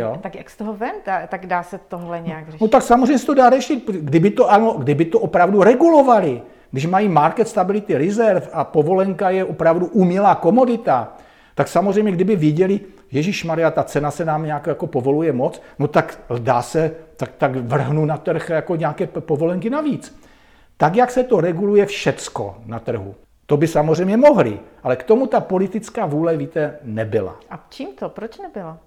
Jo? 0.00 0.18
Tak 0.22 0.34
jak 0.34 0.50
z 0.50 0.56
toho 0.56 0.74
ven? 0.74 0.94
Tak 1.28 1.46
dá 1.46 1.62
se 1.62 1.78
tohle 1.88 2.20
nějak 2.20 2.46
řešit? 2.46 2.60
No 2.60 2.68
tak 2.68 2.82
samozřejmě 2.82 3.18
se 3.18 3.26
to 3.26 3.34
dá 3.34 3.50
řešit, 3.50 3.90
kdyby 4.00 4.30
to, 4.30 4.50
ano, 4.50 4.74
kdyby 4.78 5.04
to 5.04 5.20
opravdu 5.20 5.62
regulovali. 5.62 6.42
Když 6.70 6.86
mají 6.86 7.08
market 7.08 7.48
stability 7.48 7.98
reserve 7.98 8.46
a 8.52 8.64
povolenka 8.64 9.30
je 9.30 9.44
opravdu 9.44 9.86
umělá 9.86 10.34
komodita, 10.34 11.16
tak 11.54 11.68
samozřejmě, 11.68 12.12
kdyby 12.12 12.36
viděli, 12.36 12.80
Ježíš 13.12 13.44
Maria, 13.44 13.70
ta 13.70 13.82
cena 13.82 14.10
se 14.10 14.24
nám 14.24 14.42
nějak 14.42 14.66
jako 14.66 14.86
povoluje 14.86 15.32
moc, 15.32 15.62
no 15.78 15.88
tak 15.88 16.20
dá 16.38 16.62
se, 16.62 16.94
tak, 17.16 17.30
tak 17.38 17.56
vrhnu 17.56 18.04
na 18.04 18.16
trh 18.16 18.50
jako 18.50 18.76
nějaké 18.76 19.06
povolenky 19.06 19.70
navíc. 19.70 20.20
Tak, 20.76 20.96
jak 20.96 21.10
se 21.10 21.24
to 21.24 21.40
reguluje 21.40 21.86
všecko 21.86 22.56
na 22.66 22.78
trhu. 22.78 23.14
To 23.46 23.56
by 23.56 23.66
samozřejmě 23.66 24.16
mohli, 24.16 24.60
ale 24.82 24.96
k 24.96 25.02
tomu 25.02 25.26
ta 25.26 25.40
politická 25.40 26.06
vůle, 26.06 26.36
víte, 26.36 26.78
nebyla. 26.82 27.36
A 27.50 27.66
čím 27.70 27.88
to? 27.98 28.08
Proč 28.08 28.38
nebyla? 28.38 28.78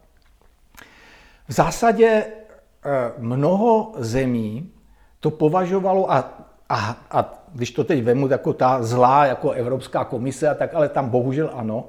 V 1.50 1.54
zásadě 1.54 2.26
eh, 2.26 3.12
mnoho 3.18 3.94
zemí 3.98 4.72
to 5.20 5.32
považovalo 5.32 6.12
a, 6.12 6.34
a, 6.70 6.98
a 7.12 7.44
když 7.54 7.72
to 7.72 7.84
teď 7.84 8.04
vemu 8.04 8.28
jako 8.28 8.54
ta 8.54 8.84
zlá 8.84 9.26
jako 9.26 9.52
Evropská 9.52 10.04
komise 10.04 10.50
a 10.50 10.54
tak, 10.54 10.74
ale 10.74 10.90
tam 10.90 11.10
bohužel 11.10 11.50
ano, 11.54 11.86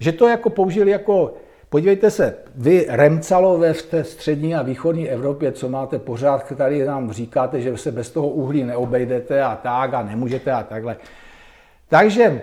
že 0.00 0.12
to 0.12 0.28
jako 0.28 0.50
použili 0.50 0.90
jako, 0.90 1.34
podívejte 1.68 2.10
se, 2.10 2.36
vy 2.54 2.86
Remcalové 2.88 3.72
v 3.72 3.82
té 3.82 4.04
střední 4.04 4.54
a 4.54 4.62
východní 4.62 5.08
Evropě, 5.08 5.52
co 5.52 5.68
máte 5.68 5.98
pořád, 5.98 6.52
tady 6.56 6.84
nám 6.84 7.12
říkáte, 7.12 7.60
že 7.60 7.76
se 7.76 7.92
bez 7.92 8.10
toho 8.10 8.28
uhlí 8.28 8.64
neobejdete 8.64 9.42
a 9.42 9.56
tak 9.56 9.94
a 9.94 10.02
nemůžete 10.02 10.52
a 10.52 10.62
takhle. 10.62 10.96
Takže 11.88 12.42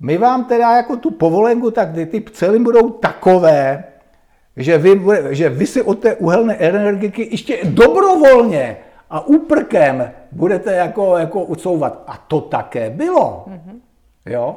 my 0.00 0.18
vám 0.18 0.44
teda 0.44 0.76
jako 0.76 0.96
tu 0.96 1.10
povolenku, 1.10 1.70
tak 1.70 1.88
ty 1.92 2.24
cely 2.32 2.58
budou 2.58 2.90
takové, 2.90 3.84
že 4.56 4.78
vy, 4.78 5.00
že 5.30 5.48
vy 5.48 5.66
si 5.66 5.82
od 5.82 5.98
té 5.98 6.14
uhelné 6.14 6.54
energetiky 6.54 7.28
ještě 7.30 7.58
dobrovolně 7.64 8.76
a 9.10 9.26
úprkem 9.26 10.10
budete 10.32 10.74
jako, 10.74 11.18
jako 11.18 11.44
ucouvat. 11.44 12.04
A 12.06 12.16
to 12.16 12.40
také 12.40 12.90
bylo. 12.90 13.44
Mm-hmm. 13.48 13.80
Jo? 14.26 14.56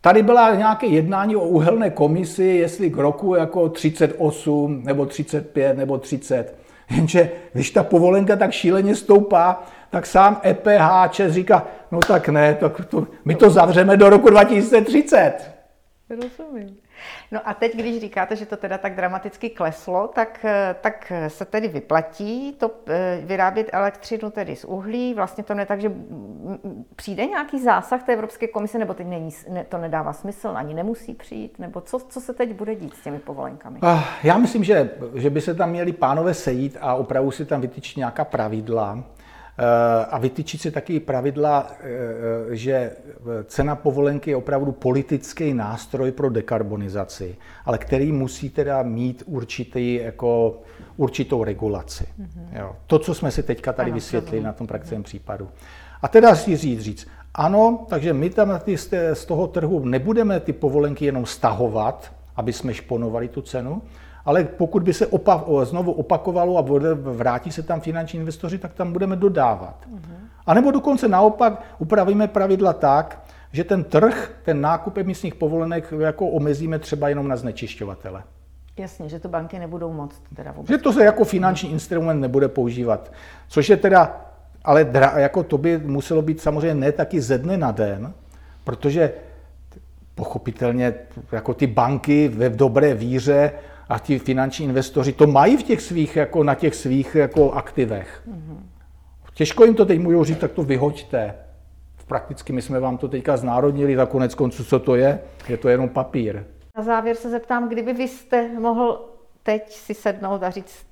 Tady 0.00 0.22
byla 0.22 0.54
nějaké 0.54 0.86
jednání 0.86 1.36
o 1.36 1.44
uhelné 1.44 1.90
komisi, 1.90 2.44
jestli 2.44 2.90
k 2.90 2.96
roku 2.96 3.34
jako 3.34 3.68
38 3.68 4.82
nebo 4.84 5.06
35 5.06 5.76
nebo 5.76 5.98
30. 5.98 6.56
Jenže 6.90 7.30
když 7.52 7.70
ta 7.70 7.82
povolenka 7.82 8.36
tak 8.36 8.52
šíleně 8.52 8.94
stoupá, 8.96 9.62
tak 9.90 10.06
sám 10.06 10.40
EPH 10.46 11.10
říká, 11.28 11.66
no 11.92 12.00
tak 12.00 12.28
ne, 12.28 12.54
tak 12.54 12.84
to, 12.84 13.06
my 13.24 13.34
to 13.34 13.50
zavřeme 13.50 13.96
do 13.96 14.10
roku 14.10 14.30
2030. 14.30 15.32
Rozumím. 16.10 16.76
No 17.32 17.40
a 17.48 17.54
teď, 17.54 17.76
když 17.76 18.00
říkáte, 18.00 18.36
že 18.36 18.46
to 18.46 18.56
teda 18.56 18.78
tak 18.78 18.94
dramaticky 18.94 19.50
kleslo, 19.50 20.08
tak, 20.08 20.44
eh, 20.44 20.76
tak 20.80 21.12
se 21.28 21.44
tedy 21.44 21.68
vyplatí 21.68 22.52
to 22.52 22.70
eh, 22.86 23.20
vyrábět 23.24 23.70
elektřinu 23.72 24.30
tedy 24.30 24.56
z 24.56 24.64
uhlí. 24.64 25.14
Vlastně 25.14 25.44
to 25.44 25.54
ne 25.54 25.66
tak, 25.66 25.80
že 25.80 25.92
přijde 26.96 27.26
nějaký 27.26 27.62
zásah 27.62 28.02
té 28.02 28.12
Evropské 28.12 28.48
komise, 28.48 28.78
nebo 28.78 28.94
teď 28.94 29.06
není, 29.06 29.30
ne, 29.48 29.64
to 29.64 29.78
nedává 29.78 30.12
smysl, 30.12 30.52
ani 30.54 30.74
nemusí 30.74 31.14
přijít, 31.14 31.58
nebo 31.58 31.80
co, 31.80 31.98
co 31.98 32.20
se 32.20 32.34
teď 32.34 32.52
bude 32.52 32.74
dít 32.74 32.94
s 32.94 33.02
těmi 33.02 33.18
povolenkami? 33.18 33.78
Ah, 33.82 34.02
já 34.22 34.38
myslím, 34.38 34.64
že, 34.64 34.90
že 35.14 35.30
by 35.30 35.40
se 35.40 35.54
tam 35.54 35.70
měli 35.70 35.92
pánové 35.92 36.34
sejít 36.34 36.76
a 36.80 36.94
opravdu 36.94 37.30
si 37.30 37.44
tam 37.44 37.60
vytyčit 37.60 37.96
nějaká 37.96 38.24
pravidla, 38.24 38.98
Eh, 38.98 39.13
a 40.10 40.18
vytyčit 40.18 40.60
si 40.60 40.70
taky 40.70 41.00
pravidla, 41.00 41.70
eh, 41.70 41.86
eh, 41.86 42.56
že 42.56 42.90
cena 43.44 43.76
povolenky 43.76 44.30
je 44.30 44.36
opravdu 44.36 44.72
politický 44.72 45.54
nástroj 45.54 46.12
pro 46.12 46.30
dekarbonizaci, 46.30 47.36
ale 47.64 47.78
který 47.78 48.12
musí 48.12 48.50
teda 48.50 48.82
mít 48.82 49.22
určitý, 49.26 49.94
jako, 49.94 50.60
určitou 50.96 51.44
regulaci. 51.44 52.04
Mm-hmm. 52.04 52.58
Jo. 52.60 52.76
To, 52.86 52.98
co 52.98 53.14
jsme 53.14 53.30
si 53.30 53.42
teďka 53.42 53.72
tady 53.72 53.90
ano, 53.90 53.94
vysvětlili 53.94 54.44
na 54.44 54.52
tom 54.52 54.66
praxivém 54.66 55.00
mm-hmm. 55.00 55.04
případu. 55.04 55.48
A 56.02 56.08
teda 56.08 56.34
si 56.34 56.56
říct, 56.56 56.80
říct, 56.80 57.08
ano, 57.34 57.86
takže 57.88 58.12
my 58.12 58.30
tam 58.30 58.60
ty, 58.64 58.76
z 59.12 59.24
toho 59.26 59.46
trhu 59.46 59.84
nebudeme 59.84 60.40
ty 60.40 60.52
povolenky 60.52 61.04
jenom 61.04 61.26
stahovat, 61.26 62.12
aby 62.36 62.52
jsme 62.52 62.74
šponovali 62.74 63.28
tu 63.28 63.42
cenu, 63.42 63.82
ale 64.24 64.44
pokud 64.44 64.82
by 64.82 64.92
se 64.92 65.10
opa- 65.10 65.64
znovu 65.64 65.92
opakovalo 65.92 66.58
a 66.58 66.64
vrátí 66.94 67.52
se 67.52 67.62
tam 67.62 67.80
finanční 67.80 68.18
investoři, 68.18 68.58
tak 68.58 68.74
tam 68.74 68.92
budeme 68.92 69.16
dodávat. 69.16 69.76
Uh-huh. 69.94 70.14
A 70.46 70.54
nebo 70.54 70.70
dokonce 70.70 71.08
naopak 71.08 71.62
upravíme 71.78 72.28
pravidla 72.28 72.72
tak, 72.72 73.24
že 73.52 73.64
ten 73.64 73.84
trh, 73.84 74.32
ten 74.44 74.60
nákup 74.60 74.96
emisních 74.96 75.34
povolenek 75.34 75.92
jako 75.98 76.26
omezíme 76.26 76.78
třeba 76.78 77.08
jenom 77.08 77.28
na 77.28 77.36
znečišťovatele. 77.36 78.22
Jasně, 78.78 79.08
že 79.08 79.18
to 79.18 79.28
banky 79.28 79.58
nebudou 79.58 79.92
moct 79.92 80.22
teda 80.36 80.52
vůbec. 80.52 80.68
Že 80.68 80.78
to 80.78 80.92
se 80.92 81.04
jako 81.04 81.24
finanční 81.24 81.72
instrument 81.72 82.20
nebude 82.20 82.48
používat. 82.48 83.12
Což 83.48 83.68
je 83.68 83.76
teda, 83.76 84.20
ale 84.64 84.84
dra, 84.84 85.12
jako 85.18 85.42
to 85.42 85.58
by 85.58 85.78
muselo 85.78 86.22
být 86.22 86.40
samozřejmě 86.40 86.74
ne 86.74 86.92
taky 86.92 87.20
ze 87.20 87.38
dne 87.38 87.56
na 87.56 87.70
den, 87.70 88.12
protože 88.64 89.12
pochopitelně 90.14 90.94
jako 91.32 91.54
ty 91.54 91.66
banky 91.66 92.28
ve 92.28 92.48
dobré 92.50 92.94
víře 92.94 93.52
a 93.88 93.98
ti 93.98 94.18
finanční 94.18 94.64
investoři 94.64 95.12
to 95.12 95.26
mají 95.26 95.56
v 95.56 95.62
těch 95.62 95.80
svých, 95.80 96.16
jako 96.16 96.44
na 96.44 96.54
těch 96.54 96.74
svých 96.74 97.14
jako 97.14 97.52
aktivech. 97.52 98.22
Mm-hmm. 98.28 98.58
Těžko 99.34 99.64
jim 99.64 99.74
to 99.74 99.84
teď 99.84 100.00
můžou 100.00 100.24
říct, 100.24 100.38
tak 100.38 100.52
to 100.52 100.62
vyhoďte. 100.62 101.34
Prakticky 102.06 102.52
my 102.52 102.62
jsme 102.62 102.80
vám 102.80 102.98
to 102.98 103.08
teďka 103.08 103.36
znárodnili, 103.36 103.96
tak 103.96 104.08
konec 104.08 104.34
konců, 104.34 104.64
co 104.64 104.78
to 104.78 104.94
je? 104.94 105.20
Je 105.48 105.56
to 105.56 105.68
jenom 105.68 105.88
papír. 105.88 106.44
Na 106.76 106.82
závěr 106.82 107.16
se 107.16 107.30
zeptám, 107.30 107.68
kdyby 107.68 107.92
vy 107.92 108.08
jste 108.08 108.48
mohl 108.48 109.08
teď 109.42 109.72
si 109.72 109.94
sednout 109.94 110.42
a 110.42 110.50
říct, 110.50 110.86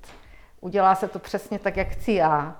udělá 0.61 0.95
se 0.95 1.07
to 1.07 1.19
přesně 1.19 1.59
tak, 1.59 1.77
jak 1.77 1.87
chci 1.87 2.11
já 2.11 2.57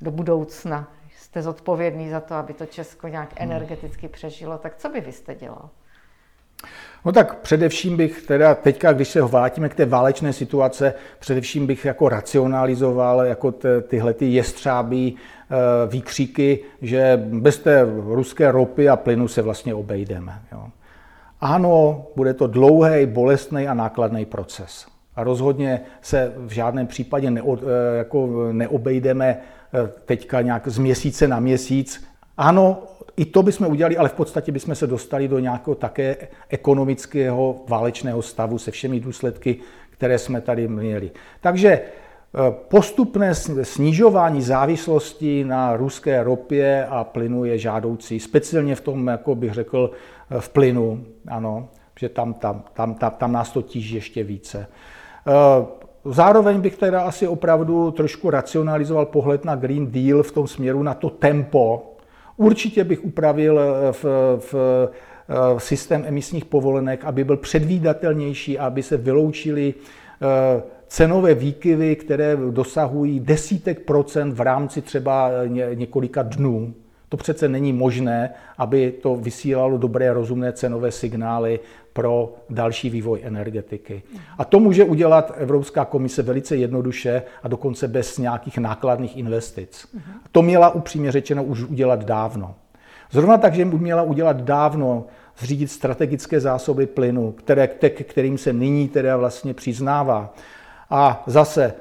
do 0.00 0.10
budoucna. 0.10 0.92
Jste 1.16 1.42
zodpovědný 1.42 2.10
za 2.10 2.20
to, 2.20 2.34
aby 2.34 2.54
to 2.54 2.66
Česko 2.66 3.08
nějak 3.08 3.40
hmm. 3.40 3.50
energeticky 3.50 4.08
přežilo, 4.08 4.58
tak 4.58 4.76
co 4.76 4.88
by 4.88 5.00
vy 5.00 5.12
jste 5.12 5.34
dělal? 5.34 5.70
No 7.06 7.12
tak 7.12 7.38
především 7.38 7.96
bych 7.96 8.22
teda 8.22 8.54
teďka, 8.54 8.92
když 8.92 9.08
se 9.08 9.22
vrátíme 9.22 9.68
k 9.68 9.74
té 9.74 9.86
válečné 9.86 10.32
situace, 10.32 10.94
především 11.18 11.66
bych 11.66 11.84
jako 11.84 12.08
racionalizoval 12.08 13.20
jako 13.20 13.54
tyhle 13.88 14.14
ty 14.14 14.26
jestřábí 14.26 15.16
eh, 15.16 15.56
výkříky, 15.90 16.58
že 16.82 17.22
bez 17.32 17.58
té 17.58 17.86
ruské 18.06 18.52
ropy 18.52 18.88
a 18.88 18.96
plynu 18.96 19.28
se 19.28 19.42
vlastně 19.42 19.74
obejdeme. 19.74 20.32
Jo. 20.52 20.66
Ano, 21.40 22.06
bude 22.16 22.34
to 22.34 22.46
dlouhý, 22.46 23.06
bolestný 23.06 23.68
a 23.68 23.74
nákladný 23.74 24.24
proces. 24.24 24.86
A 25.16 25.24
rozhodně 25.24 25.80
se 26.00 26.32
v 26.36 26.50
žádném 26.50 26.86
případě 26.86 27.30
neo, 27.30 27.56
eh, 27.56 27.98
jako 27.98 28.48
neobejdeme 28.52 29.26
eh, 29.26 29.88
teďka 30.04 30.40
nějak 30.40 30.68
z 30.68 30.78
měsíce 30.78 31.28
na 31.28 31.40
měsíc. 31.40 32.06
Ano, 32.36 32.82
i 33.16 33.24
to 33.24 33.42
bychom 33.42 33.66
udělali, 33.66 33.96
ale 33.96 34.08
v 34.08 34.12
podstatě 34.12 34.52
bychom 34.52 34.74
se 34.74 34.86
dostali 34.86 35.28
do 35.28 35.38
nějakého 35.38 35.74
také 35.74 36.16
ekonomického 36.48 37.56
válečného 37.68 38.22
stavu 38.22 38.58
se 38.58 38.70
všemi 38.70 39.00
důsledky, 39.00 39.56
které 39.90 40.18
jsme 40.18 40.40
tady 40.40 40.68
měli. 40.68 41.10
Takže 41.40 41.68
eh, 41.68 42.54
postupné 42.68 43.34
snižování 43.62 44.42
závislosti 44.42 45.44
na 45.44 45.76
ruské 45.76 46.22
ropě 46.22 46.86
a 46.86 47.04
plynu 47.04 47.44
je 47.44 47.58
žádoucí, 47.58 48.20
speciálně 48.20 48.74
v 48.74 48.80
tom, 48.80 49.06
jako 49.06 49.34
bych 49.34 49.52
řekl, 49.52 49.90
eh, 50.30 50.40
v 50.40 50.48
plynu, 50.48 51.04
ano, 51.28 51.68
že 52.00 52.08
tam, 52.08 52.34
tam, 52.34 52.64
tam, 52.72 52.94
tam, 52.94 53.10
tam 53.10 53.32
nás 53.32 53.52
to 53.52 53.62
tíží 53.62 53.94
ještě 53.94 54.24
více. 54.24 54.66
Eh, 55.26 55.66
zároveň 56.04 56.60
bych 56.60 56.76
teda 56.76 57.00
asi 57.00 57.28
opravdu 57.28 57.90
trošku 57.90 58.30
racionalizoval 58.30 59.06
pohled 59.06 59.44
na 59.44 59.56
Green 59.56 59.92
Deal 59.92 60.22
v 60.22 60.32
tom 60.32 60.46
směru 60.46 60.82
na 60.82 60.94
to 60.94 61.10
tempo, 61.10 61.95
Určitě 62.36 62.84
bych 62.84 63.04
upravil 63.04 63.60
eh, 63.60 63.92
v, 63.92 64.04
v 64.38 64.54
eh, 64.54 65.60
systém 65.60 66.04
emisních 66.06 66.44
povolenek, 66.44 67.04
aby 67.04 67.24
byl 67.24 67.36
předvídatelnější, 67.36 68.58
aby 68.58 68.82
se 68.82 68.96
vyloučily 68.96 69.74
eh, 70.22 70.62
cenové 70.86 71.34
výkyvy, 71.34 71.96
které 71.96 72.36
dosahují 72.50 73.20
desítek 73.20 73.80
procent 73.80 74.32
v 74.32 74.40
rámci 74.40 74.82
třeba 74.82 75.30
několika 75.74 76.22
dnů. 76.22 76.74
To 77.08 77.16
přece 77.16 77.48
není 77.48 77.72
možné, 77.72 78.30
aby 78.58 78.92
to 79.02 79.16
vysílalo 79.16 79.78
dobré 79.78 80.12
rozumné 80.12 80.52
cenové 80.52 80.90
signály 80.90 81.60
pro 81.96 82.34
další 82.50 82.90
vývoj 82.90 83.20
energetiky. 83.22 84.02
A 84.38 84.44
to 84.44 84.60
může 84.60 84.84
udělat 84.84 85.32
Evropská 85.36 85.84
komise 85.84 86.22
velice 86.22 86.56
jednoduše 86.56 87.22
a 87.42 87.48
dokonce 87.48 87.88
bez 87.88 88.18
nějakých 88.18 88.58
nákladných 88.58 89.16
investic. 89.16 89.86
To 90.32 90.42
měla 90.42 90.68
upřímně 90.68 91.12
řečeno 91.12 91.44
už 91.44 91.62
udělat 91.62 92.04
dávno. 92.04 92.54
Zrovna 93.10 93.38
tak, 93.38 93.54
že 93.54 93.64
měla 93.64 94.02
udělat 94.02 94.36
dávno 94.36 95.04
zřídit 95.38 95.68
strategické 95.68 96.40
zásoby 96.40 96.86
plynu, 96.86 97.32
které, 97.32 97.66
kterým 97.90 98.38
se 98.38 98.52
nyní 98.52 98.88
teda 98.88 99.16
vlastně 99.16 99.54
přiznává. 99.54 100.34
A 100.90 101.22
zase 101.26 101.74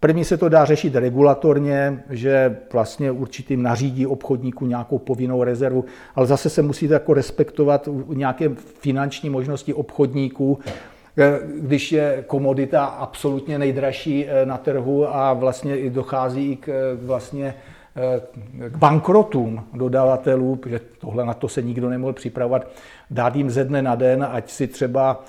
První 0.00 0.24
se 0.24 0.36
to 0.36 0.48
dá 0.48 0.64
řešit 0.64 0.94
regulatorně, 0.94 2.02
že 2.10 2.56
vlastně 2.72 3.10
určitým 3.10 3.62
nařídí 3.62 4.06
obchodníku 4.06 4.66
nějakou 4.66 4.98
povinnou 4.98 5.42
rezervu, 5.42 5.84
ale 6.14 6.26
zase 6.26 6.50
se 6.50 6.62
musí 6.62 6.88
jako 6.88 7.14
respektovat 7.14 7.88
nějaké 8.08 8.48
finanční 8.80 9.30
možnosti 9.30 9.74
obchodníků, 9.74 10.58
eh, 11.18 11.38
když 11.60 11.92
je 11.92 12.24
komodita 12.26 12.84
absolutně 12.84 13.58
nejdražší 13.58 14.26
eh, 14.26 14.46
na 14.46 14.58
trhu 14.58 15.16
a 15.16 15.32
vlastně 15.32 15.78
i 15.78 15.90
dochází 15.90 16.52
i 16.52 16.56
k, 16.56 16.68
eh, 16.68 17.06
vlastně, 17.06 17.54
k 18.68 18.76
bankrotům 18.76 19.64
dodavatelů, 19.74 20.56
protože 20.56 20.80
tohle 20.98 21.24
na 21.24 21.34
to 21.34 21.48
se 21.48 21.62
nikdo 21.62 21.90
nemohl 21.90 22.12
připravovat, 22.12 22.68
dát 23.10 23.36
jim 23.36 23.50
ze 23.50 23.64
dne 23.64 23.82
na 23.82 23.94
den, 23.94 24.26
ať 24.30 24.50
si 24.50 24.66
třeba 24.66 25.24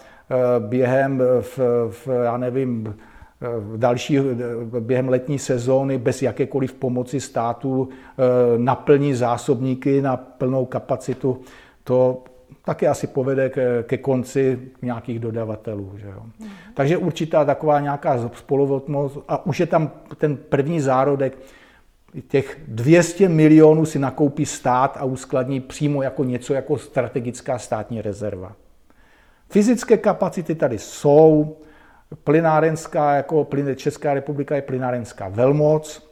během, 0.59 1.23
v, 1.41 1.59
v, 1.89 2.07
já 2.23 2.37
nevím, 2.37 2.95
další 3.77 4.19
během 4.79 5.09
letní 5.09 5.39
sezóny 5.39 5.97
bez 5.97 6.21
jakékoliv 6.21 6.73
pomoci 6.73 7.19
státu 7.19 7.89
eh, 7.91 8.23
naplní 8.57 9.13
zásobníky 9.13 10.01
na 10.01 10.17
plnou 10.17 10.65
kapacitu, 10.65 11.41
to 11.83 12.23
také 12.65 12.87
asi 12.87 13.07
povede 13.07 13.49
ke, 13.83 13.97
konci 13.97 14.59
nějakých 14.81 15.19
dodavatelů. 15.19 15.91
Že 15.95 16.07
jo. 16.07 16.23
Mm. 16.39 16.47
Takže 16.73 16.97
určitá 16.97 17.45
taková 17.45 17.79
nějaká 17.79 18.29
spoluvotnost 18.33 19.17
a 19.27 19.45
už 19.45 19.59
je 19.59 19.65
tam 19.65 19.91
ten 20.17 20.37
první 20.37 20.81
zárodek, 20.81 21.37
těch 22.27 22.57
200 22.67 23.29
milionů 23.29 23.85
si 23.85 23.99
nakoupí 23.99 24.45
stát 24.45 24.97
a 24.99 25.03
uskladní 25.03 25.59
přímo 25.59 26.03
jako 26.03 26.23
něco 26.23 26.53
jako 26.53 26.77
strategická 26.77 27.59
státní 27.59 28.01
rezerva. 28.01 28.55
Fyzické 29.49 29.97
kapacity 29.97 30.55
tady 30.55 30.77
jsou, 30.77 31.57
plynárenská, 32.23 33.15
jako 33.15 33.43
plyn, 33.43 33.75
Česká 33.75 34.13
republika 34.13 34.55
je 34.55 34.61
plynárenská 34.61 35.27
velmoc. 35.27 36.07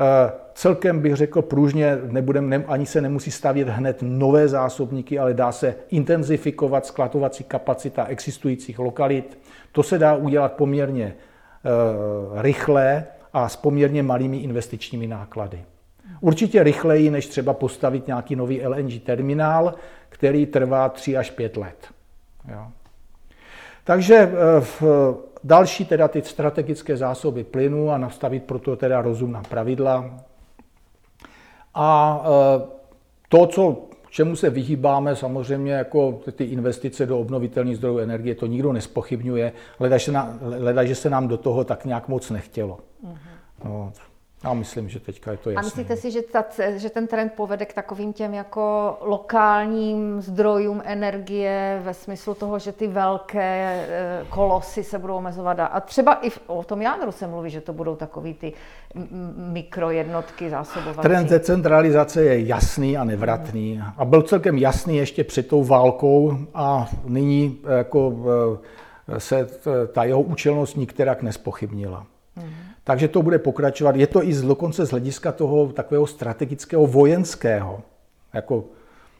Eh, 0.00 0.32
celkem 0.54 1.00
bych 1.00 1.16
řekl 1.16 1.42
pružně, 1.42 1.98
nebudem, 2.06 2.48
ne, 2.48 2.64
ani 2.66 2.86
se 2.86 3.00
nemusí 3.00 3.30
stavět 3.30 3.68
hned 3.68 3.98
nové 4.02 4.48
zásobníky, 4.48 5.18
ale 5.18 5.34
dá 5.34 5.52
se 5.52 5.74
intenzifikovat 5.90 6.86
skladovací 6.86 7.44
kapacita 7.44 8.04
existujících 8.04 8.78
lokalit. 8.78 9.38
To 9.72 9.82
se 9.82 9.98
dá 9.98 10.14
udělat 10.14 10.52
poměrně 10.52 11.04
e, 11.04 11.14
rychle 12.42 13.04
a 13.32 13.48
s 13.48 13.56
poměrně 13.56 14.02
malými 14.02 14.36
investičními 14.36 15.06
náklady. 15.06 15.64
Určitě 16.20 16.62
rychleji, 16.62 17.10
než 17.10 17.26
třeba 17.26 17.54
postavit 17.54 18.06
nějaký 18.06 18.36
nový 18.36 18.66
LNG 18.66 19.02
terminál, 19.02 19.74
který 20.08 20.46
trvá 20.46 20.88
3 20.88 21.16
až 21.16 21.30
5 21.30 21.56
let. 21.56 21.88
Jo. 22.52 22.66
Takže 23.84 24.14
e, 24.14 24.30
v, 24.60 24.82
Další 25.44 25.84
teda 25.84 26.08
ty 26.08 26.22
strategické 26.22 26.96
zásoby 26.96 27.44
plynu 27.44 27.90
a 27.90 27.98
nastavit 27.98 28.44
proto 28.44 28.76
teda 28.76 29.02
rozumná 29.02 29.42
pravidla. 29.48 30.20
A 31.74 32.20
e, 32.24 32.60
to, 33.28 33.46
co 33.46 33.90
čemu 34.10 34.36
se 34.36 34.50
vyhýbáme, 34.50 35.16
samozřejmě 35.16 35.72
jako 35.72 36.20
ty 36.32 36.44
investice 36.44 37.06
do 37.06 37.18
obnovitelných 37.18 37.76
zdrojů 37.76 37.98
energie, 37.98 38.34
to 38.34 38.46
nikdo 38.46 38.72
nespochybňuje, 38.72 39.52
leda, 40.58 40.84
že, 40.84 40.94
se 40.94 41.10
nám 41.10 41.28
do 41.28 41.36
toho 41.36 41.64
tak 41.64 41.84
nějak 41.84 42.08
moc 42.08 42.30
nechtělo. 42.30 42.78
Uh-huh. 43.04 43.18
No, 43.64 43.92
já 44.44 44.54
myslím, 44.54 44.88
že 44.88 45.00
teďka 45.00 45.30
je 45.30 45.36
to 45.36 45.50
jasné. 45.50 45.60
A 45.60 45.64
myslíte 45.64 45.96
si, 45.96 46.10
že, 46.10 46.22
ta, 46.22 46.44
že 46.76 46.90
ten 46.90 47.06
trend 47.06 47.32
povede 47.36 47.66
k 47.66 47.72
takovým 47.72 48.12
těm 48.12 48.34
jako 48.34 48.96
lokálním 49.00 50.20
zdrojům 50.20 50.82
energie 50.84 51.80
ve 51.84 51.94
smyslu 51.94 52.34
toho, 52.34 52.58
že 52.58 52.72
ty 52.72 52.86
velké 52.86 53.86
eh, 53.88 54.24
kolosy 54.28 54.84
se 54.84 54.98
budou 54.98 55.16
omezovat? 55.16 55.60
A 55.60 55.80
třeba 55.80 56.26
i 56.26 56.30
o 56.46 56.64
tom 56.64 56.82
jádru 56.82 57.12
se 57.12 57.26
mluví, 57.26 57.50
že 57.50 57.60
to 57.60 57.72
budou 57.72 57.96
takový 57.96 58.34
ty 58.34 58.52
mikrojednotky 59.36 60.50
zásobovací. 60.50 61.00
Trend 61.00 61.30
decentralizace 61.30 62.24
je 62.24 62.46
jasný 62.46 62.96
a 62.96 63.04
nevratný. 63.04 63.82
A 63.96 64.04
byl 64.04 64.22
celkem 64.22 64.58
jasný 64.58 64.96
ještě 64.96 65.24
před 65.24 65.48
tou 65.48 65.64
válkou 65.64 66.38
a 66.54 66.88
nyní 67.04 67.58
eh, 67.64 67.78
jako 67.78 68.14
eh, 69.08 69.20
se 69.20 69.46
ta 69.92 70.04
jeho 70.04 70.22
účelnost 70.22 70.76
nikterak 70.76 71.22
nespochybnila. 71.22 72.06
Takže 72.90 73.08
to 73.08 73.22
bude 73.22 73.38
pokračovat. 73.38 73.96
Je 73.96 74.06
to 74.06 74.24
i 74.24 74.34
z, 74.34 74.42
dokonce 74.42 74.86
z 74.86 74.90
hlediska 74.90 75.32
toho 75.32 75.66
takového 75.66 76.06
strategického 76.06 76.86
vojenského. 76.86 77.80
Jako 78.32 78.64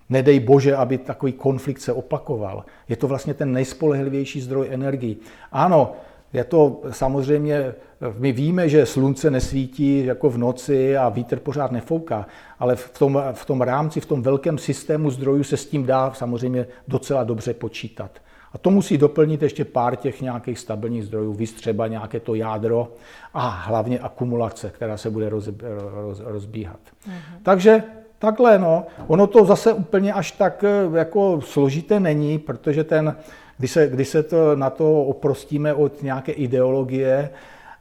nedej 0.09 0.41
bože, 0.41 0.77
aby 0.77 0.99
takový 0.99 1.33
konflikt 1.33 1.81
se 1.81 1.93
opakoval. 1.93 2.65
Je 2.89 2.97
to 2.97 3.09
vlastně 3.09 3.35
ten 3.35 3.53
nejspolehlivější 3.53 4.41
zdroj 4.41 4.69
energii. 4.71 5.17
Ano, 5.53 5.93
Je 6.33 6.45
to 6.45 6.83
samozřejmě, 6.91 7.75
my 8.19 8.33
víme, 8.33 8.69
že 8.69 8.87
slunce 8.87 9.31
nesvítí 9.31 10.07
jako 10.07 10.31
v 10.31 10.39
noci 10.39 10.97
a 10.97 11.09
vítr 11.09 11.39
pořád 11.39 11.73
nefouká, 11.73 12.27
ale 12.59 12.77
v 12.77 12.99
tom, 12.99 13.23
v 13.33 13.45
tom 13.47 13.61
rámci, 13.61 14.01
v 14.01 14.07
tom 14.07 14.23
velkém 14.23 14.59
systému 14.59 15.11
zdrojů 15.11 15.45
se 15.45 15.57
s 15.57 15.67
tím 15.67 15.87
dá 15.87 16.13
samozřejmě 16.15 16.67
docela 16.89 17.25
dobře 17.25 17.55
počítat. 17.55 18.11
A 18.53 18.59
to 18.59 18.71
musí 18.71 18.99
doplnit 18.99 19.43
ještě 19.43 19.65
pár 19.65 19.97
těch 19.97 20.21
nějakých 20.21 20.59
stabilních 20.59 21.05
zdrojů, 21.05 21.33
víc 21.33 21.53
třeba 21.53 21.87
nějaké 21.87 22.21
to 22.21 22.35
jádro 22.35 22.93
a 23.35 23.49
hlavně 23.49 23.99
akumulace, 23.99 24.71
která 24.71 24.97
se 24.97 25.11
bude 25.11 25.29
roz, 25.29 25.49
roz, 25.91 26.21
rozbíhat. 26.25 26.81
Mm-hmm. 27.09 27.39
Takže 27.43 27.83
takhle, 28.19 28.59
no. 28.59 28.87
Ono 29.07 29.27
to 29.27 29.45
zase 29.45 29.73
úplně 29.73 30.13
až 30.13 30.33
tak 30.33 30.65
eh, 30.65 30.99
jako 30.99 31.41
složité 31.41 32.01
není, 32.01 32.39
protože 32.39 32.85
ten, 32.85 33.17
když 33.59 33.71
se, 33.71 33.89
když 33.89 34.09
se 34.09 34.23
to 34.23 34.57
na 34.57 34.71
to 34.71 35.05
oprostíme 35.05 35.75
od 35.75 36.03
nějaké 36.03 36.33
ideologie, 36.33 37.31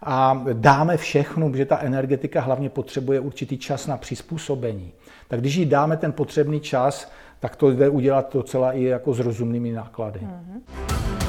a 0.04 0.44
dáme 0.54 0.98
všechno, 0.98 1.52
že 1.56 1.66
ta 1.66 1.80
energetika 1.80 2.42
hlavně 2.42 2.70
potřebuje 2.70 3.20
určitý 3.20 3.58
čas 3.58 3.88
na 3.88 3.98
přizpůsobení. 3.98 4.92
Tak 5.28 5.40
když 5.40 5.56
jí 5.56 5.66
dáme 5.66 5.98
ten 5.98 6.12
potřebný 6.12 6.60
čas, 6.60 7.12
tak 7.40 7.56
to 7.56 7.72
jde 7.72 7.90
udělat 7.90 8.34
docela 8.34 8.72
i 8.72 8.84
jako 8.84 9.14
s 9.14 9.20
rozumnými 9.20 9.72
náklady. 9.72 10.20
Mm-hmm. 10.20 11.29